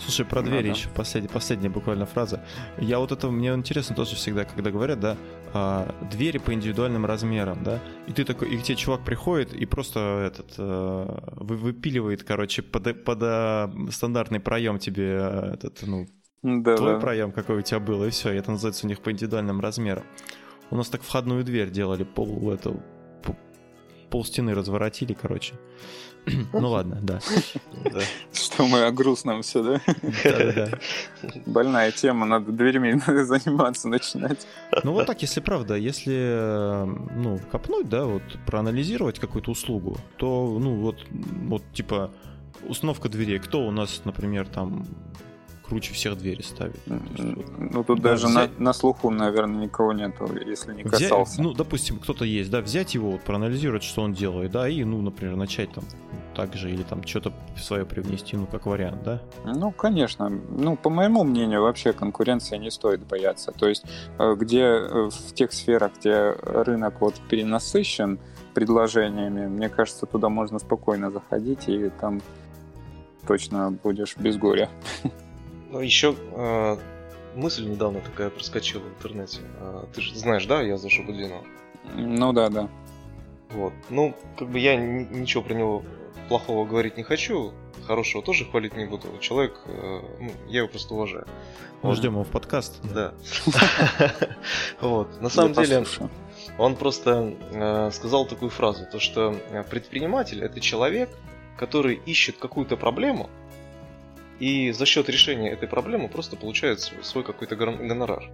Слушай, 0.00 0.24
про 0.24 0.42
двери 0.42 0.68
еще 0.68 0.88
последняя, 0.88 1.28
последняя 1.28 1.68
буквально 1.68 2.06
фраза. 2.06 2.42
Я 2.78 2.98
вот 2.98 3.12
это, 3.12 3.30
мне 3.30 3.50
интересно 3.50 3.94
тоже 3.94 4.16
всегда, 4.16 4.44
когда 4.44 4.70
говорят, 4.70 4.98
да, 4.98 5.16
а, 5.52 5.94
двери 6.10 6.38
по 6.38 6.54
индивидуальным 6.54 7.04
размерам, 7.04 7.62
да, 7.62 7.80
и 8.06 8.12
ты 8.12 8.24
такой, 8.24 8.50
и 8.50 8.58
к 8.58 8.62
тебе 8.62 8.76
чувак 8.76 9.04
приходит 9.04 9.52
и 9.52 9.66
просто 9.66 10.00
этот, 10.26 10.54
а, 10.58 11.34
вы, 11.36 11.56
выпиливает, 11.56 12.24
короче, 12.24 12.62
под, 12.62 13.04
под 13.04 13.18
а, 13.22 13.70
стандартный 13.90 14.40
проем 14.40 14.78
тебе 14.78 15.18
а, 15.20 15.54
этот, 15.54 15.82
ну, 15.86 16.06
да, 16.42 16.76
твой 16.76 16.94
да. 16.94 17.00
проем, 17.00 17.30
какой 17.30 17.58
у 17.58 17.62
тебя 17.62 17.80
был, 17.80 18.04
и 18.04 18.10
все, 18.10 18.32
и 18.32 18.36
это 18.36 18.50
называется 18.52 18.86
у 18.86 18.88
них 18.88 19.00
по 19.00 19.12
индивидуальным 19.12 19.60
размерам. 19.60 20.04
У 20.70 20.76
нас 20.76 20.88
так 20.88 21.02
входную 21.02 21.44
дверь 21.44 21.70
делали, 21.70 22.04
пол, 22.04 22.52
это, 22.52 22.80
пол 24.10 24.24
стены 24.24 24.54
разворотили, 24.54 25.12
короче. 25.12 25.54
Ну 26.52 26.68
ладно, 26.68 26.98
да. 27.02 27.20
Что 28.32 28.66
мы 28.66 28.84
о 28.84 28.90
грустном 28.90 29.42
все, 29.42 29.62
да? 29.62 30.68
Больная 31.46 31.92
тема, 31.92 32.26
надо 32.26 32.52
дверьми 32.52 32.92
заниматься 33.24 33.88
начинать. 33.88 34.46
Ну 34.82 34.92
вот 34.92 35.06
так, 35.06 35.22
если 35.22 35.40
правда, 35.40 35.76
если 35.76 36.84
ну, 37.16 37.40
копнуть, 37.50 37.88
да, 37.88 38.04
вот 38.04 38.22
проанализировать 38.46 39.18
какую-то 39.18 39.50
услугу, 39.50 39.98
то, 40.16 40.58
ну 40.60 40.76
вот, 40.76 40.96
вот 41.10 41.62
типа 41.72 42.10
установка 42.68 43.08
дверей. 43.08 43.38
Кто 43.38 43.66
у 43.66 43.70
нас, 43.70 44.02
например, 44.04 44.46
там 44.46 44.86
круче 45.70 45.94
всех 45.94 46.18
двери 46.18 46.42
ставит. 46.42 46.80
Ну, 46.86 47.00
есть, 47.16 47.36
вот, 47.36 47.46
ну 47.58 47.84
тут 47.84 48.02
даже 48.02 48.26
взять... 48.26 48.58
на, 48.58 48.64
на 48.64 48.72
слуху, 48.72 49.08
наверное, 49.10 49.66
никого 49.66 49.92
нету, 49.92 50.28
если 50.44 50.74
не 50.74 50.82
касался. 50.82 51.32
Взять, 51.34 51.44
ну, 51.44 51.54
допустим, 51.54 52.00
кто-то 52.00 52.24
есть, 52.24 52.50
да, 52.50 52.60
взять 52.60 52.94
его, 52.94 53.12
вот, 53.12 53.20
проанализировать, 53.22 53.84
что 53.84 54.02
он 54.02 54.12
делает, 54.12 54.50
да, 54.50 54.68
и, 54.68 54.82
ну, 54.82 55.00
например, 55.00 55.36
начать 55.36 55.72
там 55.72 55.84
так 56.34 56.54
же 56.54 56.70
или 56.70 56.82
там 56.82 57.06
что-то 57.06 57.32
свое 57.56 57.86
привнести, 57.86 58.36
ну, 58.36 58.46
как 58.46 58.66
вариант, 58.66 59.02
да? 59.04 59.22
Ну, 59.44 59.70
конечно. 59.70 60.28
Ну, 60.28 60.76
по 60.76 60.90
моему 60.90 61.22
мнению, 61.22 61.62
вообще 61.62 61.92
конкуренции 61.92 62.56
не 62.56 62.70
стоит 62.70 63.06
бояться. 63.06 63.52
То 63.52 63.68
есть, 63.68 63.84
э, 64.18 64.34
где 64.36 64.62
э, 64.62 65.10
в 65.10 65.34
тех 65.34 65.52
сферах, 65.52 65.92
где 66.00 66.34
рынок 66.42 67.00
вот 67.00 67.14
перенасыщен 67.28 68.18
предложениями, 68.54 69.46
мне 69.46 69.68
кажется, 69.68 70.06
туда 70.06 70.28
можно 70.28 70.58
спокойно 70.58 71.10
заходить, 71.10 71.68
и 71.68 71.90
там 72.00 72.20
точно 73.26 73.70
будешь 73.70 74.16
без 74.16 74.36
горя. 74.36 74.68
Ну, 75.70 75.80
еще 75.80 76.16
э, 76.32 76.76
мысль 77.36 77.66
недавно 77.66 78.00
такая 78.00 78.30
проскочила 78.30 78.80
в 78.80 78.88
интернете. 78.88 79.40
Э, 79.60 79.84
ты 79.94 80.00
же 80.00 80.16
знаешь, 80.16 80.44
да, 80.46 80.62
я 80.62 80.76
за 80.76 80.90
Шабудинова? 80.90 81.44
Ну 81.94 82.32
да, 82.32 82.48
да. 82.48 82.68
Вот. 83.50 83.72
Ну, 83.88 84.14
как 84.36 84.48
бы 84.48 84.58
я 84.58 84.76
ничего 84.76 85.42
про 85.42 85.54
него 85.54 85.84
плохого 86.28 86.66
говорить 86.66 86.96
не 86.96 87.02
хочу, 87.02 87.52
хорошего 87.86 88.22
тоже 88.22 88.44
хвалить 88.44 88.76
не 88.76 88.86
буду. 88.86 89.08
Человек, 89.20 89.60
э, 89.66 90.00
ну, 90.20 90.32
я 90.48 90.58
его 90.58 90.68
просто 90.68 90.94
уважаю. 90.94 91.26
Мы 91.82 91.94
ждем 91.94 92.12
его 92.12 92.24
в 92.24 92.28
подкаст. 92.28 92.80
Да. 92.82 93.14
Вот. 94.80 95.20
На 95.20 95.28
самом 95.28 95.52
деле, 95.52 95.84
он 96.58 96.74
просто 96.76 97.34
э, 97.52 97.90
сказал 97.92 98.26
такую 98.26 98.50
фразу, 98.50 98.86
то 98.90 98.98
что 98.98 99.36
э, 99.50 99.62
предприниматель 99.62 100.42
это 100.42 100.60
человек, 100.60 101.10
который 101.56 102.00
ищет 102.06 102.38
какую-то 102.38 102.76
проблему, 102.76 103.30
и 104.40 104.72
за 104.72 104.86
счет 104.86 105.08
решения 105.08 105.50
этой 105.50 105.68
проблемы 105.68 106.08
просто 106.08 106.36
получает 106.36 106.80
свой 106.80 107.22
какой-то 107.22 107.56
гонорар. 107.56 108.30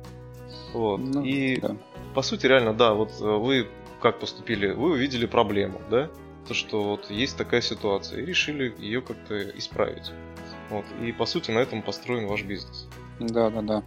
Вот. 0.73 0.99
Ну, 0.99 1.23
и 1.23 1.61
да. 1.61 1.77
по 2.15 2.23
сути, 2.23 2.47
реально, 2.47 2.73
да, 2.73 2.95
вот 2.95 3.13
э, 3.21 3.25
вы 3.25 3.67
как 4.01 4.21
поступили? 4.21 4.71
Вы 4.73 4.93
увидели 4.93 5.27
проблему, 5.27 5.81
да? 5.91 6.09
То, 6.47 6.55
что 6.55 6.83
вот 6.91 7.11
есть 7.11 7.37
такая 7.37 7.61
ситуация, 7.61 8.23
и 8.23 8.27
решили 8.27 8.73
ее 8.79 9.03
как-то 9.03 9.51
исправить. 9.59 10.13
Вот. 10.71 10.85
И 11.03 11.13
по 11.13 11.27
сути 11.27 11.51
на 11.51 11.59
этом 11.59 11.83
построен 11.83 12.29
ваш 12.29 12.45
бизнес. 12.45 12.89
Да, 13.19 13.51
да, 13.51 13.63
да. 13.63 13.83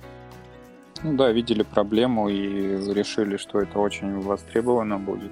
Ну 1.04 1.16
да, 1.16 1.32
видели 1.32 1.64
проблему 1.64 2.28
и 2.28 2.94
решили, 2.94 3.38
что 3.38 3.62
это 3.62 3.80
очень 3.80 4.20
востребовано 4.20 5.00
будет. 5.00 5.32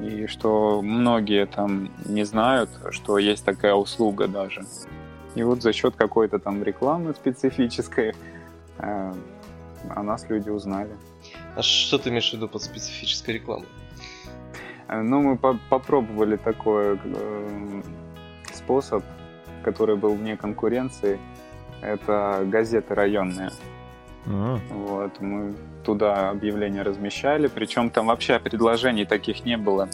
И 0.00 0.26
что 0.26 0.82
многие 0.82 1.46
там 1.46 1.92
не 2.04 2.24
знают, 2.24 2.70
что 2.90 3.18
есть 3.18 3.44
такая 3.44 3.74
услуга 3.74 4.26
даже. 4.26 4.64
И 5.34 5.42
вот 5.42 5.62
за 5.62 5.72
счет 5.72 5.94
какой-то 5.96 6.38
там 6.38 6.62
рекламы 6.62 7.14
специфической 7.14 8.14
э, 8.78 9.12
о 9.90 10.02
нас 10.02 10.28
люди 10.28 10.50
узнали. 10.50 10.90
А 11.54 11.62
что 11.62 11.98
ты 11.98 12.10
имеешь 12.10 12.30
в 12.30 12.34
виду 12.34 12.48
под 12.48 12.62
специфической 12.62 13.32
рекламой? 13.32 13.68
Э, 14.88 15.00
ну, 15.02 15.22
мы 15.22 15.36
по 15.36 15.58
попробовали 15.68 16.36
такой 16.36 16.98
э, 17.02 17.82
способ, 18.52 19.04
который 19.62 19.96
был 19.96 20.14
вне 20.14 20.36
конкуренции. 20.36 21.18
Это 21.80 22.44
газеты 22.46 22.94
районные. 22.94 23.50
А. 24.26 24.58
Вот, 24.70 25.20
мы 25.20 25.54
туда 25.84 26.30
объявления 26.30 26.82
размещали, 26.82 27.46
причем 27.46 27.90
там 27.90 28.06
вообще 28.06 28.38
предложений 28.38 29.06
таких 29.06 29.44
не 29.44 29.56
было. 29.56 29.88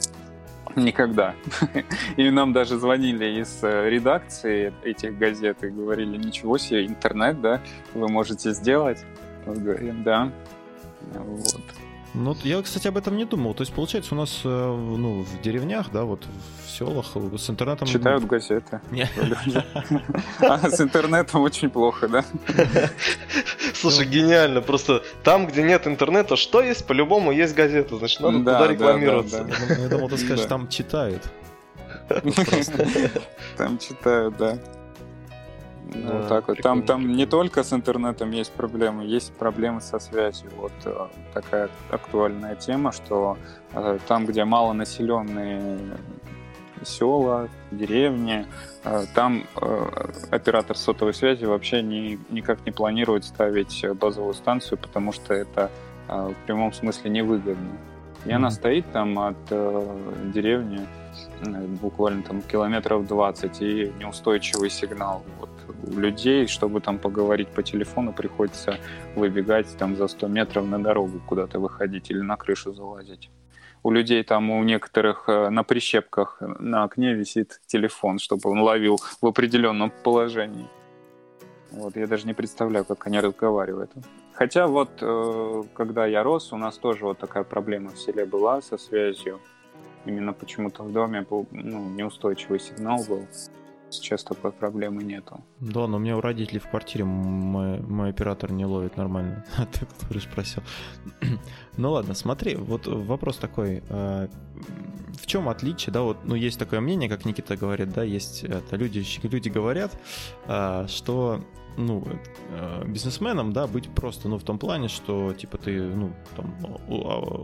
Никогда. 0.77 1.35
И 2.17 2.31
нам 2.31 2.53
даже 2.53 2.79
звонили 2.79 3.41
из 3.41 3.63
э, 3.63 3.89
редакции 3.89 4.73
этих 4.83 5.17
газет 5.19 5.63
и 5.63 5.69
говорили, 5.69 6.17
ничего 6.17 6.59
себе, 6.59 6.87
интернет, 6.87 7.41
да, 7.41 7.61
вы 7.95 8.09
можете 8.09 8.53
сделать. 8.53 9.05
Мы 9.47 9.55
говорим, 9.55 10.03
да. 10.03 10.33
Вот. 11.13 11.65
Ну, 12.15 12.37
я, 12.45 12.63
кстати, 12.63 12.87
об 12.87 12.97
этом 12.97 13.17
не 13.17 13.25
думал. 13.25 13.55
То 13.55 13.63
есть, 13.63 13.73
получается, 13.73 14.15
у 14.15 14.19
нас 14.19 14.43
э, 14.45 14.49
ну, 14.49 15.23
в 15.23 15.43
деревнях, 15.43 15.91
да, 15.93 16.05
вот 16.05 16.25
в 16.65 16.71
селах 16.71 17.07
с 17.37 17.51
интернетом... 17.51 17.89
Читают 17.89 18.25
газеты. 18.25 18.81
А 20.41 20.71
с 20.71 20.81
интернетом 20.81 21.43
очень 21.43 21.71
плохо, 21.71 22.07
да? 22.09 22.25
Слушай, 23.75 24.07
гениально. 24.07 24.61
Просто 24.61 25.03
там, 25.25 25.47
где 25.49 25.63
нет 25.63 25.89
интернета, 25.89 26.37
что 26.37 26.63
есть? 26.63 26.87
По-любому 26.87 27.33
есть 27.33 27.55
газета. 27.55 27.97
Значит, 27.97 28.21
надо 28.21 28.39
туда 28.39 28.69
рекламироваться. 28.69 29.47
Я 29.79 29.89
думал, 29.89 30.09
ты 30.09 30.17
скажешь, 30.19 30.47
там 30.47 30.69
читают. 30.69 31.23
Там 33.57 33.79
читают, 33.79 34.37
да. 34.37 34.59
Ну, 35.95 36.09
да, 36.09 36.29
так 36.29 36.49
вот. 36.49 36.59
Там, 36.59 36.83
там 36.83 37.13
не 37.13 37.27
только 37.27 37.63
с 37.63 37.73
интернетом 37.73 38.31
есть 38.33 38.53
проблемы, 38.53 39.05
есть 39.05 39.33
проблемы 39.33 39.81
со 39.81 39.99
связью. 39.99 40.51
Вот 40.57 40.73
э, 40.85 41.07
такая 41.33 41.69
актуальная 41.91 42.57
тема, 42.57 42.93
что 42.93 43.37
э, 43.73 43.99
там, 44.09 44.27
где 44.27 44.45
малонаселенные 44.45 45.79
села, 46.85 47.49
деревни, 47.71 48.47
э, 48.85 49.05
там 49.15 49.45
оператор 50.31 50.77
сотовой 50.77 51.15
связи 51.15 51.45
вообще 51.45 51.83
ни, 51.83 52.19
никак 52.31 52.67
не 52.67 52.73
планирует 52.73 53.25
ставить 53.25 53.85
базовую 54.01 54.35
станцию, 54.35 54.79
потому 54.79 55.13
что 55.13 55.33
это 55.33 55.71
в 56.09 56.35
прямом 56.45 56.73
смысле 56.73 57.11
невыгодно. 57.11 57.79
И 58.25 58.29
mm-hmm. 58.29 58.33
она 58.35 58.51
стоит 58.51 58.91
там 58.93 59.19
от 59.19 59.37
деревни 60.33 60.87
буквально 61.81 62.23
там 62.23 62.43
километров 62.43 63.07
20 63.07 63.63
и 63.63 63.93
неустойчивый 63.99 64.69
сигнал. 64.69 65.23
Вот 65.41 65.49
людей, 65.87 66.47
чтобы 66.47 66.81
там 66.81 66.99
поговорить 66.99 67.49
по 67.49 67.63
телефону, 67.63 68.13
приходится 68.13 68.79
выбегать 69.17 69.67
там 69.79 69.97
за 69.97 70.09
100 70.09 70.29
метров 70.29 70.67
на 70.67 70.83
дорогу 70.83 71.21
куда-то 71.27 71.59
выходить 71.59 72.11
или 72.11 72.21
на 72.21 72.37
крышу 72.37 72.73
залазить. 72.75 73.31
У 73.83 73.91
людей 73.91 74.23
там, 74.23 74.51
у 74.51 74.65
некоторых 74.65 75.29
э, 75.29 75.51
на 75.51 75.63
прищепках 75.63 76.39
на 76.41 76.85
окне 76.85 77.13
висит 77.13 77.61
телефон, 77.67 78.19
чтобы 78.19 78.51
он 78.51 78.61
ловил 78.61 78.99
в 79.21 79.27
определенном 79.27 79.93
положении. 80.03 80.67
Вот, 81.71 81.97
я 81.97 82.07
даже 82.07 82.27
не 82.27 82.35
представляю, 82.35 82.85
как 82.85 83.07
они 83.07 83.21
разговаривают. 83.21 83.91
Хотя 84.33 84.67
вот, 84.67 84.91
э, 85.01 85.63
когда 85.75 86.07
я 86.07 86.23
рос, 86.23 86.53
у 86.53 86.57
нас 86.57 86.79
тоже 86.79 87.05
вот 87.05 87.19
такая 87.19 87.45
проблема 87.45 87.91
в 87.91 87.99
селе 87.99 88.25
была 88.25 88.63
со 88.63 88.79
связью. 88.79 89.41
Именно 90.07 90.33
почему-то 90.33 90.83
в 90.83 90.93
доме 90.93 91.23
был 91.23 91.47
ну, 91.51 91.91
неустойчивый 91.91 92.61
сигнал 92.61 93.05
был. 93.09 93.27
Сейчас 93.97 94.25
такой 94.25 94.53
проблемы 94.53 95.03
нету. 95.03 95.41
Да, 95.61 95.87
но 95.87 95.97
у 95.97 96.01
меня 96.01 96.17
у 96.17 96.21
родителей 96.21 96.61
в 96.61 96.69
квартире 96.69 97.05
мой, 97.05 97.81
мой 97.81 98.11
оператор 98.11 98.53
не 98.53 98.65
ловит 98.65 98.97
нормально. 98.97 99.45
А 99.57 99.67
ты 99.67 99.87
который 99.87 100.21
спросил. 100.21 100.63
ну 101.77 101.93
ладно, 101.93 102.15
смотри, 102.15 102.57
вот 102.57 102.87
вопрос 102.87 103.37
такой. 103.37 103.83
А, 103.89 104.29
в 105.21 105.27
чем 105.27 105.49
отличие, 105.49 105.93
да, 105.93 106.03
вот, 106.03 106.19
ну, 106.25 106.35
есть 106.35 106.59
такое 106.59 106.81
мнение, 106.81 107.09
как 107.09 107.25
Никита 107.25 107.57
говорит, 107.57 107.93
да, 107.93 108.03
есть 108.03 108.45
это, 108.45 108.77
люди, 108.77 109.05
люди 109.23 109.49
говорят, 109.49 109.99
а, 110.47 110.87
что 110.89 111.41
ну, 111.77 112.05
а, 112.51 112.85
бизнесменом, 112.85 113.53
да, 113.53 113.67
быть 113.67 113.89
просто, 113.91 114.29
ну, 114.29 114.39
в 114.39 114.45
том 114.45 114.59
плане, 114.59 114.89
что, 114.89 115.33
типа, 115.33 115.59
ты, 115.59 115.81
ну, 115.83 116.13
там, 116.37 116.55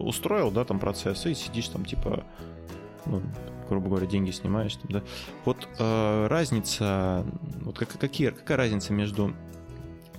устроил, 0.06 0.50
да, 0.50 0.64
там, 0.64 0.78
процесс, 0.78 1.26
и 1.26 1.34
сидишь 1.34 1.68
там, 1.68 1.84
типа, 1.84 2.24
ну, 3.06 3.22
грубо 3.70 3.88
говоря, 3.88 4.06
деньги 4.06 4.30
снимаешь. 4.30 4.76
Там, 4.76 4.90
да? 4.90 5.02
Вот 5.44 5.68
э, 5.78 6.26
разница, 6.26 7.24
вот 7.62 7.78
как, 7.78 7.88
какие, 7.98 8.30
какая 8.30 8.58
разница 8.58 8.92
между 8.92 9.32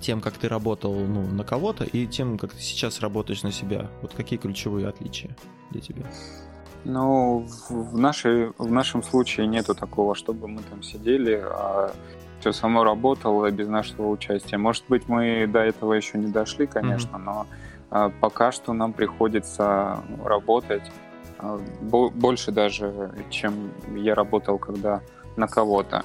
тем, 0.00 0.20
как 0.20 0.34
ты 0.34 0.48
работал 0.48 0.94
ну, 0.94 1.22
на 1.22 1.44
кого-то, 1.44 1.84
и 1.84 2.06
тем, 2.06 2.38
как 2.38 2.52
ты 2.52 2.60
сейчас 2.60 3.00
работаешь 3.00 3.42
на 3.42 3.52
себя? 3.52 3.88
Вот 4.02 4.12
какие 4.14 4.38
ключевые 4.38 4.88
отличия 4.88 5.36
для 5.70 5.80
тебя? 5.80 6.04
Ну, 6.84 7.46
в, 7.68 7.96
нашей, 7.96 8.52
в 8.58 8.72
нашем 8.72 9.04
случае 9.04 9.46
нету 9.46 9.74
такого, 9.74 10.16
чтобы 10.16 10.48
мы 10.48 10.62
там 10.62 10.82
сидели, 10.82 11.40
а 11.44 11.92
все 12.40 12.52
само 12.52 12.82
работало 12.82 13.48
без 13.52 13.68
нашего 13.68 14.08
участия. 14.08 14.58
Может 14.58 14.84
быть, 14.88 15.08
мы 15.08 15.46
до 15.46 15.60
этого 15.60 15.92
еще 15.92 16.18
не 16.18 16.26
дошли, 16.26 16.66
конечно, 16.66 17.16
mm-hmm. 17.16 17.24
но 17.24 17.46
а, 17.90 18.10
пока 18.20 18.50
что 18.50 18.72
нам 18.72 18.92
приходится 18.92 20.02
работать 20.24 20.82
больше 21.80 22.52
даже, 22.52 23.12
чем 23.30 23.72
я 23.94 24.14
работал, 24.14 24.58
когда 24.58 25.00
на 25.36 25.46
кого-то. 25.46 26.04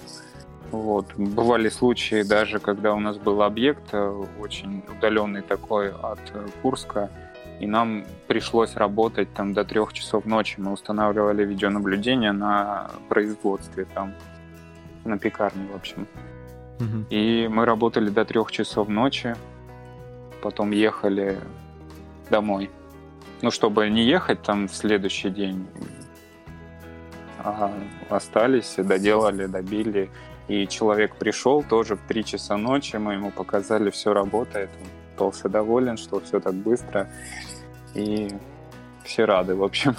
Вот. 0.72 1.14
Бывали 1.16 1.70
случаи 1.70 2.24
даже, 2.24 2.60
когда 2.60 2.94
у 2.94 3.00
нас 3.00 3.18
был 3.18 3.42
объект 3.42 3.94
э, 3.94 4.24
очень 4.40 4.84
удаленный 4.98 5.42
такой 5.42 5.92
от 5.92 6.20
э, 6.34 6.46
Курска, 6.62 7.10
и 7.60 7.66
нам 7.66 8.06
пришлось 8.28 8.76
работать 8.76 9.34
там 9.34 9.54
до 9.54 9.64
трех 9.64 9.94
часов 9.94 10.26
ночи. 10.26 10.60
Мы 10.60 10.74
устанавливали 10.74 11.46
видеонаблюдение 11.46 12.34
на 12.34 12.92
производстве 13.08 13.86
там, 13.86 14.14
на 15.06 15.18
пекарне, 15.18 15.68
в 15.72 15.76
общем. 15.76 16.06
Угу. 16.80 17.06
И 17.10 17.48
мы 17.48 17.66
работали 17.66 18.10
до 18.10 18.26
трех 18.26 18.52
часов 18.52 18.90
ночи, 18.90 19.36
потом 20.42 20.72
ехали 20.72 21.38
домой 22.30 22.70
ну, 23.42 23.52
чтобы 23.52 23.90
не 23.90 24.04
ехать 24.04 24.42
там 24.42 24.68
в 24.68 24.76
следующий 24.76 25.30
день, 25.30 25.68
а 27.40 27.72
остались, 28.10 28.76
доделали, 28.78 29.46
добили. 29.46 30.10
И 30.48 30.66
человек 30.68 31.16
пришел 31.16 31.62
тоже 31.62 31.96
в 31.96 32.02
3 32.08 32.24
часа 32.24 32.58
ночи, 32.58 32.96
мы 32.96 33.14
ему 33.14 33.32
показали, 33.32 33.90
все 33.90 34.14
работает, 34.14 34.70
он 34.80 34.88
остался 35.12 35.50
доволен, 35.50 35.98
что 35.98 36.20
все 36.20 36.40
так 36.40 36.54
быстро. 36.54 37.10
И 37.96 38.30
все 39.04 39.26
рады, 39.26 39.56
в 39.56 39.64
общем. 39.64 39.96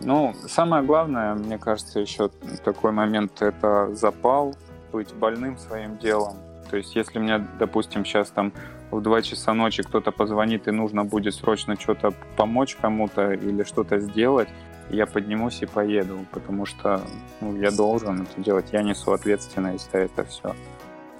Ну, 0.00 0.34
самое 0.46 0.82
главное, 0.82 1.34
мне 1.34 1.58
кажется, 1.58 2.00
еще 2.00 2.28
такой 2.64 2.92
момент, 2.92 3.42
это 3.42 3.94
запал, 3.94 4.54
быть 4.92 5.12
больным 5.14 5.58
своим 5.58 5.96
делом. 5.98 6.36
То 6.70 6.76
есть, 6.76 6.94
если 6.94 7.18
мне, 7.18 7.38
допустим, 7.58 8.04
сейчас 8.04 8.30
там 8.30 8.52
в 8.90 9.00
2 9.00 9.22
часа 9.22 9.54
ночи 9.54 9.82
кто-то 9.82 10.12
позвонит 10.12 10.68
и 10.68 10.70
нужно 10.70 11.04
будет 11.04 11.34
срочно 11.34 11.78
что-то 11.78 12.12
помочь 12.36 12.76
кому-то 12.80 13.32
или 13.32 13.64
что-то 13.64 13.98
сделать, 13.98 14.48
я 14.90 15.06
поднимусь 15.06 15.62
и 15.62 15.66
поеду, 15.66 16.24
потому 16.30 16.66
что 16.66 17.00
ну, 17.40 17.56
я 17.56 17.70
должен 17.70 18.22
это 18.22 18.40
делать, 18.40 18.66
я 18.72 18.82
несу 18.82 19.12
ответственность 19.12 19.90
за 19.92 19.98
это 19.98 20.24
все. 20.24 20.54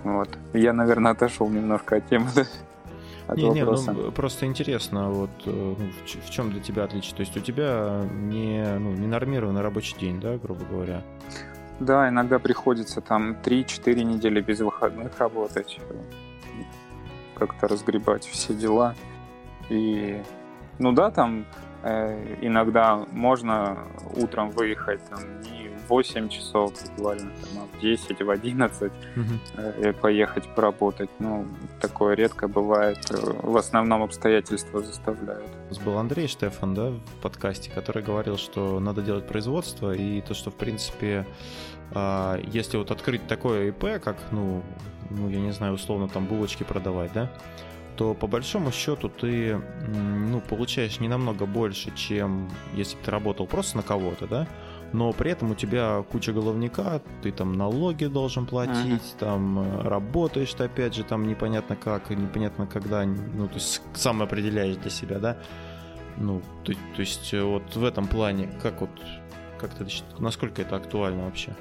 Вот. 0.05 0.29
Я, 0.53 0.73
наверное, 0.73 1.13
отошел 1.13 1.49
немножко 1.49 1.97
от 1.97 2.09
темы. 2.09 2.29
От 3.27 3.39
не, 3.39 3.51
вопроса. 3.51 3.93
не, 3.93 4.03
ну 4.03 4.13
просто 4.13 4.47
интересно, 4.47 5.11
вот 5.11 5.31
э, 5.47 5.51
ну, 5.51 5.75
в, 5.75 6.27
в 6.27 6.31
чем 6.31 6.53
для 6.53 6.61
тебя 6.61 6.85
отличие? 6.85 7.17
То 7.17 7.23
есть 7.23 7.37
у 7.37 7.41
тебя 7.41 8.05
не, 8.13 8.65
ну, 8.79 8.93
не 8.93 9.09
нормированный 9.09 9.63
рабочий 9.63 9.97
день, 9.99 10.21
да, 10.21 10.39
грубо 10.39 10.65
говоря? 10.65 11.03
Да, 11.81 12.09
иногда 12.09 12.39
приходится 12.39 13.01
там 13.01 13.37
3-4 13.45 14.05
недели 14.05 14.41
без 14.41 14.61
выходных 14.61 15.19
работать 15.19 15.81
как-то 17.39 17.69
разгребать 17.69 18.25
все 18.27 18.55
дела. 18.55 18.95
И, 19.69 20.23
ну 20.79 20.93
да, 20.93 21.11
там 21.11 21.47
Э, 21.89 22.37
иногда 22.41 23.07
можно 23.13 23.79
утром 24.17 24.51
выехать 24.51 25.01
там, 25.09 25.21
не 25.43 25.69
в 25.69 25.89
8 25.89 26.29
часов 26.29 26.73
буквально, 26.97 27.31
там, 27.31 27.63
а 27.63 27.77
в 27.77 27.81
10, 27.81 28.23
в 28.23 28.31
11 28.31 28.93
угу. 28.93 29.93
поехать 30.01 30.49
поработать. 30.57 31.11
Ну, 31.21 31.47
такое 31.81 32.17
редко 32.17 32.49
бывает. 32.49 32.99
В 33.11 33.57
основном 33.57 34.03
обстоятельства 34.03 34.83
заставляют. 34.83 35.47
Был 35.85 35.97
Андрей 35.99 36.27
Штефан, 36.27 36.75
да, 36.75 36.91
в 36.91 37.23
подкасте, 37.23 37.71
который 37.71 38.03
говорил, 38.03 38.37
что 38.37 38.81
надо 38.81 39.01
делать 39.01 39.29
производство, 39.29 39.95
и 39.95 40.21
то, 40.23 40.35
что, 40.35 40.51
в 40.51 40.57
принципе, 40.57 41.25
а, 41.95 42.37
если 42.43 42.79
вот 42.79 42.91
открыть 42.91 43.29
такое 43.29 43.69
ИП, 43.69 44.03
как, 44.03 44.17
ну, 44.33 44.65
ну, 45.11 45.29
я 45.29 45.41
не 45.41 45.53
знаю, 45.53 45.75
условно, 45.75 46.09
там 46.09 46.27
булочки 46.27 46.63
продавать, 46.63 47.13
да, 47.13 47.31
то 47.97 48.15
по 48.15 48.27
большому 48.27 48.73
счету 48.73 49.09
ты 49.09 49.61
ну, 49.89 50.41
получаешь 50.41 51.01
не 51.01 51.09
намного 51.09 51.47
больше, 51.47 51.95
чем 51.97 52.51
если 52.75 52.97
бы 52.97 53.03
ты 53.05 53.11
работал 53.11 53.47
просто 53.47 53.79
на 53.79 53.83
кого-то, 53.83 54.27
да, 54.27 54.47
но 54.93 55.13
при 55.13 55.31
этом 55.31 55.51
у 55.51 55.55
тебя 55.55 56.05
куча 56.11 56.33
головника, 56.33 57.01
ты 57.23 57.33
там 57.33 57.53
налоги 57.53 58.07
должен 58.07 58.47
платить, 58.47 59.03
uh-huh. 59.03 59.19
там 59.19 59.59
э, 59.59 59.83
работаешь 59.83 60.53
ты 60.55 60.65
опять 60.65 60.95
же 60.95 61.03
там 61.03 61.27
непонятно 61.27 61.77
как, 61.77 62.11
непонятно 62.11 62.67
когда, 62.67 63.05
ну 63.05 63.49
то 63.49 63.55
есть 63.55 63.83
сам 63.95 64.23
определяешь 64.23 64.77
для 64.77 64.91
себя, 64.91 65.19
да, 65.19 65.39
ну 66.19 66.41
то, 66.65 66.73
то 66.73 67.01
есть 67.01 67.35
э, 67.35 67.43
вот 67.43 67.75
в 67.75 67.85
этом 67.85 68.07
плане 68.07 68.49
как 68.63 68.81
вот 68.81 68.91
как 69.59 69.75
ты 69.75 69.87
насколько 70.19 70.63
это 70.63 70.77
актуально 70.77 71.25
вообще? 71.25 71.55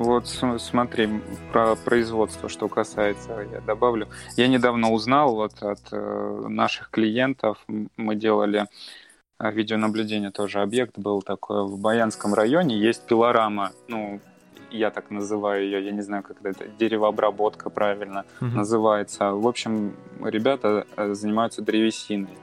Вот 0.00 0.26
смотри, 0.26 1.10
про 1.52 1.76
производство, 1.76 2.48
что 2.48 2.68
касается, 2.68 3.46
я 3.52 3.60
добавлю. 3.60 4.08
Я 4.34 4.48
недавно 4.48 4.92
узнал 4.92 5.34
вот 5.34 5.62
от 5.62 5.80
э, 5.92 6.46
наших 6.48 6.88
клиентов, 6.88 7.58
мы 7.98 8.14
делали 8.14 8.66
э, 9.38 9.52
видеонаблюдение, 9.52 10.30
тоже 10.30 10.62
объект 10.62 10.98
был 10.98 11.20
такой 11.20 11.66
в 11.66 11.78
Баянском 11.78 12.32
районе, 12.32 12.78
есть 12.78 13.04
пилорама, 13.06 13.72
ну, 13.88 14.20
я 14.70 14.90
так 14.90 15.10
называю 15.10 15.64
ее, 15.64 15.84
я 15.84 15.90
не 15.90 16.00
знаю, 16.00 16.22
как 16.22 16.38
это, 16.42 16.66
деревообработка 16.78 17.68
правильно 17.68 18.24
mm-hmm. 18.40 18.54
называется. 18.54 19.32
В 19.32 19.46
общем, 19.46 19.94
ребята 20.24 20.86
э, 20.96 21.12
занимаются 21.12 21.60
древесиной. 21.60 22.38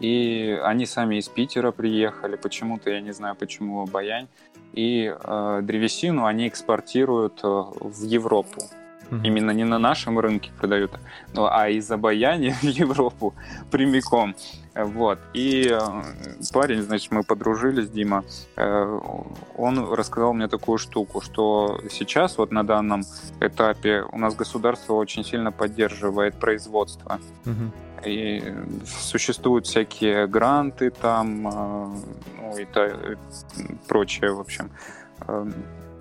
И 0.00 0.58
они 0.64 0.86
сами 0.86 1.16
из 1.16 1.28
Питера 1.28 1.70
приехали, 1.70 2.36
почему-то, 2.36 2.88
я 2.88 3.02
не 3.02 3.12
знаю, 3.12 3.36
почему 3.36 3.84
Баянь 3.84 4.28
и 4.74 5.14
э, 5.14 5.60
древесину 5.62 6.24
они 6.24 6.48
экспортируют 6.48 7.40
э, 7.42 7.46
в 7.46 8.02
Европу. 8.04 8.62
Mm-hmm. 9.10 9.20
Именно 9.24 9.50
не 9.50 9.64
на 9.64 9.78
нашем 9.78 10.18
рынке 10.18 10.50
продают, 10.58 10.92
а 11.36 11.68
из 11.68 11.90
Обаяни 11.90 12.50
в 12.62 12.64
Европу 12.64 13.34
прямиком. 13.70 14.34
Вот. 14.74 15.18
И 15.34 15.68
э, 15.70 15.78
парень, 16.52 16.82
значит, 16.82 17.12
мы 17.12 17.22
подружились, 17.22 17.88
Дима, 17.90 18.24
э, 18.56 19.00
он 19.56 19.92
рассказал 19.92 20.32
мне 20.32 20.48
такую 20.48 20.78
штуку, 20.78 21.20
что 21.20 21.80
сейчас 21.90 22.38
вот 22.38 22.50
на 22.50 22.64
данном 22.64 23.02
этапе 23.40 24.04
у 24.10 24.18
нас 24.18 24.34
государство 24.34 24.94
очень 24.94 25.24
сильно 25.24 25.52
поддерживает 25.52 26.34
производство. 26.34 27.20
Mm-hmm. 27.44 27.70
И 28.04 28.42
существуют 28.86 29.66
всякие 29.66 30.26
гранты 30.26 30.90
там, 30.90 31.48
э, 31.48 31.96
ну 32.40 32.58
и 32.58 32.64
та, 32.64 32.90
прочее, 33.88 34.32
в 34.32 34.40
общем. 34.40 34.70
Эм, 35.26 35.54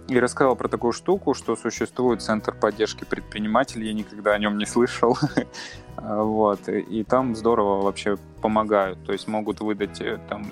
и 0.10 0.20
рассказал 0.20 0.56
про 0.56 0.68
такую 0.68 0.92
штуку, 0.92 1.34
что 1.34 1.56
существует 1.56 2.22
центр 2.22 2.54
поддержки 2.54 3.06
предпринимателей, 3.06 3.88
я 3.88 3.94
никогда 3.94 4.34
о 4.34 4.38
нем 4.38 4.58
не 4.58 4.66
слышал. 4.66 5.18
вот. 5.98 6.68
И 6.68 7.04
там 7.04 7.36
здорово 7.36 7.82
вообще 7.82 8.18
помогают, 8.42 9.04
то 9.06 9.14
есть 9.14 9.28
могут 9.28 9.62
выдать 9.62 10.02
э, 10.02 10.20
там 10.30 10.46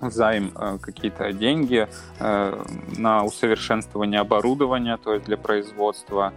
займ 0.00 0.52
э, 0.54 0.78
какие-то 0.80 1.32
деньги 1.32 1.88
на 2.18 3.24
усовершенствование 3.24 4.20
оборудования, 4.20 4.96
то 4.96 5.14
есть 5.14 5.26
для 5.26 5.36
производства, 5.36 6.32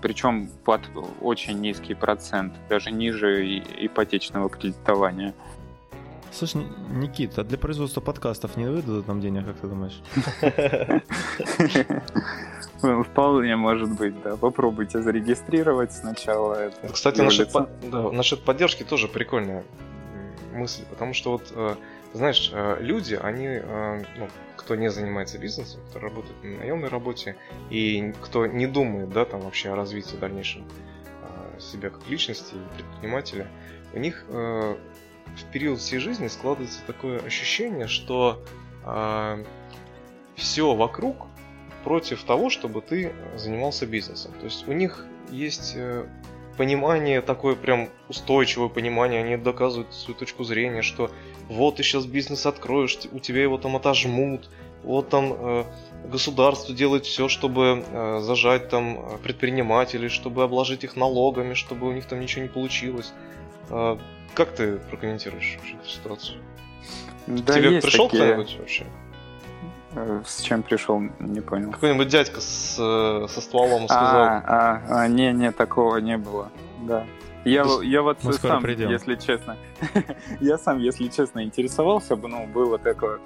причем 0.00 0.48
под 0.64 0.82
очень 1.20 1.60
низкий 1.60 1.94
процент, 1.94 2.54
даже 2.68 2.90
ниже 2.90 3.58
ипотечного 3.58 4.48
кредитования. 4.48 5.34
Слушай, 6.32 6.66
Никит, 6.90 7.38
а 7.38 7.44
для 7.44 7.58
производства 7.58 8.00
подкастов 8.00 8.56
не 8.56 8.64
выдадут 8.64 9.06
нам 9.06 9.20
денег, 9.20 9.44
как 9.44 9.56
ты 9.56 9.66
думаешь? 9.66 10.02
Вполне 13.06 13.56
может 13.56 13.90
быть, 13.96 14.20
да. 14.22 14.36
Попробуйте 14.36 15.02
зарегистрировать 15.02 15.92
сначала 15.92 16.54
это. 16.54 16.88
Кстати, 16.88 17.20
насчет, 17.20 17.52
по... 17.52 17.68
да, 17.82 18.10
насчет 18.10 18.42
поддержки 18.42 18.82
тоже 18.82 19.08
прикольная 19.08 19.62
мысль, 20.52 20.84
потому 20.90 21.12
что 21.12 21.32
вот, 21.32 21.52
э, 21.54 21.76
знаешь, 22.14 22.50
э, 22.52 22.78
люди, 22.80 23.14
они, 23.14 23.46
э, 23.46 24.02
ну, 24.18 24.28
кто 24.62 24.76
не 24.76 24.90
занимается 24.90 25.38
бизнесом, 25.38 25.80
кто 25.90 25.98
работает 25.98 26.42
на 26.42 26.58
наемной 26.58 26.88
работе 26.88 27.36
и 27.70 28.12
кто 28.22 28.46
не 28.46 28.66
думает, 28.66 29.10
да, 29.10 29.24
там 29.24 29.40
вообще 29.40 29.70
о 29.70 29.76
развитии 29.76 30.16
дальнейшем 30.16 30.68
а, 31.22 31.58
себя 31.60 31.90
как 31.90 32.08
личности 32.08 32.54
и 32.54 32.76
предпринимателя, 32.76 33.48
у 33.92 33.98
них 33.98 34.24
э, 34.28 34.76
в 35.36 35.44
период 35.52 35.78
всей 35.78 35.98
жизни 35.98 36.28
складывается 36.28 36.80
такое 36.86 37.20
ощущение, 37.20 37.86
что 37.88 38.42
э, 38.84 39.44
все 40.36 40.74
вокруг 40.74 41.26
против 41.84 42.22
того, 42.24 42.48
чтобы 42.48 42.80
ты 42.80 43.12
занимался 43.36 43.86
бизнесом. 43.86 44.32
То 44.38 44.44
есть 44.44 44.66
у 44.68 44.72
них 44.72 45.04
есть 45.30 45.74
э, 45.76 46.06
понимание 46.56 47.20
такое 47.20 47.56
прям 47.56 47.88
устойчивое 48.08 48.68
понимание, 48.68 49.22
они 49.22 49.36
доказывают 49.36 49.92
свою 49.92 50.18
точку 50.18 50.44
зрения, 50.44 50.82
что 50.82 51.10
вот 51.48 51.76
ты 51.76 51.82
сейчас 51.82 52.06
бизнес 52.06 52.46
откроешь, 52.46 52.98
у 53.12 53.18
тебя 53.18 53.42
его 53.42 53.58
там 53.58 53.76
отожмут, 53.76 54.48
вот 54.82 55.08
там 55.08 55.32
э, 55.32 55.64
государство 56.10 56.74
делает 56.74 57.04
все, 57.04 57.28
чтобы 57.28 57.84
э, 57.86 58.20
зажать 58.20 58.68
там 58.68 58.98
э, 58.98 59.18
предпринимателей, 59.22 60.08
чтобы 60.08 60.42
обложить 60.42 60.84
их 60.84 60.96
налогами, 60.96 61.54
чтобы 61.54 61.88
у 61.88 61.92
них 61.92 62.06
там 62.06 62.20
ничего 62.20 62.42
не 62.42 62.48
получилось. 62.48 63.12
Э, 63.70 63.96
как 64.34 64.54
ты 64.54 64.76
прокомментируешь 64.76 65.56
вообще 65.58 65.74
эту 65.76 65.88
ситуацию? 65.88 66.38
Да 67.26 67.54
Тебе 67.54 67.80
пришел 67.80 68.08
такие... 68.08 68.24
кто-нибудь 68.24 68.56
вообще? 68.58 68.86
Э, 69.94 70.22
с 70.26 70.40
чем 70.40 70.62
пришел, 70.62 71.00
не 71.20 71.40
понял. 71.40 71.70
Какой-нибудь 71.70 72.08
дядька 72.08 72.40
с, 72.40 72.76
э, 72.78 73.26
со 73.28 73.40
стволом 73.40 73.84
сказал. 73.84 74.22
А, 74.22 74.42
а, 74.46 75.02
а, 75.02 75.08
не, 75.08 75.32
не, 75.32 75.52
такого 75.52 75.98
не 75.98 76.16
было. 76.16 76.50
Да. 76.82 77.04
Я, 77.44 77.64
я 77.82 78.02
вот 78.02 78.22
Мы 78.22 78.32
сам, 78.34 78.62
придем. 78.62 78.90
если 78.90 79.16
честно, 79.16 79.56
я 80.40 80.58
сам, 80.58 80.78
если 80.78 81.08
честно, 81.08 81.42
интересовался 81.42 82.16
бы, 82.16 82.28
ну, 82.28 82.46
было 82.46 82.78
такое 82.78 83.18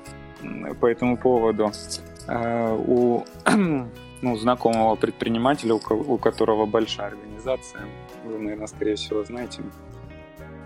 по 0.81 0.87
этому 0.87 1.17
поводу. 1.17 1.71
Э, 2.27 2.75
у 2.75 3.25
ну, 4.23 4.37
знакомого 4.37 4.95
предпринимателя, 4.97 5.75
у 5.75 6.19
которого 6.19 6.67
большая 6.67 7.09
организация, 7.09 7.83
вы, 8.25 8.39
наверное, 8.39 8.67
скорее 8.67 8.97
всего, 8.97 9.23
знаете, 9.25 9.62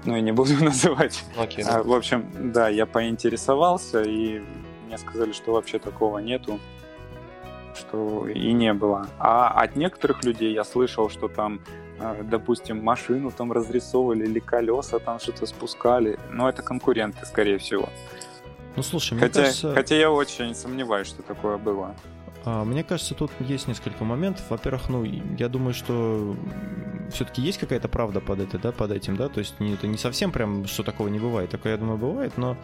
но 0.04 0.16
я 0.16 0.22
не 0.22 0.32
буду 0.32 0.52
называть. 0.64 1.24
Okay, 1.36 1.64
да. 1.64 1.82
В 1.82 1.92
общем, 1.92 2.26
да, 2.52 2.68
я 2.68 2.86
поинтересовался, 2.86 4.02
и 4.02 4.42
мне 4.86 4.98
сказали, 4.98 5.32
что 5.32 5.52
вообще 5.52 5.78
такого 5.78 6.18
нету, 6.18 6.58
что 7.74 8.26
и 8.28 8.52
не 8.52 8.72
было. 8.72 9.06
А 9.18 9.48
от 9.48 9.76
некоторых 9.76 10.24
людей 10.24 10.52
я 10.52 10.64
слышал, 10.64 11.10
что 11.10 11.28
там, 11.28 11.60
допустим, 12.24 12.82
машину 12.82 13.30
там 13.30 13.52
разрисовывали 13.52 14.24
или 14.24 14.38
колеса 14.38 14.98
там 14.98 15.18
что-то 15.18 15.46
спускали. 15.46 16.18
Но 16.30 16.48
это 16.48 16.62
конкуренты, 16.62 17.24
скорее 17.26 17.58
всего. 17.58 17.88
Ну 18.76 18.82
слушай, 18.82 19.14
мне 19.14 19.22
хотя, 19.22 19.42
кажется... 19.42 19.74
Хотя 19.74 19.96
я 19.96 20.10
очень 20.10 20.54
сомневаюсь, 20.54 21.08
что 21.08 21.22
такое 21.22 21.58
было. 21.58 21.94
А, 22.44 22.64
мне 22.64 22.82
кажется, 22.84 23.14
тут 23.14 23.30
есть 23.40 23.68
несколько 23.68 24.04
моментов. 24.04 24.44
Во-первых, 24.48 24.88
ну, 24.88 25.04
я 25.04 25.48
думаю, 25.48 25.74
что 25.74 26.36
все-таки 27.12 27.42
есть 27.42 27.58
какая-то 27.58 27.88
правда 27.88 28.20
под 28.20 28.40
это, 28.40 28.58
да, 28.58 28.72
под 28.72 28.92
этим, 28.92 29.16
да, 29.16 29.28
то 29.28 29.40
есть 29.40 29.58
не, 29.60 29.74
это 29.74 29.86
не 29.86 29.98
совсем 29.98 30.30
прям, 30.30 30.66
что 30.66 30.82
такого 30.82 31.08
не 31.08 31.18
бывает. 31.18 31.50
Такое, 31.50 31.72
я 31.72 31.78
думаю, 31.78 31.98
бывает, 31.98 32.32
но 32.36 32.56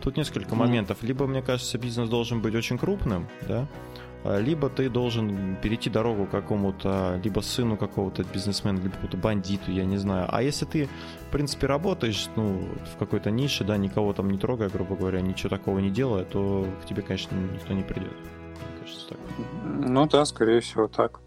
тут 0.00 0.16
несколько 0.16 0.54
моментов. 0.54 0.98
Либо, 1.02 1.26
мне 1.26 1.40
кажется, 1.42 1.78
бизнес 1.78 2.08
должен 2.08 2.40
быть 2.40 2.54
очень 2.54 2.78
крупным, 2.78 3.28
да, 3.48 3.60
а, 3.60 3.66
либо 4.24 4.68
ты 4.68 4.88
должен 4.88 5.56
перейти 5.56 5.90
дорогу 5.90 6.26
какому-то, 6.26 7.20
либо 7.24 7.40
сыну 7.40 7.76
какого-то 7.76 8.24
бизнесмена, 8.24 8.78
либо 8.78 8.90
какому-то 8.90 9.16
бандиту, 9.16 9.70
я 9.72 9.84
не 9.84 9.96
знаю. 9.96 10.26
А 10.28 10.42
если 10.42 10.64
ты, 10.64 10.88
в 11.28 11.30
принципе, 11.30 11.66
работаешь, 11.66 12.28
ну, 12.36 12.68
в 12.94 12.98
какой-то 12.98 13.30
нише, 13.30 13.64
да, 13.64 13.76
никого 13.76 14.12
там 14.12 14.30
не 14.30 14.38
трогая, 14.38 14.68
грубо 14.68 14.96
говоря, 14.96 15.20
ничего 15.20 15.48
такого 15.48 15.80
не 15.80 15.90
делая, 15.90 16.24
то 16.24 16.66
к 16.82 16.86
тебе, 16.86 17.02
конечно, 17.02 17.34
никто 17.34 17.74
не 17.74 17.82
придет. 17.82 18.12
Мне 18.12 18.80
кажется, 18.80 19.08
так. 19.08 19.18
Ну 19.64 20.06
да, 20.06 20.24
скорее 20.24 20.60
всего, 20.60 20.88
так. 20.88 21.20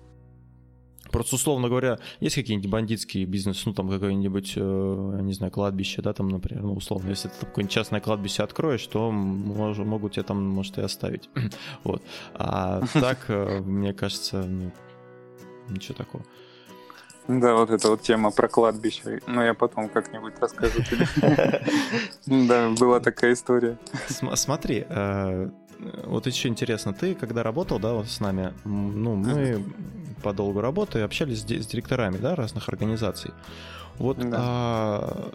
Просто, 1.16 1.36
условно 1.36 1.70
говоря, 1.70 1.98
есть 2.20 2.36
какие-нибудь 2.36 2.70
бандитские 2.70 3.26
бизнесы, 3.26 3.62
ну, 3.68 3.74
там, 3.74 3.90
какое-нибудь, 3.90 4.54
э, 4.58 5.14
я 5.16 5.22
не 5.22 5.32
знаю, 5.32 5.50
кладбище, 5.50 6.02
да, 6.02 6.12
там, 6.12 6.28
например, 6.28 6.64
ну, 6.64 6.74
условно, 6.74 7.10
если 7.10 7.30
ты 7.30 7.46
какое-нибудь 7.46 7.74
частное 7.74 8.02
кладбище 8.02 8.44
откроешь, 8.44 8.86
то 8.86 9.12
мож, 9.12 9.78
могут 9.78 10.16
тебя 10.16 10.24
там, 10.24 10.46
может, 10.46 10.78
и 10.78 10.82
оставить. 10.82 11.30
вот. 11.86 12.04
А 12.34 12.82
так, 12.94 13.20
э, 13.30 13.62
мне 13.62 13.94
кажется, 13.94 14.44
ну, 14.44 14.72
ничего 15.70 15.96
такого. 15.96 16.26
Да, 17.30 17.56
вот 17.56 17.70
эта 17.70 17.88
вот 17.90 18.02
тема 18.02 18.32
про 18.32 18.50
кладбище. 18.50 19.22
Но 19.26 19.44
я 19.44 19.54
потом 19.54 19.88
как-нибудь 19.88 20.34
расскажу 20.40 20.84
тебе. 20.84 21.08
Да, 22.48 22.72
была 22.72 23.00
такая 23.00 23.34
история. 23.34 23.78
Смотри, 24.10 24.86
э, 24.88 25.50
вот 26.04 26.28
еще 26.28 26.48
интересно, 26.48 26.94
ты 26.94 27.16
когда 27.16 27.44
работал, 27.44 27.80
да, 27.80 27.94
вот 27.94 28.08
с 28.08 28.20
нами, 28.20 28.54
ну, 28.64 29.16
мы 29.16 29.64
по 30.24 30.34
долгу 30.34 30.62
работы 30.62 31.02
общались 31.02 31.42
с 31.42 31.44
директорами, 31.44 32.18
да, 32.18 32.36
разных 32.36 32.70
организаций. 32.70 33.32
Вот, 33.98 34.18
да. 34.18 34.38
а, 34.38 35.32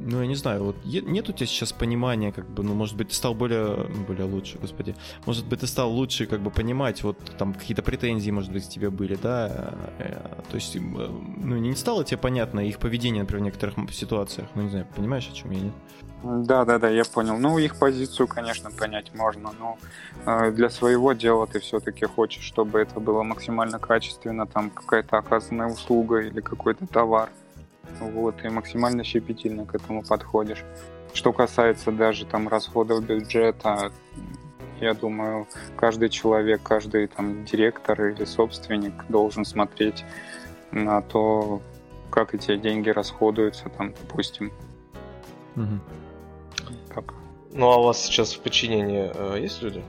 ну 0.00 0.20
я 0.20 0.26
не 0.26 0.34
знаю, 0.34 0.64
вот 0.64 0.76
нет 0.84 1.28
у 1.28 1.32
тебя 1.32 1.46
сейчас 1.46 1.72
понимания, 1.72 2.32
как 2.32 2.46
бы, 2.48 2.62
ну 2.62 2.74
может 2.74 2.96
быть 2.96 3.08
ты 3.08 3.14
стал 3.14 3.34
более, 3.34 3.86
более 4.06 4.26
лучше, 4.26 4.58
господи, 4.58 4.94
может 5.24 5.46
быть 5.46 5.60
ты 5.60 5.66
стал 5.66 5.90
лучше, 5.90 6.26
как 6.26 6.40
бы 6.40 6.50
понимать, 6.50 7.02
вот 7.02 7.18
там 7.38 7.54
какие-то 7.54 7.82
претензии, 7.82 8.30
может 8.30 8.52
быть, 8.52 8.68
тебе 8.68 8.90
были, 8.90 9.14
да, 9.14 9.74
э, 9.98 10.42
то 10.50 10.54
есть, 10.54 10.76
ну 10.76 11.56
не 11.56 11.74
стало 11.74 12.04
тебе 12.04 12.18
понятно 12.18 12.60
их 12.60 12.78
поведение, 12.78 13.22
например, 13.22 13.42
в 13.42 13.44
некоторых 13.46 13.74
ситуациях, 13.92 14.48
ну 14.54 14.62
не 14.62 14.70
знаю, 14.70 14.86
понимаешь, 14.94 15.28
о 15.30 15.34
чем 15.34 15.50
я, 15.52 15.60
нет? 15.60 15.74
Да, 16.24 16.64
да, 16.64 16.78
да, 16.78 16.88
я 16.88 17.04
понял. 17.04 17.36
Ну, 17.36 17.58
их 17.58 17.76
позицию, 17.78 18.26
конечно, 18.26 18.70
понять 18.70 19.14
можно, 19.14 19.50
но 19.58 19.76
э, 20.24 20.52
для 20.52 20.70
своего 20.70 21.12
дела 21.12 21.46
ты 21.46 21.60
все-таки 21.60 22.06
хочешь, 22.06 22.42
чтобы 22.42 22.80
это 22.80 22.98
было 22.98 23.22
максимально 23.22 23.78
качественно, 23.78 24.46
там 24.46 24.70
какая-то 24.70 25.18
оказанная 25.18 25.68
услуга 25.68 26.20
или 26.20 26.40
какой-то 26.40 26.86
товар. 26.86 27.28
Вот, 28.00 28.44
и 28.44 28.48
максимально 28.48 29.04
щепетильно 29.04 29.66
к 29.66 29.74
этому 29.74 30.02
подходишь. 30.02 30.64
Что 31.12 31.32
касается 31.32 31.92
даже 31.92 32.26
там 32.26 32.48
расходов 32.48 33.04
бюджета, 33.04 33.92
я 34.80 34.94
думаю, 34.94 35.46
каждый 35.76 36.08
человек, 36.08 36.62
каждый 36.62 37.06
там 37.06 37.44
директор 37.44 38.06
или 38.06 38.24
собственник 38.24 38.92
должен 39.08 39.44
смотреть 39.44 40.04
на 40.72 41.00
то, 41.02 41.62
как 42.10 42.34
эти 42.34 42.56
деньги 42.56 42.90
расходуются, 42.90 43.68
там, 43.68 43.92
допустим. 43.92 44.52
Угу. 45.56 45.80
Как? 46.94 47.14
Ну 47.52 47.70
а 47.70 47.78
у 47.78 47.84
вас 47.84 48.04
сейчас 48.04 48.34
в 48.34 48.40
подчинении 48.40 49.10
э, 49.14 49.40
есть 49.40 49.62
люди? 49.62 49.82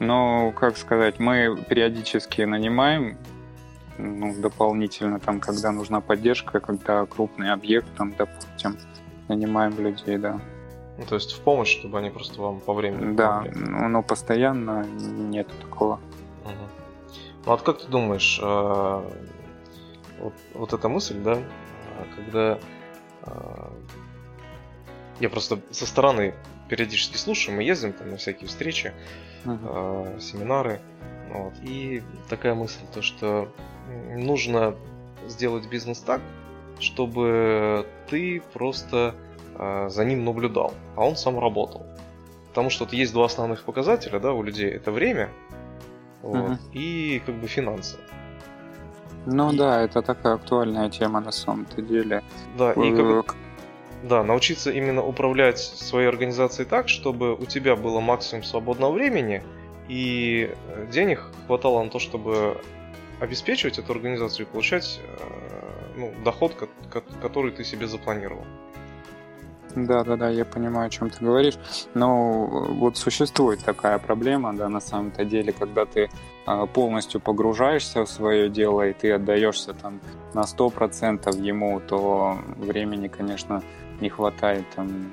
Ну, 0.00 0.52
как 0.58 0.76
сказать, 0.76 1.18
мы 1.18 1.56
периодически 1.68 2.42
нанимаем 2.42 3.18
ну, 4.00 4.34
дополнительно, 4.40 5.20
там, 5.20 5.40
когда 5.40 5.70
нужна 5.72 6.00
поддержка, 6.00 6.60
когда 6.60 7.06
крупный 7.06 7.52
объект, 7.52 7.86
там, 7.96 8.14
допустим, 8.16 8.76
нанимаем 9.28 9.78
людей, 9.78 10.18
да. 10.18 10.40
Ну, 10.98 11.04
то 11.06 11.14
есть 11.14 11.32
в 11.32 11.40
помощь, 11.40 11.70
чтобы 11.70 11.98
они 11.98 12.10
просто 12.10 12.40
вам 12.40 12.60
по 12.60 12.74
времени 12.74 13.14
Да, 13.14 13.44
ну, 13.54 13.88
но 13.88 14.02
постоянно 14.02 14.84
нет 14.84 15.48
такого. 15.60 15.94
Угу. 16.44 16.52
Ну, 17.46 17.52
вот 17.52 17.62
как 17.62 17.80
ты 17.80 17.88
думаешь, 17.88 18.38
э, 18.42 19.10
вот, 20.20 20.34
вот 20.54 20.72
эта 20.72 20.88
мысль, 20.88 21.18
да, 21.22 21.38
когда 22.16 22.58
э, 23.22 23.70
я 25.20 25.30
просто 25.30 25.58
со 25.70 25.86
стороны 25.86 26.34
периодически 26.68 27.16
слушаю, 27.16 27.56
мы 27.56 27.62
ездим 27.62 27.92
там 27.92 28.10
на 28.10 28.16
всякие 28.16 28.48
встречи, 28.48 28.92
uh-huh. 29.44 30.16
э, 30.16 30.20
семинары, 30.20 30.80
вот, 31.32 31.54
и 31.62 32.02
такая 32.28 32.54
мысль, 32.54 32.80
то 32.92 33.02
что 33.02 33.48
нужно 34.14 34.74
сделать 35.26 35.68
бизнес 35.68 35.98
так, 36.00 36.20
чтобы 36.78 37.86
ты 38.08 38.42
просто 38.52 39.14
э, 39.54 39.88
за 39.90 40.04
ним 40.04 40.24
наблюдал, 40.24 40.74
а 40.96 41.06
он 41.06 41.16
сам 41.16 41.38
работал. 41.38 41.86
Потому 42.48 42.70
что 42.70 42.84
вот 42.84 42.92
есть 42.92 43.12
два 43.12 43.26
основных 43.26 43.64
показателя, 43.64 44.18
да, 44.18 44.32
у 44.32 44.42
людей 44.42 44.70
это 44.70 44.90
время 44.90 45.28
вот, 46.22 46.50
угу. 46.50 46.58
и 46.72 47.22
как 47.24 47.36
бы 47.36 47.46
финансы. 47.46 47.96
Ну 49.26 49.52
и... 49.52 49.56
да, 49.56 49.82
это 49.82 50.02
такая 50.02 50.34
актуальная 50.34 50.90
тема 50.90 51.20
на 51.20 51.32
самом-то 51.32 51.82
деле. 51.82 52.22
Да, 52.58 52.72
и 52.72 52.90
как 52.90 53.04
бы, 53.04 53.24
да, 54.02 54.22
научиться 54.24 54.70
именно 54.70 55.02
управлять 55.02 55.58
своей 55.58 56.08
организацией 56.08 56.66
так, 56.66 56.88
чтобы 56.88 57.34
у 57.34 57.44
тебя 57.44 57.76
было 57.76 58.00
максимум 58.00 58.42
свободного 58.42 58.92
времени 58.92 59.42
и 59.88 60.54
денег 60.90 61.22
хватало 61.46 61.82
на 61.82 61.90
то, 61.90 61.98
чтобы 61.98 62.60
обеспечивать 63.20 63.78
эту 63.78 63.92
организацию 63.92 64.46
и 64.46 64.50
получать 64.50 65.00
э, 65.02 65.40
ну, 65.96 66.12
доход, 66.24 66.54
который 67.20 67.52
ты 67.52 67.64
себе 67.64 67.86
запланировал. 67.86 68.44
Да, 69.76 70.02
да, 70.02 70.16
да, 70.16 70.28
я 70.28 70.44
понимаю, 70.44 70.88
о 70.88 70.90
чем 70.90 71.10
ты 71.10 71.24
говоришь. 71.24 71.54
Но 71.94 72.46
вот 72.46 72.96
существует 72.96 73.64
такая 73.64 73.98
проблема, 73.98 74.52
да, 74.52 74.68
на 74.68 74.80
самом-то 74.80 75.24
деле, 75.24 75.52
когда 75.52 75.84
ты 75.84 76.10
а, 76.46 76.66
полностью 76.66 77.20
погружаешься 77.20 78.04
в 78.04 78.08
свое 78.08 78.48
дело 78.48 78.88
и 78.88 78.92
ты 78.92 79.12
отдаешься 79.12 79.72
там 79.74 80.00
на 80.34 80.40
100% 80.40 81.40
ему, 81.40 81.80
то 81.80 82.38
времени, 82.56 83.08
конечно, 83.08 83.62
не 84.00 84.08
хватает 84.08 84.64
там 84.74 85.12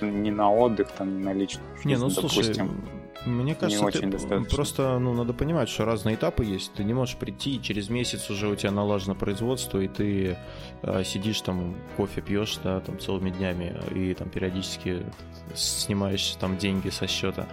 ни 0.00 0.30
на 0.30 0.52
отдых, 0.52 0.90
там, 0.92 1.18
ни 1.18 1.24
на 1.24 1.32
личную 1.32 1.76
жизнь, 1.76 1.88
Не, 1.88 1.96
ну 1.96 2.08
допустим. 2.08 2.54
слушай, 2.68 2.99
мне 3.26 3.54
кажется, 3.54 3.80
не 3.80 3.86
очень 3.86 4.10
ты 4.10 4.44
просто 4.44 4.98
ну, 4.98 5.12
надо 5.14 5.32
понимать, 5.32 5.68
что 5.68 5.84
разные 5.84 6.16
этапы 6.16 6.44
есть. 6.44 6.72
Ты 6.72 6.84
не 6.84 6.94
можешь 6.94 7.16
прийти, 7.16 7.56
и 7.56 7.62
через 7.62 7.90
месяц 7.90 8.30
уже 8.30 8.48
у 8.48 8.56
тебя 8.56 8.70
налажено 8.70 9.14
производство, 9.14 9.78
и 9.78 9.88
ты 9.88 10.38
э, 10.82 11.04
сидишь 11.04 11.40
там, 11.42 11.76
кофе 11.96 12.22
пьешь, 12.22 12.58
да, 12.64 12.80
там 12.80 12.98
целыми 12.98 13.30
днями, 13.30 13.76
и 13.94 14.14
там 14.14 14.30
периодически 14.30 15.02
снимаешь 15.54 16.36
там 16.40 16.56
деньги 16.56 16.88
со 16.88 17.06
счета. 17.06 17.46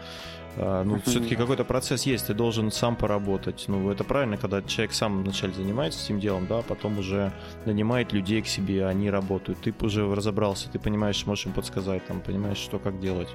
Uh, 0.57 0.83
ну, 0.83 0.99
все-таки 1.05 1.35
какой-то 1.35 1.63
процесс 1.63 2.07
есть, 2.07 2.25
ты 2.25 2.33
должен 2.33 2.71
сам 2.71 2.95
поработать. 2.95 3.65
Ну, 3.67 3.91
это 3.91 4.03
правильно, 4.03 4.37
когда 4.37 4.63
человек 4.63 4.93
сам 4.93 5.21
вначале 5.21 5.53
занимается 5.53 6.03
этим 6.03 6.19
делом, 6.19 6.47
да, 6.47 6.63
потом 6.63 6.97
уже 6.97 7.31
нанимает 7.65 8.11
людей 8.11 8.41
к 8.41 8.47
себе, 8.47 8.87
они 8.87 9.11
работают. 9.11 9.59
Ты 9.61 9.71
уже 9.81 10.03
разобрался, 10.15 10.67
ты 10.69 10.79
понимаешь, 10.79 11.27
можешь 11.27 11.45
им 11.45 11.53
подсказать, 11.53 12.07
там, 12.07 12.21
понимаешь, 12.21 12.57
что 12.57 12.79
как 12.79 12.99
делать. 12.99 13.29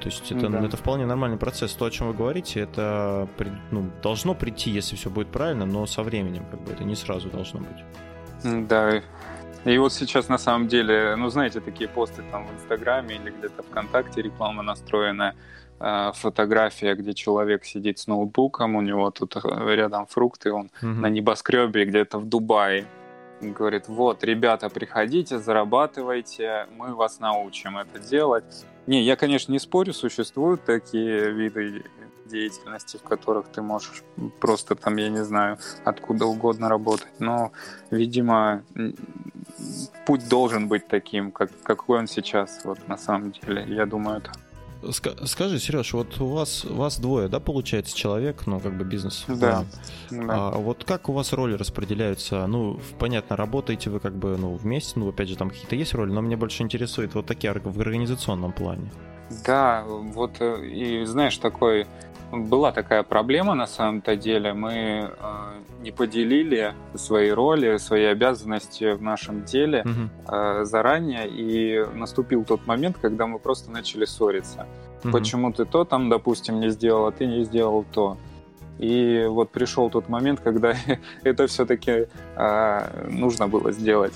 То 0.00 0.08
есть 0.08 0.32
это, 0.32 0.48
да. 0.48 0.64
это 0.64 0.76
вполне 0.76 1.06
нормальный 1.06 1.36
процесс. 1.36 1.72
То, 1.74 1.84
о 1.84 1.90
чем 1.90 2.08
вы 2.08 2.14
говорите, 2.14 2.60
это 2.60 3.28
ну, 3.70 3.90
должно 4.02 4.34
прийти, 4.34 4.70
если 4.70 4.96
все 4.96 5.10
будет 5.10 5.28
правильно, 5.28 5.66
но 5.66 5.86
со 5.86 6.02
временем, 6.02 6.44
как 6.50 6.60
бы 6.62 6.72
это 6.72 6.84
не 6.84 6.96
сразу 6.96 7.28
должно 7.28 7.60
быть. 7.60 8.66
Да. 8.68 9.02
И 9.64 9.76
вот 9.78 9.92
сейчас 9.92 10.28
на 10.28 10.38
самом 10.38 10.68
деле, 10.68 11.16
ну 11.16 11.28
знаете, 11.28 11.60
такие 11.60 11.88
посты 11.88 12.22
там 12.30 12.46
в 12.46 12.54
Инстаграме 12.54 13.16
или 13.16 13.30
где-то 13.30 13.62
ВКонтакте 13.62 14.22
реклама 14.22 14.62
настроена, 14.62 15.34
э, 15.78 16.12
фотография, 16.14 16.94
где 16.94 17.12
человек 17.12 17.64
сидит 17.64 17.98
с 17.98 18.06
ноутбуком, 18.06 18.76
у 18.76 18.80
него 18.80 19.10
тут 19.10 19.36
э, 19.36 19.74
рядом 19.74 20.06
фрукты, 20.06 20.50
он 20.52 20.70
угу. 20.82 20.86
на 20.86 21.08
небоскребе 21.08 21.84
где-то 21.84 22.18
в 22.18 22.24
Дубае. 22.26 22.86
Говорит, 23.42 23.88
вот, 23.88 24.24
ребята, 24.24 24.68
приходите, 24.68 25.38
зарабатывайте, 25.38 26.66
мы 26.76 26.94
вас 26.94 27.20
научим 27.20 27.78
это 27.78 27.98
делать. 27.98 28.66
Не, 28.86 29.02
я, 29.02 29.16
конечно, 29.16 29.52
не 29.52 29.58
спорю, 29.58 29.92
существуют 29.92 30.64
такие 30.64 31.30
виды 31.30 31.84
деятельности, 32.26 32.96
в 32.96 33.02
которых 33.02 33.48
ты 33.48 33.60
можешь 33.60 34.02
просто 34.40 34.74
там, 34.74 34.96
я 34.96 35.08
не 35.08 35.24
знаю, 35.24 35.58
откуда 35.84 36.26
угодно 36.26 36.68
работать. 36.68 37.18
Но, 37.18 37.52
видимо, 37.90 38.62
путь 40.06 40.28
должен 40.28 40.68
быть 40.68 40.86
таким, 40.86 41.32
как, 41.32 41.50
какой 41.62 41.98
он 41.98 42.06
сейчас, 42.06 42.60
вот 42.64 42.86
на 42.88 42.96
самом 42.96 43.32
деле. 43.32 43.64
Я 43.68 43.86
думаю, 43.86 44.18
это 44.18 44.32
Скажи, 44.92 45.58
Сереж, 45.58 45.92
вот 45.92 46.20
у 46.20 46.26
вас, 46.26 46.64
вас 46.64 46.98
двое, 46.98 47.28
да, 47.28 47.38
получается, 47.38 47.96
человек, 47.96 48.46
ну, 48.46 48.60
как 48.60 48.76
бы 48.76 48.84
бизнес? 48.84 49.24
Да. 49.28 49.64
да. 50.10 50.26
А 50.28 50.58
вот 50.58 50.84
как 50.84 51.08
у 51.08 51.12
вас 51.12 51.32
роли 51.32 51.54
распределяются? 51.54 52.46
Ну, 52.46 52.80
понятно, 52.98 53.36
работаете 53.36 53.90
вы 53.90 54.00
как 54.00 54.14
бы, 54.14 54.36
ну, 54.38 54.54
вместе, 54.54 54.98
ну, 54.98 55.08
опять 55.08 55.28
же, 55.28 55.36
там 55.36 55.50
какие-то 55.50 55.76
есть 55.76 55.94
роли, 55.94 56.10
но 56.10 56.20
меня 56.20 56.36
больше 56.36 56.62
интересует 56.62 57.14
вот 57.14 57.26
такие 57.26 57.52
в 57.52 57.80
организационном 57.80 58.52
плане. 58.52 58.90
Да, 59.46 59.84
вот, 59.86 60.40
э, 60.40 60.66
и 60.66 61.04
знаешь, 61.04 61.36
такой 61.38 61.86
была 62.32 62.72
такая 62.72 63.02
проблема 63.02 63.54
на 63.54 63.66
самом-то 63.66 64.16
деле. 64.16 64.52
Мы 64.52 64.72
э, 64.72 65.10
не 65.80 65.90
поделили 65.90 66.74
свои 66.94 67.30
роли, 67.30 67.76
свои 67.78 68.04
обязанности 68.04 68.92
в 68.92 69.02
нашем 69.02 69.44
деле 69.44 69.82
угу. 69.84 70.34
э, 70.34 70.64
заранее, 70.64 71.28
и 71.28 71.84
наступил 71.94 72.44
тот 72.44 72.66
момент, 72.66 72.96
когда 73.00 73.26
мы 73.26 73.38
просто 73.38 73.70
начали 73.70 74.04
ссориться. 74.04 74.66
Угу. 75.04 75.12
Почему 75.12 75.52
ты 75.52 75.64
то 75.64 75.84
там, 75.84 76.08
допустим, 76.08 76.60
не 76.60 76.70
сделал, 76.70 77.06
а 77.06 77.12
ты 77.12 77.26
не 77.26 77.44
сделал 77.44 77.84
то. 77.92 78.16
И 78.78 79.26
вот 79.28 79.50
пришел 79.50 79.90
тот 79.90 80.08
момент, 80.08 80.40
когда 80.40 80.74
это 81.22 81.46
все-таки 81.46 82.06
э, 82.36 83.08
нужно 83.10 83.48
было 83.48 83.72
сделать. 83.72 84.14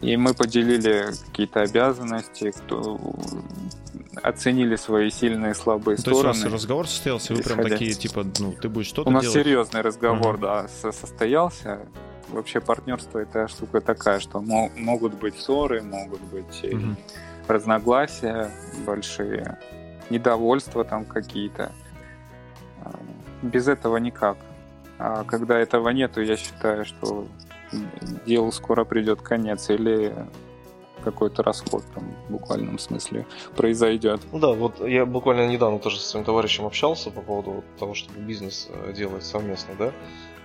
И 0.00 0.16
мы 0.16 0.32
поделили 0.32 1.08
какие-то 1.26 1.60
обязанности, 1.60 2.52
кто 2.52 2.98
оценили 4.22 4.76
свои 4.76 5.10
сильные 5.10 5.52
и 5.52 5.54
слабые 5.54 5.96
ну, 5.96 6.00
стороны. 6.00 6.22
То 6.22 6.28
есть 6.28 6.40
у 6.40 6.44
вас 6.44 6.54
разговор 6.54 6.88
состоялся, 6.88 7.34
вы 7.34 7.42
прям 7.42 7.62
такие, 7.62 7.94
типа, 7.94 8.26
ну, 8.38 8.52
ты 8.52 8.68
будешь 8.68 8.86
что-то 8.86 9.08
У 9.08 9.12
нас 9.12 9.22
делать? 9.22 9.34
серьезный 9.34 9.80
разговор, 9.80 10.36
uh-huh. 10.36 10.68
да, 10.82 10.92
состоялся. 10.92 11.80
Вообще 12.28 12.60
партнерство 12.60 13.18
это 13.18 13.48
штука 13.48 13.80
такая, 13.80 14.20
что 14.20 14.40
могут 14.40 15.14
быть 15.14 15.38
ссоры, 15.38 15.82
могут 15.82 16.20
быть 16.22 16.62
uh-huh. 16.62 16.96
разногласия 17.48 18.50
большие, 18.86 19.58
недовольства 20.10 20.84
там 20.84 21.04
какие-то. 21.04 21.72
А, 22.82 22.92
без 23.42 23.68
этого 23.68 23.96
никак. 23.96 24.36
А 24.98 25.24
когда 25.24 25.58
этого 25.58 25.88
нету, 25.90 26.20
я 26.20 26.36
считаю, 26.36 26.84
что 26.84 27.26
делу 28.26 28.52
скоро 28.52 28.84
придет 28.84 29.22
конец, 29.22 29.70
или 29.70 30.14
какой-то 31.00 31.42
расход 31.42 31.82
там 31.94 32.14
в 32.28 32.32
буквальном 32.32 32.78
смысле 32.78 33.26
произойдет. 33.56 34.20
Ну 34.32 34.38
да, 34.38 34.52
вот 34.52 34.86
я 34.86 35.06
буквально 35.06 35.48
недавно 35.48 35.78
тоже 35.78 35.98
с 35.98 36.04
своим 36.04 36.24
товарищем 36.24 36.66
общался 36.66 37.10
по 37.10 37.20
поводу 37.20 37.64
того, 37.78 37.94
чтобы 37.94 38.20
бизнес 38.20 38.68
э, 38.70 38.92
делать 38.92 39.24
совместно, 39.24 39.74
да. 39.78 39.92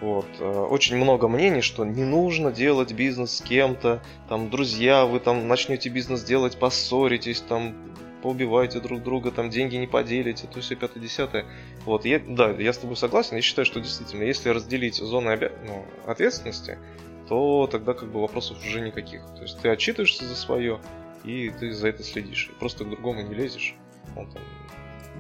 Вот. 0.01 0.25
Э, 0.39 0.67
очень 0.69 0.97
много 0.97 1.27
мнений, 1.27 1.61
что 1.61 1.85
не 1.85 2.03
нужно 2.03 2.51
делать 2.51 2.93
бизнес 2.93 3.37
с 3.37 3.41
кем-то, 3.41 4.01
там, 4.27 4.49
друзья, 4.49 5.05
вы 5.05 5.19
там 5.19 5.47
начнете 5.47 5.89
бизнес 5.89 6.23
делать, 6.23 6.57
поссоритесь, 6.57 7.41
там, 7.41 7.75
поубиваете 8.21 8.79
друг 8.79 9.03
друга, 9.03 9.29
там, 9.31 9.49
деньги 9.49 9.75
не 9.75 9.85
поделите, 9.85 10.47
то 10.47 10.59
все 10.59 10.75
пятое, 10.75 11.01
десятое. 11.01 11.45
Вот, 11.85 12.05
я, 12.05 12.19
да, 12.19 12.49
я 12.49 12.73
с 12.73 12.77
тобой 12.77 12.95
согласен, 12.95 13.35
я 13.35 13.41
считаю, 13.41 13.65
что 13.65 13.79
действительно, 13.79 14.23
если 14.23 14.49
разделить 14.49 14.95
зоны 14.95 15.29
обя... 15.29 15.51
ну, 15.65 15.85
ответственности, 16.07 16.79
то 17.27 17.67
тогда 17.71 17.93
как 17.93 18.11
бы 18.11 18.21
вопросов 18.21 18.57
уже 18.65 18.81
никаких. 18.81 19.21
То 19.35 19.43
есть 19.43 19.59
ты 19.59 19.69
отчитываешься 19.69 20.25
за 20.25 20.35
свое, 20.35 20.79
и 21.23 21.49
ты 21.49 21.71
за 21.71 21.89
это 21.89 22.03
следишь. 22.03 22.51
Просто 22.59 22.85
к 22.85 22.89
другому 22.89 23.21
не 23.21 23.33
лезешь. 23.33 23.75
Он 24.15 24.29
там 24.29 24.41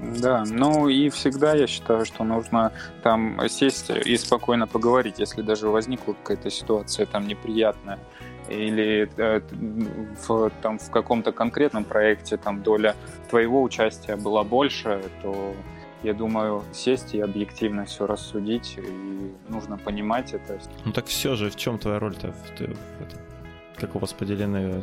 да, 0.01 0.43
ну 0.45 0.89
и 0.89 1.09
всегда 1.09 1.53
я 1.53 1.67
считаю, 1.67 2.05
что 2.05 2.23
нужно 2.23 2.73
там 3.01 3.39
сесть 3.47 3.89
и 3.89 4.17
спокойно 4.17 4.67
поговорить, 4.67 5.19
если 5.19 5.41
даже 5.41 5.69
возникла 5.69 6.13
какая-то 6.13 6.51
ситуация 6.51 7.05
там 7.05 7.27
неприятная 7.27 7.97
или 8.49 9.09
э, 9.17 9.41
в, 10.27 10.51
там, 10.61 10.77
в 10.79 10.91
каком-то 10.91 11.31
конкретном 11.31 11.83
проекте 11.85 12.37
там 12.37 12.61
доля 12.61 12.95
твоего 13.29 13.63
участия 13.63 14.17
была 14.17 14.43
больше, 14.43 15.01
то 15.21 15.55
я 16.03 16.13
думаю, 16.13 16.63
сесть 16.71 17.13
и 17.15 17.19
объективно 17.19 17.85
все 17.85 18.05
рассудить, 18.05 18.77
и 18.77 19.51
нужно 19.51 19.77
понимать 19.77 20.33
это. 20.33 20.59
Ну 20.85 20.91
так 20.91 21.05
все 21.05 21.35
же, 21.35 21.49
в 21.49 21.55
чем 21.55 21.79
твоя 21.79 21.99
роль-то? 21.99 22.33
Как 23.77 23.95
у 23.95 23.99
вас 23.99 24.13
поделены 24.13 24.57
э, 24.57 24.81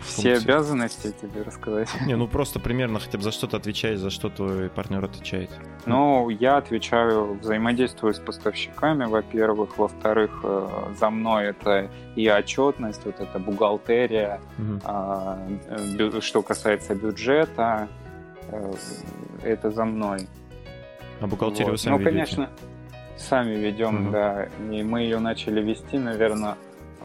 все 0.00 0.34
обязанности 0.34 1.12
тебе 1.20 1.42
рассказать. 1.42 1.88
Не, 2.06 2.16
ну 2.16 2.26
просто 2.28 2.60
примерно 2.60 2.98
хотя 2.98 3.18
бы 3.18 3.24
за 3.24 3.32
что 3.32 3.46
ты 3.46 3.56
отвечаешь, 3.56 3.98
за 3.98 4.10
что 4.10 4.30
твой 4.30 4.68
партнер 4.68 5.04
отвечает. 5.04 5.50
Ну, 5.86 6.28
я 6.28 6.56
отвечаю, 6.56 7.38
взаимодействую 7.40 8.14
с 8.14 8.18
поставщиками, 8.18 9.04
во-первых. 9.04 9.78
Во-вторых, 9.78 10.40
э, 10.42 10.68
за 10.98 11.10
мной 11.10 11.46
это 11.46 11.90
и 12.16 12.28
отчетность, 12.28 13.04
вот 13.04 13.20
это 13.20 13.38
бухгалтерия, 13.38 14.40
угу. 14.58 16.20
что 16.20 16.42
касается 16.42 16.94
бюджета, 16.94 17.88
Э, 17.88 18.07
это 19.42 19.70
за 19.70 19.84
мной. 19.84 20.28
А 21.20 21.26
бухгалтерию 21.26 21.66
вот. 21.66 21.72
вы 21.72 21.78
сами 21.78 21.92
Ну, 21.94 21.98
ведете? 21.98 22.10
конечно, 22.12 22.50
сами 23.16 23.54
ведем, 23.54 24.04
угу. 24.06 24.12
да. 24.12 24.48
И 24.70 24.82
мы 24.82 25.02
ее 25.02 25.18
начали 25.18 25.60
вести, 25.60 25.98
наверное, 25.98 26.56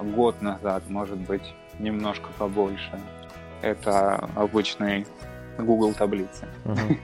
год 0.02 0.42
назад, 0.42 0.84
может 0.90 1.18
быть, 1.18 1.54
немножко 1.80 2.30
побольше. 2.38 3.00
Это 3.62 4.30
обычные 4.36 5.06
Google 5.58 5.94
таблицы. 5.94 6.48
Угу. 6.66 6.98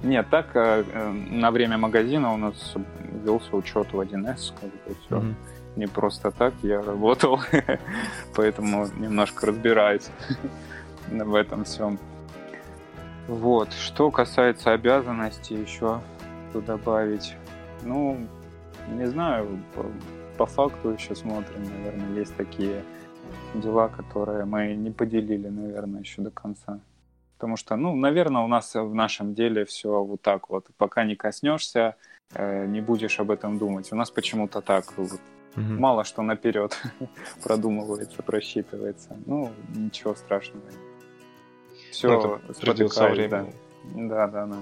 Нет, 0.00 0.28
так 0.30 0.54
э, 0.54 0.84
э, 0.92 1.10
на 1.10 1.50
время 1.50 1.76
магазина 1.76 2.32
у 2.32 2.36
нас 2.36 2.74
велся 3.24 3.56
учет 3.56 3.92
в 3.92 4.00
1С, 4.00 4.52
как 4.60 4.70
бы 4.70 4.96
все. 5.06 5.18
Угу. 5.18 5.34
Не 5.76 5.86
просто 5.86 6.30
так 6.30 6.54
я 6.62 6.80
работал, 6.80 7.40
поэтому 8.34 8.86
немножко 8.96 9.46
разбираюсь 9.46 10.08
в 11.10 11.34
этом 11.34 11.64
всем. 11.64 11.98
Вот. 13.28 13.72
Что 13.74 14.10
касается 14.10 14.72
обязанностей, 14.72 15.54
еще 15.54 16.00
что 16.50 16.60
добавить? 16.62 17.36
Ну, 17.82 18.26
не 18.88 19.06
знаю, 19.06 19.62
по, 19.74 19.84
по 20.38 20.46
факту 20.46 20.90
еще 20.90 21.14
смотрим, 21.14 21.62
наверное, 21.62 22.18
есть 22.18 22.34
такие 22.36 22.82
дела, 23.54 23.88
которые 23.88 24.46
мы 24.46 24.74
не 24.74 24.90
поделили, 24.90 25.48
наверное, 25.48 26.00
еще 26.00 26.22
до 26.22 26.30
конца. 26.30 26.80
Потому 27.36 27.56
что, 27.56 27.76
ну, 27.76 27.94
наверное, 27.94 28.42
у 28.42 28.48
нас 28.48 28.74
в 28.74 28.94
нашем 28.94 29.34
деле 29.34 29.66
все 29.66 30.02
вот 30.02 30.22
так 30.22 30.48
вот. 30.48 30.66
Пока 30.78 31.04
не 31.04 31.14
коснешься, 31.14 31.96
э, 32.34 32.66
не 32.66 32.80
будешь 32.80 33.20
об 33.20 33.30
этом 33.30 33.58
думать. 33.58 33.92
У 33.92 33.96
нас 33.96 34.10
почему-то 34.10 34.62
так 34.62 34.96
вот. 34.96 35.20
Угу. 35.54 35.62
Мало 35.78 36.04
что 36.04 36.22
наперед 36.22 36.76
продумывается, 37.44 38.22
просчитывается. 38.22 39.16
Ну, 39.26 39.52
ничего 39.76 40.14
страшного 40.14 40.64
все 41.90 42.20
ну, 42.20 42.54
придет 42.54 42.92
со 42.92 43.08
временем. 43.08 43.52
Да, 43.94 44.26
да, 44.26 44.46
да. 44.46 44.56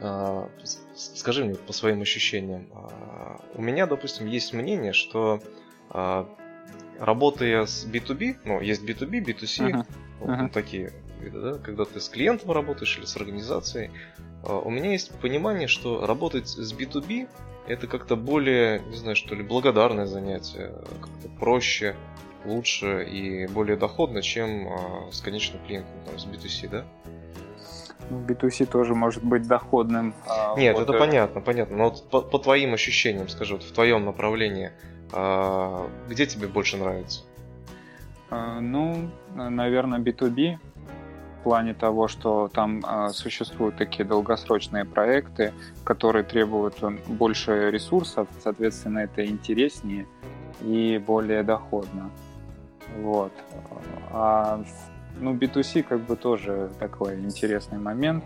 А, 0.00 0.48
скажи 0.94 1.44
мне 1.44 1.54
по 1.54 1.72
своим 1.72 2.02
ощущениям. 2.02 2.68
А, 2.72 3.40
у 3.54 3.62
меня, 3.62 3.86
допустим, 3.86 4.26
есть 4.26 4.52
мнение, 4.52 4.92
что 4.92 5.40
а, 5.90 6.28
работая 6.98 7.66
с 7.66 7.84
B2B, 7.86 8.38
ну, 8.44 8.60
есть 8.60 8.82
B2B, 8.82 9.24
B2C, 9.24 9.70
uh-huh. 9.70 9.86
Вот, 10.20 10.30
uh-huh. 10.30 10.48
такие 10.50 10.92
виды, 11.20 11.40
да, 11.40 11.54
когда 11.58 11.84
ты 11.84 12.00
с 12.00 12.08
клиентом 12.08 12.50
работаешь 12.52 12.96
или 12.98 13.04
с 13.04 13.16
организацией, 13.16 13.90
а, 14.44 14.58
у 14.58 14.70
меня 14.70 14.92
есть 14.92 15.12
понимание, 15.18 15.68
что 15.68 16.06
работать 16.06 16.48
с 16.48 16.72
B2B 16.72 17.28
это 17.66 17.86
как-то 17.86 18.16
более, 18.16 18.80
не 18.80 18.96
знаю, 18.96 19.16
что 19.16 19.34
ли, 19.34 19.42
благодарное 19.42 20.06
занятие, 20.06 20.74
как-то 21.00 21.28
проще, 21.38 21.96
лучше 22.44 23.04
и 23.04 23.46
более 23.46 23.76
доходно, 23.76 24.22
чем 24.22 24.68
а, 24.68 25.12
с 25.12 25.20
конечным 25.20 25.64
клиентом, 25.66 25.92
там, 26.06 26.18
с 26.18 26.26
B2C, 26.26 26.68
да? 26.68 26.84
Ну, 28.10 28.20
B2C 28.20 28.66
тоже 28.66 28.94
может 28.94 29.22
быть 29.22 29.46
доходным. 29.46 30.14
А 30.26 30.54
Нет, 30.56 30.74
вот 30.74 30.84
это, 30.84 30.92
это 30.92 30.98
понятно, 30.98 31.40
понятно. 31.40 31.76
Но 31.76 31.84
вот 31.84 32.08
по, 32.08 32.20
по 32.22 32.38
твоим 32.38 32.74
ощущениям, 32.74 33.28
скажи, 33.28 33.54
вот 33.54 33.62
в 33.62 33.72
твоем 33.72 34.04
направлении, 34.04 34.72
а, 35.12 35.88
где 36.08 36.26
тебе 36.26 36.48
больше 36.48 36.76
нравится? 36.76 37.22
А, 38.30 38.60
ну, 38.60 39.10
наверное, 39.34 39.98
B2B 39.98 40.58
в 41.40 41.42
плане 41.44 41.74
того, 41.74 42.08
что 42.08 42.48
там 42.48 42.82
а, 42.84 43.10
существуют 43.10 43.76
такие 43.76 44.04
долгосрочные 44.04 44.84
проекты, 44.84 45.52
которые 45.84 46.24
требуют 46.24 46.82
больше 47.06 47.70
ресурсов, 47.70 48.28
соответственно, 48.42 49.00
это 49.00 49.24
интереснее 49.24 50.06
и 50.62 50.98
более 50.98 51.42
доходно. 51.42 52.10
Вот. 52.96 53.32
А 54.10 54.62
ну, 55.20 55.34
B2C 55.34 55.82
как 55.82 56.00
бы 56.00 56.16
тоже 56.16 56.70
такой 56.78 57.20
интересный 57.20 57.78
момент. 57.78 58.24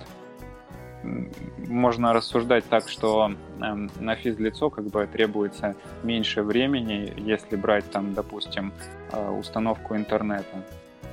Можно 1.58 2.12
рассуждать 2.12 2.64
так, 2.68 2.88
что 2.88 3.32
э, 3.60 3.74
на 3.98 4.14
физлицо 4.14 4.70
как 4.70 4.84
бы 4.84 5.06
требуется 5.06 5.74
меньше 6.04 6.42
времени, 6.42 7.12
если 7.16 7.56
брать 7.56 7.90
там, 7.90 8.14
допустим, 8.14 8.72
э, 9.10 9.30
установку 9.30 9.96
интернета. 9.96 10.62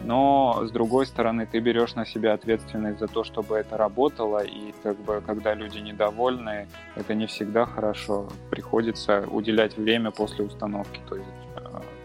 Но 0.04 0.64
с 0.66 0.72
другой 0.72 1.06
стороны, 1.06 1.46
ты 1.46 1.60
берешь 1.60 1.96
на 1.96 2.06
себя 2.06 2.34
ответственность 2.34 3.00
за 3.00 3.08
то, 3.08 3.24
чтобы 3.24 3.58
это 3.58 3.78
работало, 3.78 4.44
и 4.44 4.74
как 4.84 4.98
бы 4.98 5.22
когда 5.26 5.54
люди 5.54 5.80
недовольны, 5.80 6.68
это 6.96 7.16
не 7.16 7.26
всегда 7.26 7.66
хорошо. 7.66 8.30
Приходится 8.50 9.26
уделять 9.30 9.76
время 9.78 10.12
после 10.12 10.46
установки, 10.46 11.02
то 11.10 11.16
есть 11.16 11.28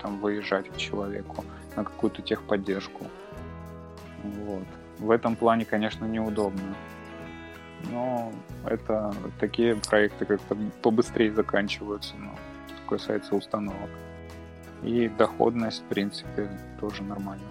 там 0.05 0.21
выезжать 0.21 0.69
к 0.69 0.77
человеку 0.77 1.45
на 1.77 1.85
какую-то 1.85 2.21
техподдержку. 2.21 3.07
Вот. 4.23 4.65
В 4.99 5.11
этом 5.11 5.35
плане, 5.35 5.65
конечно, 5.65 6.05
неудобно. 6.05 6.75
Но 7.91 8.31
это 8.67 9.15
такие 9.41 9.77
проекты 9.77 10.27
как-то 10.27 10.57
побыстрее 10.83 11.33
заканчиваются, 11.33 12.15
но 12.17 12.35
что 12.67 12.97
касается 12.97 13.35
установок. 13.35 13.91
И 14.83 15.09
доходность, 15.09 15.83
в 15.83 15.85
принципе, 15.85 16.51
тоже 16.79 17.03
нормальная. 17.03 17.49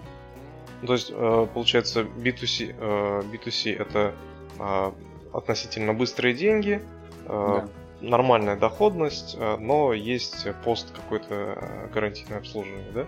То 0.86 0.92
есть, 0.92 1.10
э, 1.10 1.46
получается, 1.52 2.02
B2C, 2.02 2.76
э, 2.78 3.22
B2C 3.32 3.76
это 3.76 4.14
э, 4.60 4.92
относительно 5.32 5.92
быстрые 5.92 6.34
деньги, 6.34 6.80
да 7.26 7.68
нормальная 8.08 8.56
доходность, 8.56 9.36
э, 9.38 9.56
но 9.58 9.92
есть 9.92 10.46
пост 10.64 10.92
какой-то 10.92 11.34
э, 11.56 11.88
гарантийное 11.92 12.38
обслуживание, 12.38 12.92
да? 12.92 13.06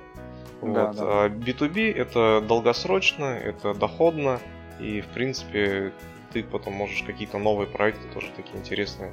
Вот. 0.60 0.74
Да, 0.74 0.92
да. 0.92 1.02
А 1.02 1.28
B2B 1.28 1.94
это 1.94 2.42
долгосрочно, 2.46 3.24
это 3.24 3.74
доходно, 3.74 4.40
и 4.80 5.00
в 5.00 5.06
принципе 5.08 5.92
ты 6.32 6.42
потом 6.42 6.74
можешь 6.74 7.02
какие-то 7.02 7.38
новые 7.38 7.68
проекты 7.68 8.08
тоже 8.12 8.30
такие 8.36 8.58
интересные 8.58 9.12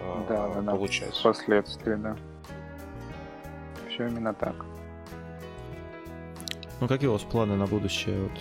э, 0.00 0.24
да, 0.28 0.48
да, 0.60 0.72
получать. 0.72 1.10
Да. 1.10 1.18
Впоследствии, 1.20 1.94
да. 1.94 2.16
Все 3.88 4.08
именно 4.08 4.34
так. 4.34 4.54
Ну 6.80 6.88
какие 6.88 7.08
у 7.08 7.12
вас 7.12 7.22
планы 7.22 7.56
на 7.56 7.66
будущее? 7.66 8.22
Вот, 8.24 8.32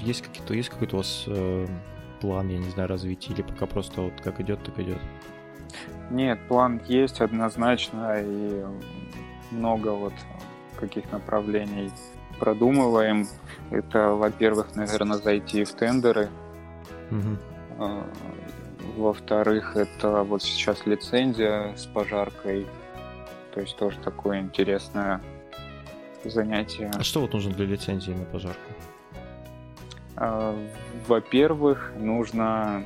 есть 0.00 0.22
какие-то, 0.22 0.54
есть 0.54 0.68
какой-то 0.68 0.96
у 0.96 0.98
вас 0.98 1.24
э, 1.26 1.66
план, 2.20 2.48
я 2.48 2.58
не 2.58 2.70
знаю, 2.70 2.88
развития, 2.88 3.32
или 3.32 3.42
пока 3.42 3.66
просто 3.66 4.02
вот 4.02 4.20
как 4.20 4.40
идет, 4.40 4.62
так 4.62 4.78
идет? 4.78 5.00
Нет, 6.10 6.38
план 6.48 6.80
есть 6.86 7.20
однозначно, 7.20 8.16
и 8.20 8.64
много 9.50 9.88
вот 9.88 10.14
каких 10.78 11.10
направлений 11.12 11.90
продумываем. 12.38 13.26
Это, 13.70 14.10
во-первых, 14.10 14.74
наверное, 14.76 15.18
зайти 15.18 15.64
в 15.64 15.72
тендеры. 15.72 16.28
Угу. 17.10 17.98
Во-вторых, 18.96 19.76
это 19.76 20.22
вот 20.22 20.42
сейчас 20.42 20.86
лицензия 20.86 21.74
с 21.76 21.86
пожаркой. 21.86 22.66
То 23.54 23.60
есть 23.60 23.76
тоже 23.76 23.98
такое 23.98 24.40
интересное 24.40 25.20
занятие. 26.24 26.90
А 26.94 27.02
что 27.02 27.20
вот 27.20 27.32
нужно 27.32 27.52
для 27.52 27.66
лицензии 27.66 28.12
на 28.12 28.24
пожарку? 28.24 28.72
А, 30.16 30.56
во-первых, 31.06 31.92
нужно 31.96 32.82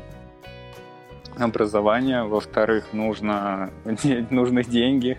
образование, 1.39 2.25
во-вторых, 2.25 2.93
нужно 2.93 3.71
нужны 4.31 4.65
деньги, 4.65 5.19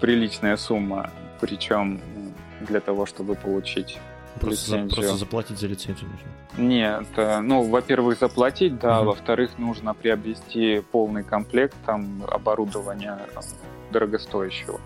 приличная 0.00 0.56
сумма, 0.56 1.10
причем 1.40 2.00
для 2.60 2.80
того, 2.80 3.06
чтобы 3.06 3.34
получить 3.34 3.98
Просто, 4.40 4.76
лицензию. 4.76 4.94
просто 4.96 5.16
заплатить 5.16 5.58
за 5.58 5.66
лицензию 5.66 6.10
нужно. 6.10 6.28
Нет, 6.62 7.06
э, 7.16 7.40
ну, 7.40 7.62
во-первых, 7.62 8.18
заплатить, 8.18 8.78
да, 8.78 8.98
Мгм. 8.98 9.06
во-вторых, 9.06 9.58
нужно 9.58 9.94
приобрести 9.94 10.80
полный 10.92 11.24
комплект 11.24 11.74
там 11.86 12.22
оборудования 12.30 13.18
э, 13.34 13.40
дорогостоящего. 13.92 14.80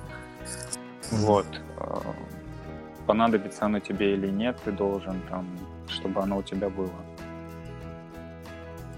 Вот. 1.11 1.47
Э, 1.79 1.85
Понадобится 3.07 3.65
оно 3.67 3.81
тебе 3.81 4.15
или 4.15 4.29
нет, 4.29 4.57
ты 4.65 4.71
должен 4.71 5.21
там, 5.29 5.47
чтобы 5.89 6.23
оно 6.23 6.39
у 6.39 6.43
тебя 6.43 6.69
было. 6.71 6.89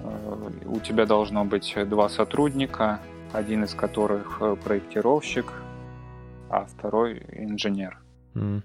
Э, 0.05 0.51
У 0.67 0.81
тебя 0.81 1.07
должно 1.07 1.45
быть 1.45 1.75
два 1.89 2.09
сотрудника, 2.09 3.01
один 3.33 3.65
из 3.65 3.75
которых 3.75 4.39
э, 4.41 4.57
проектировщик, 4.57 5.53
а 6.51 6.67
второй 6.67 7.25
инженер. 7.33 7.99
М. 8.35 8.63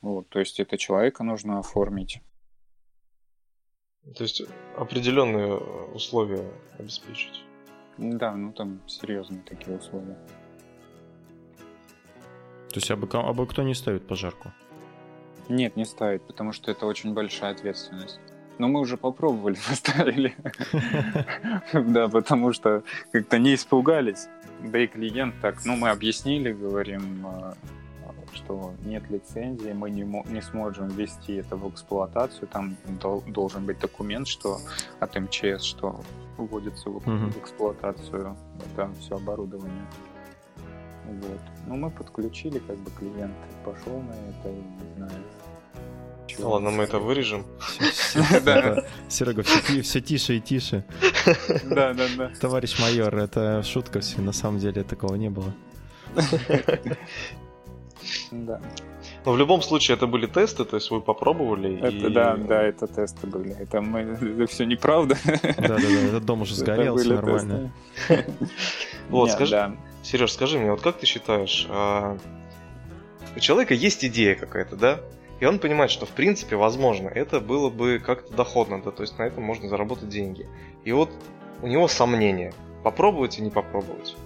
Вот, 0.00 0.28
то 0.28 0.38
есть 0.38 0.60
это 0.60 0.76
человека 0.76 1.24
нужно 1.24 1.58
оформить. 1.58 2.20
То 4.16 4.22
есть 4.24 4.42
определенные 4.76 5.54
условия 5.54 6.44
обеспечить. 6.78 7.44
Да, 7.98 8.34
ну 8.34 8.52
там 8.52 8.80
серьезные 8.86 9.42
такие 9.42 9.76
условия. 9.76 10.16
То 12.68 12.76
есть 12.76 12.90
абы, 12.90 13.08
абы 13.12 13.46
кто 13.46 13.62
не 13.62 13.74
ставит 13.74 14.06
пожарку. 14.06 14.52
Нет, 15.48 15.76
не 15.76 15.84
ставить, 15.84 16.22
потому 16.22 16.52
что 16.52 16.70
это 16.70 16.86
очень 16.86 17.14
большая 17.14 17.52
ответственность. 17.52 18.20
Но 18.58 18.68
мы 18.68 18.80
уже 18.80 18.96
попробовали, 18.96 19.56
поставили. 19.68 20.34
Да, 21.72 22.08
потому 22.08 22.52
что 22.52 22.82
как-то 23.12 23.38
не 23.38 23.54
испугались. 23.54 24.28
Да 24.62 24.78
и 24.78 24.86
клиент 24.86 25.34
так, 25.40 25.64
ну 25.64 25.76
мы 25.76 25.90
объяснили, 25.90 26.52
говорим, 26.52 27.24
э, 27.26 27.52
что 28.34 28.72
нет 28.84 29.08
лицензии, 29.10 29.72
мы 29.72 29.90
не, 29.90 30.02
не 30.32 30.42
сможем 30.42 30.88
ввести 30.88 31.34
это 31.34 31.56
в 31.56 31.68
эксплуатацию, 31.70 32.48
там 32.48 32.76
дол- 33.00 33.22
должен 33.26 33.64
быть 33.66 33.78
документ, 33.78 34.26
что 34.26 34.58
от 35.00 35.14
МЧС, 35.14 35.62
что 35.62 36.00
вводится 36.36 36.90
в, 36.90 37.06
Мгм. 37.06 37.30
в 37.30 37.38
эксплуатацию 37.38 38.36
это 38.72 38.90
все 39.00 39.14
оборудование. 39.16 39.86
Вот. 41.06 41.40
Ну, 41.66 41.76
мы 41.76 41.90
подключили, 41.90 42.58
как 42.58 42.76
бы 42.78 42.90
клиент 42.98 43.32
пошел 43.64 43.98
на 44.00 44.12
это, 44.12 44.48
и 44.50 44.56
не 44.56 44.94
знаю. 44.96 45.22
Ну 46.38 46.50
ладно, 46.50 46.70
мы 46.70 46.84
это 46.84 46.98
вырежем. 46.98 47.44
Да. 48.44 48.84
Серега, 49.08 49.42
все, 49.42 49.60
ти- 49.60 49.80
все 49.82 50.00
тише 50.00 50.36
и 50.36 50.40
тише. 50.40 50.84
Да, 51.64 51.94
да, 51.94 52.06
да. 52.16 52.30
Товарищ 52.40 52.78
майор, 52.80 53.14
это 53.16 53.62
шутка 53.62 54.00
все, 54.00 54.20
на 54.20 54.32
самом 54.32 54.58
деле 54.58 54.82
такого 54.82 55.14
не 55.16 55.30
было. 55.30 55.52
Да. 58.30 58.60
Но 59.24 59.32
в 59.32 59.38
любом 59.38 59.62
случае 59.62 59.96
это 59.96 60.06
были 60.06 60.26
тесты, 60.26 60.64
то 60.64 60.76
есть 60.76 60.90
вы 60.90 61.00
попробовали. 61.00 61.78
Это, 61.78 62.06
и... 62.06 62.10
да, 62.10 62.36
да, 62.36 62.62
это 62.62 62.86
тесты 62.86 63.26
были. 63.26 63.50
Это 63.58 63.80
мы, 63.80 64.00
это 64.00 64.46
все 64.46 64.64
неправда. 64.64 65.16
Да-да-да, 65.24 65.76
этот 65.78 66.24
дом 66.24 66.42
уже 66.42 66.54
сгорел, 66.56 66.96
все 66.96 67.14
нормально. 67.14 67.72
Вот, 69.10 69.26
Не, 69.26 69.32
скажи- 69.32 69.52
да. 69.52 69.74
Сереж, 70.02 70.32
скажи 70.32 70.58
мне, 70.58 70.70
вот 70.70 70.82
как 70.82 70.98
ты 70.98 71.06
считаешь, 71.06 71.66
а, 71.70 72.18
у 73.36 73.40
человека 73.40 73.72
есть 73.74 74.04
идея 74.04 74.34
какая-то, 74.34 74.76
да? 74.76 75.00
И 75.40 75.44
он 75.44 75.58
понимает, 75.58 75.90
что 75.90 76.06
в 76.06 76.10
принципе, 76.10 76.56
возможно, 76.56 77.08
это 77.08 77.40
было 77.40 77.70
бы 77.70 78.00
как-то 78.04 78.34
доходно, 78.34 78.82
да, 78.82 78.90
то 78.90 79.02
есть 79.02 79.18
на 79.18 79.22
этом 79.22 79.44
можно 79.44 79.68
заработать 79.68 80.08
деньги. 80.08 80.48
И 80.84 80.92
вот 80.92 81.10
у 81.62 81.66
него 81.66 81.86
сомнения, 81.88 82.52
попробовать 82.82 83.38
и 83.38 83.42
не 83.42 83.50
попробовать. 83.50 84.16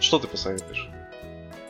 Что 0.00 0.18
ты 0.18 0.26
посоветуешь? 0.26 0.90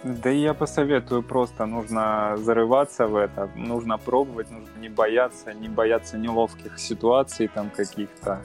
Да 0.02 0.30
я 0.30 0.52
посоветую 0.52 1.22
просто, 1.22 1.64
нужно 1.64 2.36
зарываться 2.36 3.06
в 3.06 3.14
это, 3.14 3.48
нужно 3.54 3.98
пробовать, 3.98 4.50
нужно 4.50 4.76
не 4.80 4.88
бояться, 4.88 5.54
не 5.54 5.68
бояться 5.68 6.18
неловких 6.18 6.80
ситуаций 6.80 7.46
там 7.46 7.70
каких-то, 7.70 8.42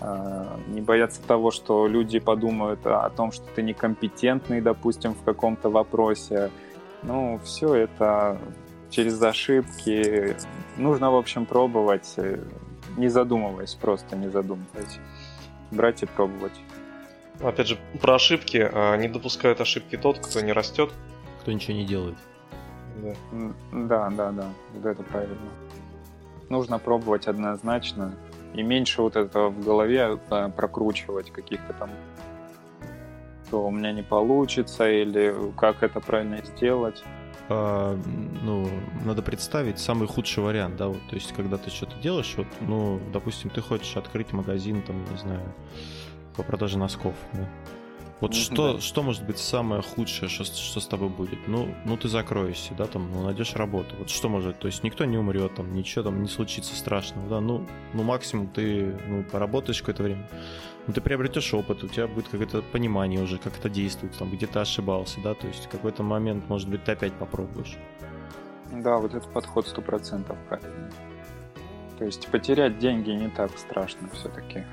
а, 0.00 0.56
не 0.68 0.80
бояться 0.80 1.20
того, 1.26 1.50
что 1.50 1.88
люди 1.88 2.20
подумают 2.20 2.86
о 2.86 3.10
том, 3.10 3.32
что 3.32 3.44
ты 3.56 3.62
некомпетентный, 3.62 4.60
допустим, 4.60 5.14
в 5.14 5.24
каком-то 5.24 5.68
вопросе. 5.68 6.50
Ну, 7.02 7.40
все 7.42 7.74
это 7.74 8.38
через 8.90 9.22
ошибки. 9.22 10.36
Нужно, 10.76 11.10
в 11.10 11.16
общем, 11.16 11.46
пробовать, 11.46 12.14
э, 12.16 12.42
не 12.96 13.08
задумываясь, 13.08 13.74
просто 13.74 14.16
не 14.16 14.28
задумываясь. 14.28 14.98
Брать 15.70 16.02
и 16.02 16.06
пробовать. 16.06 16.58
Опять 17.40 17.68
же, 17.68 17.78
про 18.00 18.16
ошибки. 18.16 18.68
а, 18.72 18.96
Не 18.96 19.08
допускает 19.08 19.60
ошибки 19.60 19.96
тот, 19.96 20.18
кто 20.18 20.40
не 20.40 20.52
растет. 20.52 20.92
Кто 21.40 21.52
ничего 21.52 21.74
не 21.74 21.86
делает. 21.86 22.16
Да. 22.96 23.14
Да, 23.72 24.10
да, 24.10 24.30
да, 24.32 24.46
вот 24.74 24.84
это 24.84 25.02
правильно. 25.02 25.36
Нужно 26.50 26.78
пробовать 26.78 27.28
однозначно 27.28 28.14
и 28.52 28.62
меньше 28.62 29.00
вот 29.00 29.16
этого 29.16 29.48
в 29.48 29.64
голове 29.64 30.18
э, 30.30 30.48
прокручивать 30.54 31.30
каких-то 31.30 31.72
там 31.74 31.90
что 33.50 33.66
у 33.66 33.70
меня 33.72 33.90
не 33.90 34.02
получится 34.04 34.88
или 34.88 35.34
как 35.56 35.82
это 35.82 35.98
правильно 35.98 36.40
сделать. 36.44 37.02
А, 37.52 37.98
ну, 38.42 38.70
надо 39.04 39.22
представить 39.22 39.80
самый 39.80 40.06
худший 40.06 40.44
вариант, 40.44 40.76
да, 40.76 40.86
вот, 40.86 41.00
то 41.08 41.16
есть, 41.16 41.32
когда 41.32 41.56
ты 41.56 41.68
что-то 41.70 41.96
делаешь, 41.96 42.32
вот, 42.36 42.46
ну, 42.60 43.00
допустим, 43.12 43.50
ты 43.50 43.60
хочешь 43.60 43.96
открыть 43.96 44.32
магазин, 44.32 44.82
там, 44.82 45.04
не 45.10 45.18
знаю, 45.18 45.42
по 46.36 46.44
продаже 46.44 46.78
носков, 46.78 47.14
да. 47.32 47.48
Вот 48.20 48.34
что, 48.34 48.74
да. 48.74 48.80
что 48.80 49.02
может 49.02 49.24
быть 49.24 49.38
самое 49.38 49.80
худшее, 49.80 50.28
что, 50.28 50.44
что 50.44 50.80
с 50.80 50.86
тобой 50.86 51.08
будет? 51.08 51.38
Ну, 51.48 51.74
ну, 51.86 51.96
ты 51.96 52.08
закроешься, 52.08 52.74
да, 52.74 52.86
там, 52.86 53.10
ну, 53.10 53.22
найдешь 53.22 53.54
работу. 53.54 53.96
Вот 53.98 54.10
что 54.10 54.28
может, 54.28 54.58
то 54.58 54.66
есть 54.66 54.82
никто 54.82 55.06
не 55.06 55.16
умрет, 55.16 55.54
там, 55.54 55.72
ничего 55.74 56.04
там 56.04 56.22
не 56.22 56.28
случится 56.28 56.76
страшного, 56.76 57.28
да, 57.28 57.40
ну, 57.40 57.66
ну, 57.94 58.02
максимум 58.02 58.48
ты, 58.48 58.94
ну, 59.08 59.24
поработаешь 59.24 59.80
какое-то 59.80 60.02
время, 60.02 60.28
ну, 60.86 60.92
ты 60.92 61.00
приобретешь 61.00 61.54
опыт, 61.54 61.82
у 61.82 61.88
тебя 61.88 62.06
будет 62.06 62.28
какое-то 62.28 62.60
понимание 62.60 63.22
уже, 63.22 63.38
как 63.38 63.56
это 63.58 63.70
действует, 63.70 64.16
там, 64.18 64.30
где 64.30 64.46
ты 64.46 64.58
ошибался, 64.58 65.18
да, 65.22 65.32
то 65.32 65.46
есть 65.46 65.64
в 65.64 65.68
какой-то 65.70 66.02
момент, 66.02 66.46
может 66.48 66.68
быть, 66.68 66.84
ты 66.84 66.92
опять 66.92 67.14
попробуешь. 67.14 67.78
Да, 68.70 68.98
вот 68.98 69.14
этот 69.14 69.32
подход 69.32 69.66
сто 69.66 69.80
процентов 69.80 70.36
правильный. 70.48 70.90
То 71.98 72.04
есть 72.04 72.28
потерять 72.28 72.78
деньги 72.78 73.10
не 73.10 73.28
так 73.28 73.50
страшно 73.58 74.08
все-таки, 74.12 74.64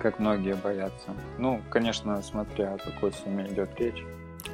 как 0.00 0.18
многие 0.18 0.54
боятся. 0.54 1.14
Ну, 1.38 1.60
конечно, 1.70 2.20
смотря 2.22 2.74
о 2.74 2.78
какой 2.78 3.12
сумме 3.12 3.46
идет 3.46 3.78
речь. 3.78 4.02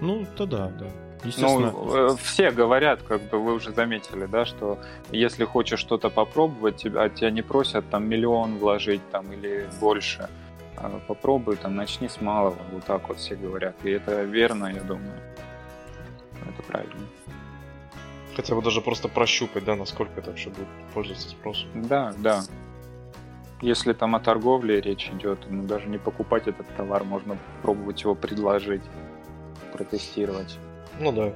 Ну, 0.01 0.27
то 0.37 0.47
да, 0.47 0.69
да. 0.69 0.87
Естественно. 1.25 1.71
Ну, 1.71 2.13
э, 2.13 2.17
все 2.17 2.51
говорят, 2.51 3.03
как 3.03 3.23
бы 3.23 3.39
вы 3.39 3.55
уже 3.55 3.73
заметили, 3.73 4.27
да, 4.27 4.45
что 4.45 4.79
если 5.11 5.45
хочешь 5.45 5.81
что-то 5.81 6.11
попробовать, 6.11 6.77
тебя, 6.77 7.03
а 7.05 7.09
тебя 7.09 7.31
не 7.31 7.43
просят 7.43 7.89
там 7.91 8.09
миллион 8.09 8.59
вложить 8.59 9.03
там 9.11 9.33
или 9.33 9.69
больше. 9.81 10.29
А 10.77 11.01
попробуй, 11.09 11.57
там, 11.57 11.75
начни 11.75 12.09
с 12.09 12.21
малого, 12.21 12.59
вот 12.71 12.85
так 12.85 13.09
вот 13.09 13.19
все 13.19 13.35
говорят. 13.35 13.75
И 13.83 13.91
это 13.91 14.23
верно, 14.25 14.67
я 14.67 14.83
думаю. 14.83 15.19
Это 16.43 16.63
правильно. 16.63 17.01
Хотя 18.35 18.55
бы 18.55 18.63
даже 18.63 18.83
просто 18.83 19.09
прощупать, 19.09 19.65
да, 19.65 19.75
насколько 19.75 20.21
это 20.21 20.31
вообще 20.31 20.51
будет 20.51 20.69
пользоваться 20.93 21.31
спросом. 21.31 21.69
Да, 21.75 22.13
да. 22.19 22.43
Если 23.63 23.95
там 23.95 24.15
о 24.15 24.21
торговле 24.21 24.81
речь 24.81 25.11
идет, 25.11 25.39
ну, 25.49 25.63
даже 25.63 25.89
не 25.89 25.99
покупать 25.99 26.47
этот 26.47 26.67
товар, 26.77 27.05
можно 27.05 27.39
пробовать 27.63 28.03
его 28.03 28.15
предложить, 28.15 28.83
протестировать. 29.73 30.59
Ну 31.01 31.13
да. 31.13 31.33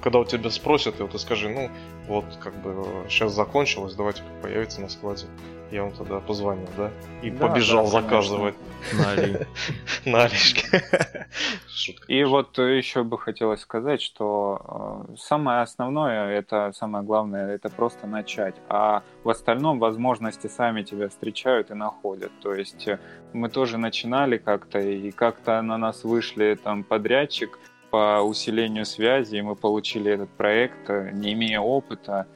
Когда 0.00 0.20
у 0.20 0.24
тебя 0.24 0.50
спросят, 0.50 1.00
и 1.00 1.02
вот 1.02 1.12
ты 1.12 1.18
скажи, 1.18 1.48
ну, 1.48 1.70
вот, 2.08 2.24
как 2.40 2.54
бы, 2.62 2.84
сейчас 3.08 3.32
закончилось, 3.32 3.94
давайте 3.94 4.22
как 4.22 4.42
появится 4.42 4.80
на 4.80 4.88
складе. 4.88 5.26
Я 5.72 5.82
вам 5.82 5.92
тогда 5.92 6.20
позвонил, 6.20 6.68
да? 6.76 6.92
И 7.22 7.30
Да, 7.30 7.48
побежал 7.48 7.86
да, 7.86 8.00
заказывать 8.00 8.54
На 8.92 9.10
Али. 9.10 9.46
налички. 10.04 10.64
Шутка. 11.68 12.04
И 12.06 12.22
вот 12.22 12.56
еще 12.58 13.02
бы 13.02 13.18
хотелось 13.18 13.62
сказать, 13.62 14.00
что 14.00 15.06
э, 15.08 15.16
самое 15.18 15.62
основное, 15.62 16.30
это 16.30 16.70
самое 16.72 17.04
главное, 17.04 17.52
это 17.52 17.68
просто 17.68 18.06
начать. 18.06 18.54
А 18.68 19.02
в 19.24 19.28
остальном 19.30 19.80
возможности 19.80 20.46
сами 20.46 20.82
тебя 20.82 21.08
встречают 21.08 21.72
и 21.72 21.74
находят. 21.74 22.30
То 22.42 22.54
есть 22.54 22.86
э, 22.86 23.00
мы 23.32 23.48
тоже 23.48 23.76
начинали 23.76 24.36
как-то, 24.38 24.78
и 24.78 25.10
как-то 25.10 25.60
на 25.62 25.78
нас 25.78 26.04
вышли 26.04 26.56
там 26.62 26.84
подрядчик 26.84 27.58
по 27.96 28.20
усилению 28.20 28.84
связи, 28.84 29.36
и 29.36 29.40
мы 29.42 29.56
получили 29.56 30.12
этот 30.12 30.28
проект, 30.28 30.90
э, 30.90 31.12
не 31.14 31.32
имея 31.32 31.60
опыта. 31.60 32.26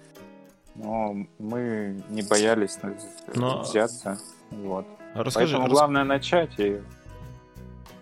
Но 0.74 1.14
мы 1.38 2.02
не 2.08 2.22
боялись 2.22 2.78
э, 2.82 2.94
Но- 3.34 3.60
взяться. 3.60 4.18
Вот. 4.50 4.86
А 5.14 5.22
Расскажи, 5.22 5.48
Поэтому 5.52 5.66
рас- 5.66 5.72
главное 5.78 6.04
начать, 6.04 6.58
и 6.58 6.80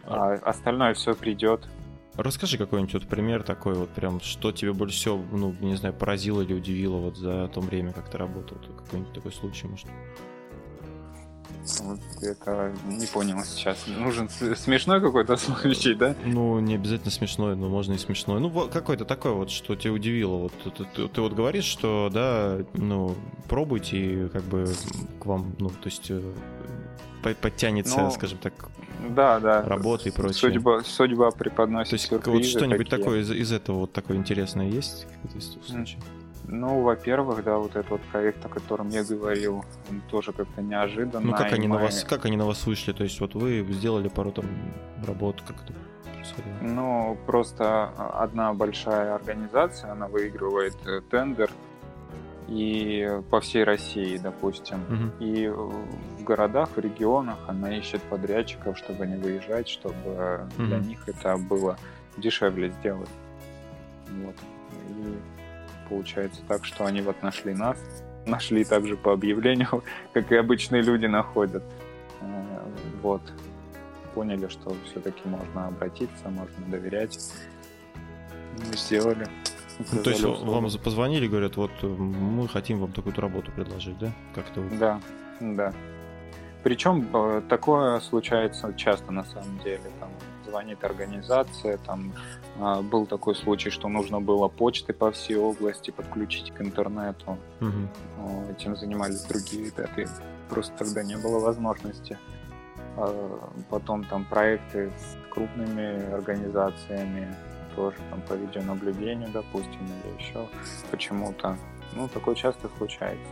а 0.04 0.34
остальное 0.34 0.94
все 0.94 1.16
придет. 1.16 1.66
расскажи 2.14 2.58
какой-нибудь 2.58 2.94
вот 2.94 3.08
пример 3.08 3.42
такой 3.42 3.74
вот 3.74 3.88
прям, 3.88 4.20
что 4.20 4.52
тебе 4.52 4.72
больше 4.72 4.96
всего, 4.96 5.20
ну, 5.32 5.52
не 5.60 5.74
знаю, 5.74 5.94
поразило 5.94 6.42
или 6.42 6.54
удивило 6.54 6.98
вот 6.98 7.16
за 7.16 7.48
то 7.48 7.60
время, 7.60 7.92
как 7.92 8.08
ты 8.08 8.18
работал, 8.18 8.56
какой-нибудь 8.84 9.12
такой 9.14 9.32
случай, 9.32 9.66
может? 9.66 9.88
Вот 11.80 12.00
это 12.22 12.72
не 12.86 13.06
понял 13.06 13.42
сейчас. 13.44 13.86
Нужен 13.86 14.28
смешной 14.28 15.00
какой-то 15.00 15.36
случай, 15.62 15.94
да? 15.94 16.14
Ну, 16.24 16.60
не 16.60 16.74
обязательно 16.74 17.10
смешной, 17.10 17.56
но 17.56 17.68
можно 17.68 17.94
и 17.94 17.98
смешной. 17.98 18.40
Ну, 18.40 18.68
какой-то 18.68 19.04
такой 19.04 19.32
вот, 19.32 19.50
что 19.50 19.76
тебя 19.76 19.92
удивило. 19.92 20.36
Вот 20.36 20.52
ты, 20.64 20.84
ты, 20.84 21.08
ты 21.08 21.20
вот 21.20 21.32
говоришь, 21.32 21.64
что, 21.64 22.10
да, 22.12 22.58
ну, 22.74 23.14
пробуйте, 23.48 23.96
и 23.98 24.28
как 24.28 24.42
бы 24.44 24.66
к 25.20 25.26
вам, 25.26 25.54
ну, 25.58 25.68
то 25.68 25.86
есть 25.86 26.10
э, 26.10 26.20
подтянется, 27.40 28.00
ну, 28.00 28.10
скажем 28.10 28.38
так, 28.38 28.70
да, 29.10 29.38
да. 29.40 29.62
работа 29.62 30.08
и 30.08 30.12
прочее. 30.12 30.52
Судьба, 30.52 30.82
судьба 30.82 31.30
преподносит 31.30 31.90
То 31.90 31.94
есть 31.96 32.26
вот 32.26 32.44
что-нибудь 32.44 32.88
такое 32.88 33.20
из, 33.20 33.30
из 33.30 33.52
этого 33.52 33.80
вот 33.80 33.92
такое 33.92 34.16
интересное 34.16 34.68
есть? 34.68 35.06
Какой-то 35.22 35.46
случай? 35.66 35.98
Ну, 36.48 36.80
во-первых, 36.80 37.44
да, 37.44 37.58
вот 37.58 37.76
этот 37.76 37.90
вот 37.90 38.00
проект, 38.12 38.44
о 38.44 38.48
котором 38.48 38.88
я 38.88 39.04
говорил, 39.04 39.64
он 39.90 40.00
тоже 40.10 40.32
как-то 40.32 40.62
неожиданно. 40.62 41.26
Ну, 41.26 41.32
как 41.32 41.52
они, 41.52 41.68
мы... 41.68 41.76
на 41.76 41.82
вас, 41.82 42.04
как 42.04 42.24
они 42.24 42.36
на 42.36 42.46
вас 42.46 42.66
вышли? 42.66 42.92
То 42.92 43.04
есть 43.04 43.20
вот 43.20 43.34
вы 43.34 43.66
сделали 43.70 44.08
пару 44.08 44.32
там 44.32 44.46
работ, 45.06 45.42
как 45.46 45.62
это 45.62 45.74
происходило? 46.14 46.54
Ну, 46.62 47.18
просто 47.26 47.90
одна 48.14 48.54
большая 48.54 49.14
организация, 49.14 49.92
она 49.92 50.08
выигрывает 50.08 50.74
э, 50.86 51.02
тендер, 51.10 51.50
и 52.48 53.20
по 53.30 53.40
всей 53.40 53.64
России, 53.64 54.16
допустим. 54.16 54.82
Угу. 54.88 55.24
И 55.24 55.48
в 55.48 56.24
городах, 56.24 56.70
в 56.76 56.78
регионах 56.78 57.36
она 57.46 57.76
ищет 57.76 58.02
подрядчиков, 58.02 58.78
чтобы 58.78 59.06
не 59.06 59.16
выезжать, 59.16 59.68
чтобы 59.68 60.48
угу. 60.56 60.66
для 60.66 60.78
них 60.78 61.06
это 61.06 61.36
было 61.36 61.76
дешевле 62.16 62.70
сделать. 62.80 63.10
Вот. 64.24 64.34
И 64.88 65.37
получается 65.88 66.40
так, 66.48 66.64
что 66.64 66.86
они 66.86 67.00
вот 67.00 67.22
нашли 67.22 67.54
нас, 67.54 67.78
нашли 68.26 68.64
также 68.64 68.96
по 68.96 69.12
объявлению, 69.12 69.82
как 70.12 70.30
и 70.32 70.36
обычные 70.36 70.82
люди 70.82 71.06
находят. 71.06 71.62
Э, 72.20 72.64
вот. 73.02 73.22
Поняли, 74.14 74.48
что 74.48 74.74
все-таки 74.86 75.28
можно 75.28 75.68
обратиться, 75.68 76.28
можно 76.28 76.66
доверять. 76.66 77.18
Ну, 78.58 78.72
сделали. 78.74 79.28
Ну, 79.92 80.02
то 80.02 80.10
есть 80.10 80.24
вам 80.24 80.68
позвонили, 80.82 81.28
говорят, 81.28 81.56
вот 81.56 81.70
э, 81.82 81.86
мы 81.86 82.48
хотим 82.48 82.80
вам 82.80 82.92
такую 82.92 83.14
работу 83.14 83.52
предложить, 83.52 83.98
да? 83.98 84.12
Как-то 84.34 84.60
вот. 84.60 84.76
Да, 84.78 85.00
да. 85.40 85.72
Причем 86.64 87.08
э, 87.12 87.42
такое 87.48 88.00
случается 88.00 88.74
часто 88.74 89.12
на 89.12 89.24
самом 89.24 89.58
деле. 89.60 89.80
Звонит 90.48 90.82
организация, 90.84 91.78
там 91.78 92.12
а, 92.58 92.82
был 92.82 93.06
такой 93.06 93.34
случай, 93.34 93.70
что 93.70 93.88
нужно 93.88 94.20
было 94.20 94.48
почты 94.48 94.92
по 94.92 95.10
всей 95.10 95.36
области 95.36 95.90
подключить 95.90 96.52
к 96.52 96.60
интернету. 96.60 97.38
Угу. 97.60 98.50
Этим 98.50 98.76
занимались 98.76 99.22
другие 99.22 99.66
ребята, 99.66 100.10
просто 100.48 100.72
тогда 100.76 101.02
не 101.02 101.16
было 101.16 101.38
возможности. 101.38 102.18
А, 102.96 103.50
потом 103.70 104.04
там 104.04 104.24
проекты 104.24 104.90
с 104.98 105.32
крупными 105.32 106.12
организациями, 106.12 107.34
тоже 107.76 107.96
там 108.10 108.20
по 108.22 108.32
видеонаблюдению, 108.32 109.28
допустим, 109.32 109.80
или 109.86 110.20
еще 110.20 110.48
почему-то. 110.90 111.56
Ну, 111.94 112.08
такое 112.08 112.34
часто 112.34 112.68
случается. 112.76 113.30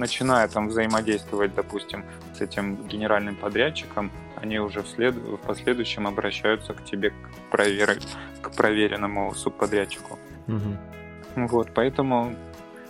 Начиная 0.00 0.48
там 0.48 0.68
взаимодействовать, 0.68 1.54
допустим, 1.54 2.06
с 2.34 2.40
этим 2.40 2.88
генеральным 2.88 3.36
подрядчиком, 3.36 4.10
они 4.36 4.58
уже 4.58 4.82
вслед... 4.82 5.14
в 5.14 5.36
последующем 5.36 6.06
обращаются 6.06 6.72
к 6.72 6.82
тебе 6.86 7.10
к, 7.10 7.14
провер... 7.50 7.98
к 8.40 8.50
проверенному 8.50 9.34
субподрядчику. 9.34 10.18
Угу. 10.48 11.46
Вот, 11.48 11.74
поэтому 11.74 12.34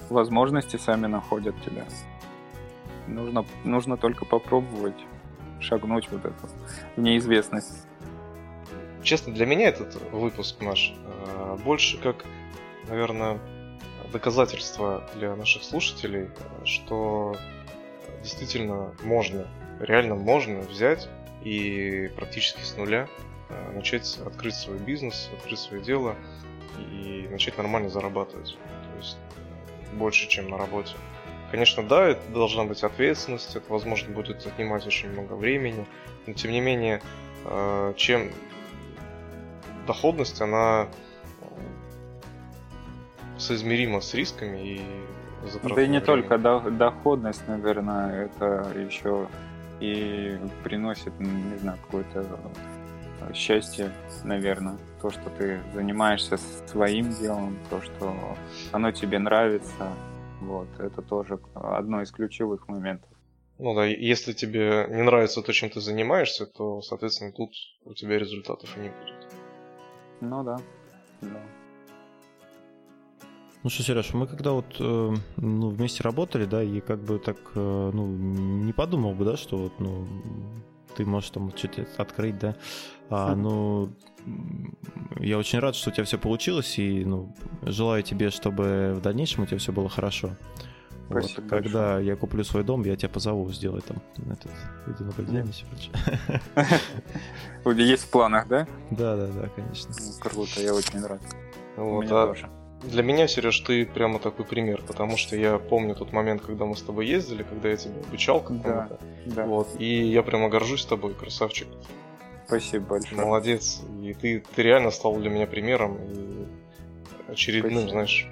возможности 0.08 0.76
сами 0.76 1.08
находят 1.08 1.56
тебя. 1.64 1.84
Нужно, 3.08 3.44
нужно 3.64 3.96
только 3.96 4.24
попробовать 4.24 5.04
шагнуть 5.58 6.08
вот 6.12 6.24
эту 6.24 6.48
в 6.94 7.00
неизвестность. 7.00 7.88
Честно, 9.02 9.34
для 9.34 9.46
меня 9.46 9.70
этот 9.70 10.00
выпуск 10.12 10.60
наш 10.60 10.94
э, 10.94 11.58
больше 11.64 11.98
как, 11.98 12.24
наверное, 12.88 13.40
доказательство 14.10 15.08
для 15.14 15.34
наших 15.36 15.62
слушателей, 15.62 16.28
что 16.64 17.36
действительно 18.22 18.94
можно, 19.02 19.46
реально 19.80 20.14
можно 20.14 20.60
взять 20.60 21.08
и 21.42 22.10
практически 22.16 22.60
с 22.60 22.76
нуля 22.76 23.08
э, 23.48 23.72
начать 23.72 24.18
открыть 24.24 24.54
свой 24.54 24.78
бизнес, 24.78 25.30
открыть 25.38 25.58
свое 25.58 25.82
дело 25.82 26.16
и 26.78 27.26
начать 27.30 27.56
нормально 27.56 27.88
зарабатывать. 27.88 28.58
То 28.92 28.98
есть 28.98 29.18
э, 29.36 29.96
больше, 29.96 30.28
чем 30.28 30.48
на 30.48 30.58
работе. 30.58 30.94
Конечно, 31.50 31.82
да, 31.82 32.08
это 32.08 32.30
должна 32.30 32.64
быть 32.64 32.82
ответственность, 32.84 33.56
это, 33.56 33.72
возможно, 33.72 34.14
будет 34.14 34.46
отнимать 34.46 34.86
очень 34.86 35.08
много 35.10 35.32
времени, 35.32 35.84
но 36.26 36.32
тем 36.32 36.52
не 36.52 36.60
менее, 36.60 37.02
чем 37.96 38.30
доходность, 39.88 40.40
она 40.40 40.88
соизмерима 43.40 44.00
с 44.00 44.14
рисками 44.14 44.58
и 44.58 44.80
Да 45.74 45.82
и 45.82 45.88
не 45.88 46.00
только 46.00 46.38
доходность, 46.38 47.46
наверное, 47.48 48.26
это 48.26 48.66
еще 48.78 49.28
и 49.80 50.38
приносит, 50.62 51.18
не 51.18 51.58
знаю, 51.58 51.78
какое-то 51.86 52.26
э, 53.20 53.32
счастье, 53.34 53.90
наверное. 54.24 54.76
То, 55.00 55.10
что 55.10 55.30
ты 55.38 55.60
занимаешься 55.72 56.36
своим 56.66 57.10
делом, 57.14 57.56
то, 57.70 57.80
что 57.80 58.14
оно 58.72 58.92
тебе 58.92 59.18
нравится, 59.18 59.88
вот, 60.42 60.68
это 60.78 61.00
тоже 61.02 61.38
одно 61.54 62.02
из 62.02 62.10
ключевых 62.10 62.68
моментов. 62.68 63.08
Ну 63.58 63.74
да, 63.74 63.84
если 63.84 64.32
тебе 64.32 64.86
не 64.88 65.02
нравится 65.02 65.42
то, 65.42 65.52
чем 65.52 65.68
ты 65.68 65.80
занимаешься, 65.80 66.46
то, 66.46 66.80
соответственно, 66.80 67.32
тут 67.32 67.50
у 67.84 67.94
тебя 67.94 68.18
результатов 68.18 68.74
и 68.76 68.80
не 68.80 68.88
будет. 68.88 69.26
Ну 70.20 70.42
да, 70.42 70.56
да. 71.20 71.40
Ну 73.62 73.68
что, 73.68 73.82
Сереж, 73.82 74.14
мы 74.14 74.26
когда 74.26 74.52
вот 74.52 74.76
э, 74.78 75.14
ну, 75.36 75.68
вместе 75.68 76.02
работали, 76.02 76.46
да, 76.46 76.62
и 76.62 76.80
как 76.80 77.00
бы 77.00 77.18
так, 77.18 77.36
э, 77.54 77.90
ну, 77.92 78.06
не 78.06 78.72
подумал 78.72 79.14
бы, 79.14 79.26
да, 79.26 79.36
что 79.36 79.58
вот, 79.58 79.72
ну, 79.78 80.06
ты 80.96 81.04
можешь 81.04 81.30
там 81.30 81.54
что-то 81.54 81.86
открыть, 81.98 82.38
да. 82.38 82.56
А, 83.10 83.34
ну, 83.34 83.90
я 85.18 85.36
очень 85.36 85.58
рад, 85.58 85.74
что 85.74 85.90
у 85.90 85.92
тебя 85.92 86.04
все 86.04 86.16
получилось, 86.16 86.78
и, 86.78 87.04
ну, 87.04 87.34
желаю 87.62 88.02
тебе, 88.02 88.30
чтобы 88.30 88.94
в 88.96 89.02
дальнейшем 89.02 89.42
у 89.42 89.46
тебя 89.46 89.58
все 89.58 89.72
было 89.72 89.90
хорошо. 89.90 90.30
Спасибо 91.10 91.42
вот, 91.42 91.50
когда 91.50 91.98
я 91.98 92.16
куплю 92.16 92.44
свой 92.44 92.64
дом, 92.64 92.82
я 92.84 92.96
тебя 92.96 93.08
позову 93.08 93.50
сделать 93.52 93.84
там 93.84 93.98
этот 94.30 94.52
видеонаблюдение 94.86 95.44
У 97.64 97.74
тебя 97.74 97.84
есть 97.84 98.04
в 98.04 98.10
планах, 98.10 98.48
да? 98.48 98.66
Да, 98.90 99.16
да, 99.16 99.26
да, 99.26 99.48
конечно. 99.48 99.92
Ну, 99.98 100.12
круто, 100.20 100.62
я 100.62 100.72
очень 100.72 101.04
рад. 101.04 101.20
Вот, 101.76 102.06
а 102.10 102.28
тоже. 102.28 102.48
Для 102.82 103.02
меня, 103.02 103.28
Сереж, 103.28 103.60
ты 103.60 103.84
прямо 103.84 104.18
такой 104.18 104.44
пример, 104.46 104.82
потому 104.86 105.16
что 105.18 105.36
я 105.36 105.58
помню 105.58 105.94
тот 105.94 106.12
момент, 106.12 106.42
когда 106.42 106.64
мы 106.64 106.76
с 106.76 106.82
тобой 106.82 107.06
ездили, 107.06 107.42
когда 107.42 107.68
я 107.68 107.76
тебя 107.76 108.00
обучал 108.06 108.40
какому-то. 108.40 108.98
Да, 109.26 109.34
да. 109.34 109.46
Вот, 109.46 109.68
и 109.78 109.84
я 109.84 110.22
прямо 110.22 110.48
горжусь 110.48 110.86
тобой, 110.86 111.14
красавчик. 111.14 111.68
Спасибо 112.46 112.86
большое. 112.86 113.20
Молодец. 113.20 113.82
И 114.02 114.14
ты, 114.14 114.42
ты 114.54 114.62
реально 114.62 114.90
стал 114.90 115.14
для 115.16 115.28
меня 115.30 115.46
примером 115.46 115.98
и 115.98 116.46
очередным, 117.30 117.72
Спасибо. 117.72 117.90
знаешь, 117.90 118.28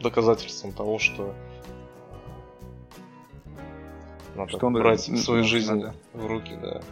доказательством 0.00 0.72
того, 0.72 0.98
что 0.98 1.32
надо 4.34 4.50
что 4.50 4.70
брать 4.70 5.08
он... 5.08 5.16
свою 5.16 5.44
жизнь 5.44 5.72
надо. 5.72 5.94
в 6.12 6.26
руки, 6.26 6.58
да. 6.60 6.82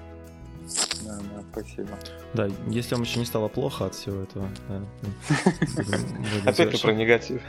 Спасибо. 1.52 1.90
Да, 2.32 2.48
если 2.66 2.94
вам 2.94 3.04
еще 3.04 3.18
не 3.18 3.26
стало 3.26 3.48
плохо 3.48 3.86
от 3.86 3.94
всего 3.94 4.22
этого. 4.22 4.48
Опять 6.46 6.80
про 6.80 6.92
негатив. 6.92 7.42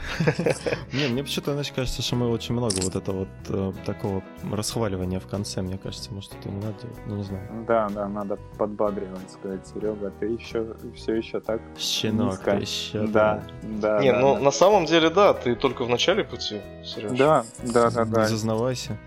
Не, 0.92 1.08
мне 1.08 1.22
почему-то 1.22 1.54
значит, 1.54 1.74
кажется, 1.74 2.02
что 2.02 2.16
мы 2.16 2.28
очень 2.28 2.54
много 2.54 2.74
вот 2.82 2.94
этого 2.94 3.20
вот 3.20 3.28
э, 3.48 3.72
такого 3.86 4.22
расхваливания 4.52 5.20
в 5.20 5.26
конце, 5.26 5.62
мне 5.62 5.78
кажется, 5.78 6.12
может, 6.12 6.34
это 6.38 6.50
не 6.50 6.56
надо 6.56 6.74
делать, 6.82 6.98
ну 7.06 7.16
не 7.16 7.22
знаю. 7.22 7.64
Да, 7.66 7.88
да, 7.88 8.08
надо 8.08 8.38
подбадривать, 8.58 9.30
сказать, 9.30 9.66
Серега, 9.66 10.12
ты 10.20 10.26
еще 10.26 10.76
все 10.94 11.14
еще 11.14 11.40
так 11.40 11.62
Щенок, 11.78 12.40
ты 12.40 12.50
еще. 12.50 13.06
Да, 13.06 13.42
да. 13.62 14.02
Не, 14.02 14.12
ну 14.12 14.38
на 14.38 14.50
самом 14.50 14.84
деле, 14.84 15.08
да, 15.08 15.32
ты 15.32 15.56
только 15.56 15.84
в 15.84 15.88
начале 15.88 16.24
пути, 16.24 16.60
Сереж. 16.84 17.16
Да, 17.16 17.44
да, 17.62 17.90
да, 17.90 18.04
да. 18.04 18.22
Не 18.22 18.28
зазнавайся. 18.28 18.98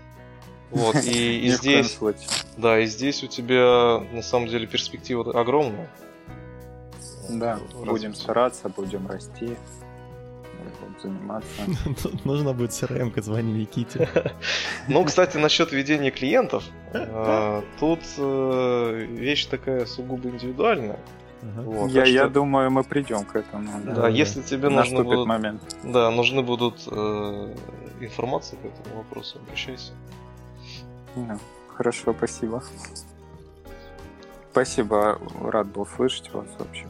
Вот, 0.70 0.96
и, 1.04 1.40
и 1.40 1.50
здесь, 1.50 1.98
да, 2.56 2.80
и 2.80 2.86
здесь 2.86 3.22
у 3.22 3.26
тебя 3.26 4.02
на 4.12 4.22
самом 4.22 4.48
деле 4.48 4.66
перспектива 4.66 5.38
огромная. 5.38 5.88
Да, 7.28 7.58
будем 7.84 8.14
стараться, 8.14 8.68
будем 8.68 9.06
расти. 9.06 9.56
заниматься. 11.02 11.62
Нужно 12.24 12.52
будет 12.52 12.70
CRM, 12.70 13.20
звони 13.22 13.52
Никите. 13.52 14.08
Ну, 14.88 15.04
кстати, 15.04 15.36
насчет 15.36 15.72
ведения 15.72 16.10
клиентов, 16.10 16.64
э, 16.92 17.62
тут 17.78 18.00
э, 18.16 19.06
вещь 19.10 19.46
такая 19.46 19.84
сугубо 19.86 20.30
индивидуальная. 20.30 20.98
Вот, 21.42 21.90
я, 21.90 22.04
я 22.04 22.28
думаю, 22.28 22.70
мы 22.70 22.82
придем 22.82 23.24
к 23.24 23.36
этому. 23.36 23.68
Да, 23.84 23.94
да 23.94 24.08
если 24.08 24.42
тебе 24.42 24.70
нужны 24.70 25.04
будут, 25.04 25.26
момент. 25.26 25.62
Да, 25.84 26.10
нужны 26.10 26.42
будут 26.42 26.82
э, 26.86 27.54
информации 28.00 28.56
по 28.56 28.66
этому 28.66 28.96
вопросу, 28.96 29.38
обращайся. 29.38 29.92
Да, 31.26 31.38
хорошо, 31.76 32.14
спасибо. 32.16 32.62
Спасибо, 34.50 35.20
рад 35.40 35.68
был 35.68 35.86
слышать 35.86 36.32
вас 36.32 36.46
вообще. 36.58 36.84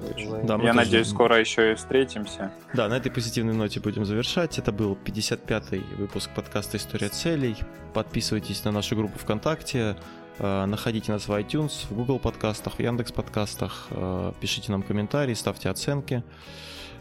Да, 0.44 0.56
Я 0.62 0.72
надеюсь, 0.72 1.08
скоро 1.08 1.38
еще 1.38 1.72
и 1.72 1.74
встретимся. 1.74 2.50
Да, 2.72 2.88
на 2.88 2.94
этой 2.94 3.10
позитивной 3.10 3.52
ноте 3.52 3.78
будем 3.80 4.06
завершать. 4.06 4.58
Это 4.58 4.72
был 4.72 4.96
55-й 5.04 5.80
выпуск 5.96 6.30
подкаста 6.34 6.78
«История 6.78 7.08
целей». 7.08 7.56
Подписывайтесь 7.92 8.64
на 8.64 8.70
нашу 8.70 8.96
группу 8.96 9.18
ВКонтакте, 9.18 9.96
э, 10.38 10.64
находите 10.64 11.12
нас 11.12 11.28
в 11.28 11.32
iTunes, 11.32 11.86
в 11.90 11.94
Google 11.94 12.18
подкастах, 12.18 12.74
в 12.74 12.80
Яндекс 12.80 13.12
подкастах, 13.12 13.88
э, 13.90 14.32
пишите 14.40 14.72
нам 14.72 14.82
комментарии, 14.82 15.34
ставьте 15.34 15.68
оценки. 15.68 16.22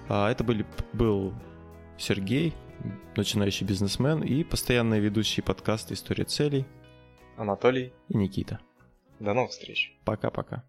А, 0.10 0.30
это 0.30 0.44
были, 0.44 0.66
был 0.92 1.34
Сергей, 1.98 2.54
начинающий 3.16 3.66
бизнесмен 3.66 4.22
и 4.22 4.44
постоянный 4.44 5.00
ведущий 5.00 5.42
подкаста 5.42 5.94
«История 5.94 6.26
целей». 6.26 6.66
Анатолий. 7.38 7.94
И 8.10 8.18
Никита. 8.18 8.60
До 9.20 9.34
новых 9.34 9.52
встреч. 9.52 9.96
Пока-пока. 10.04 10.64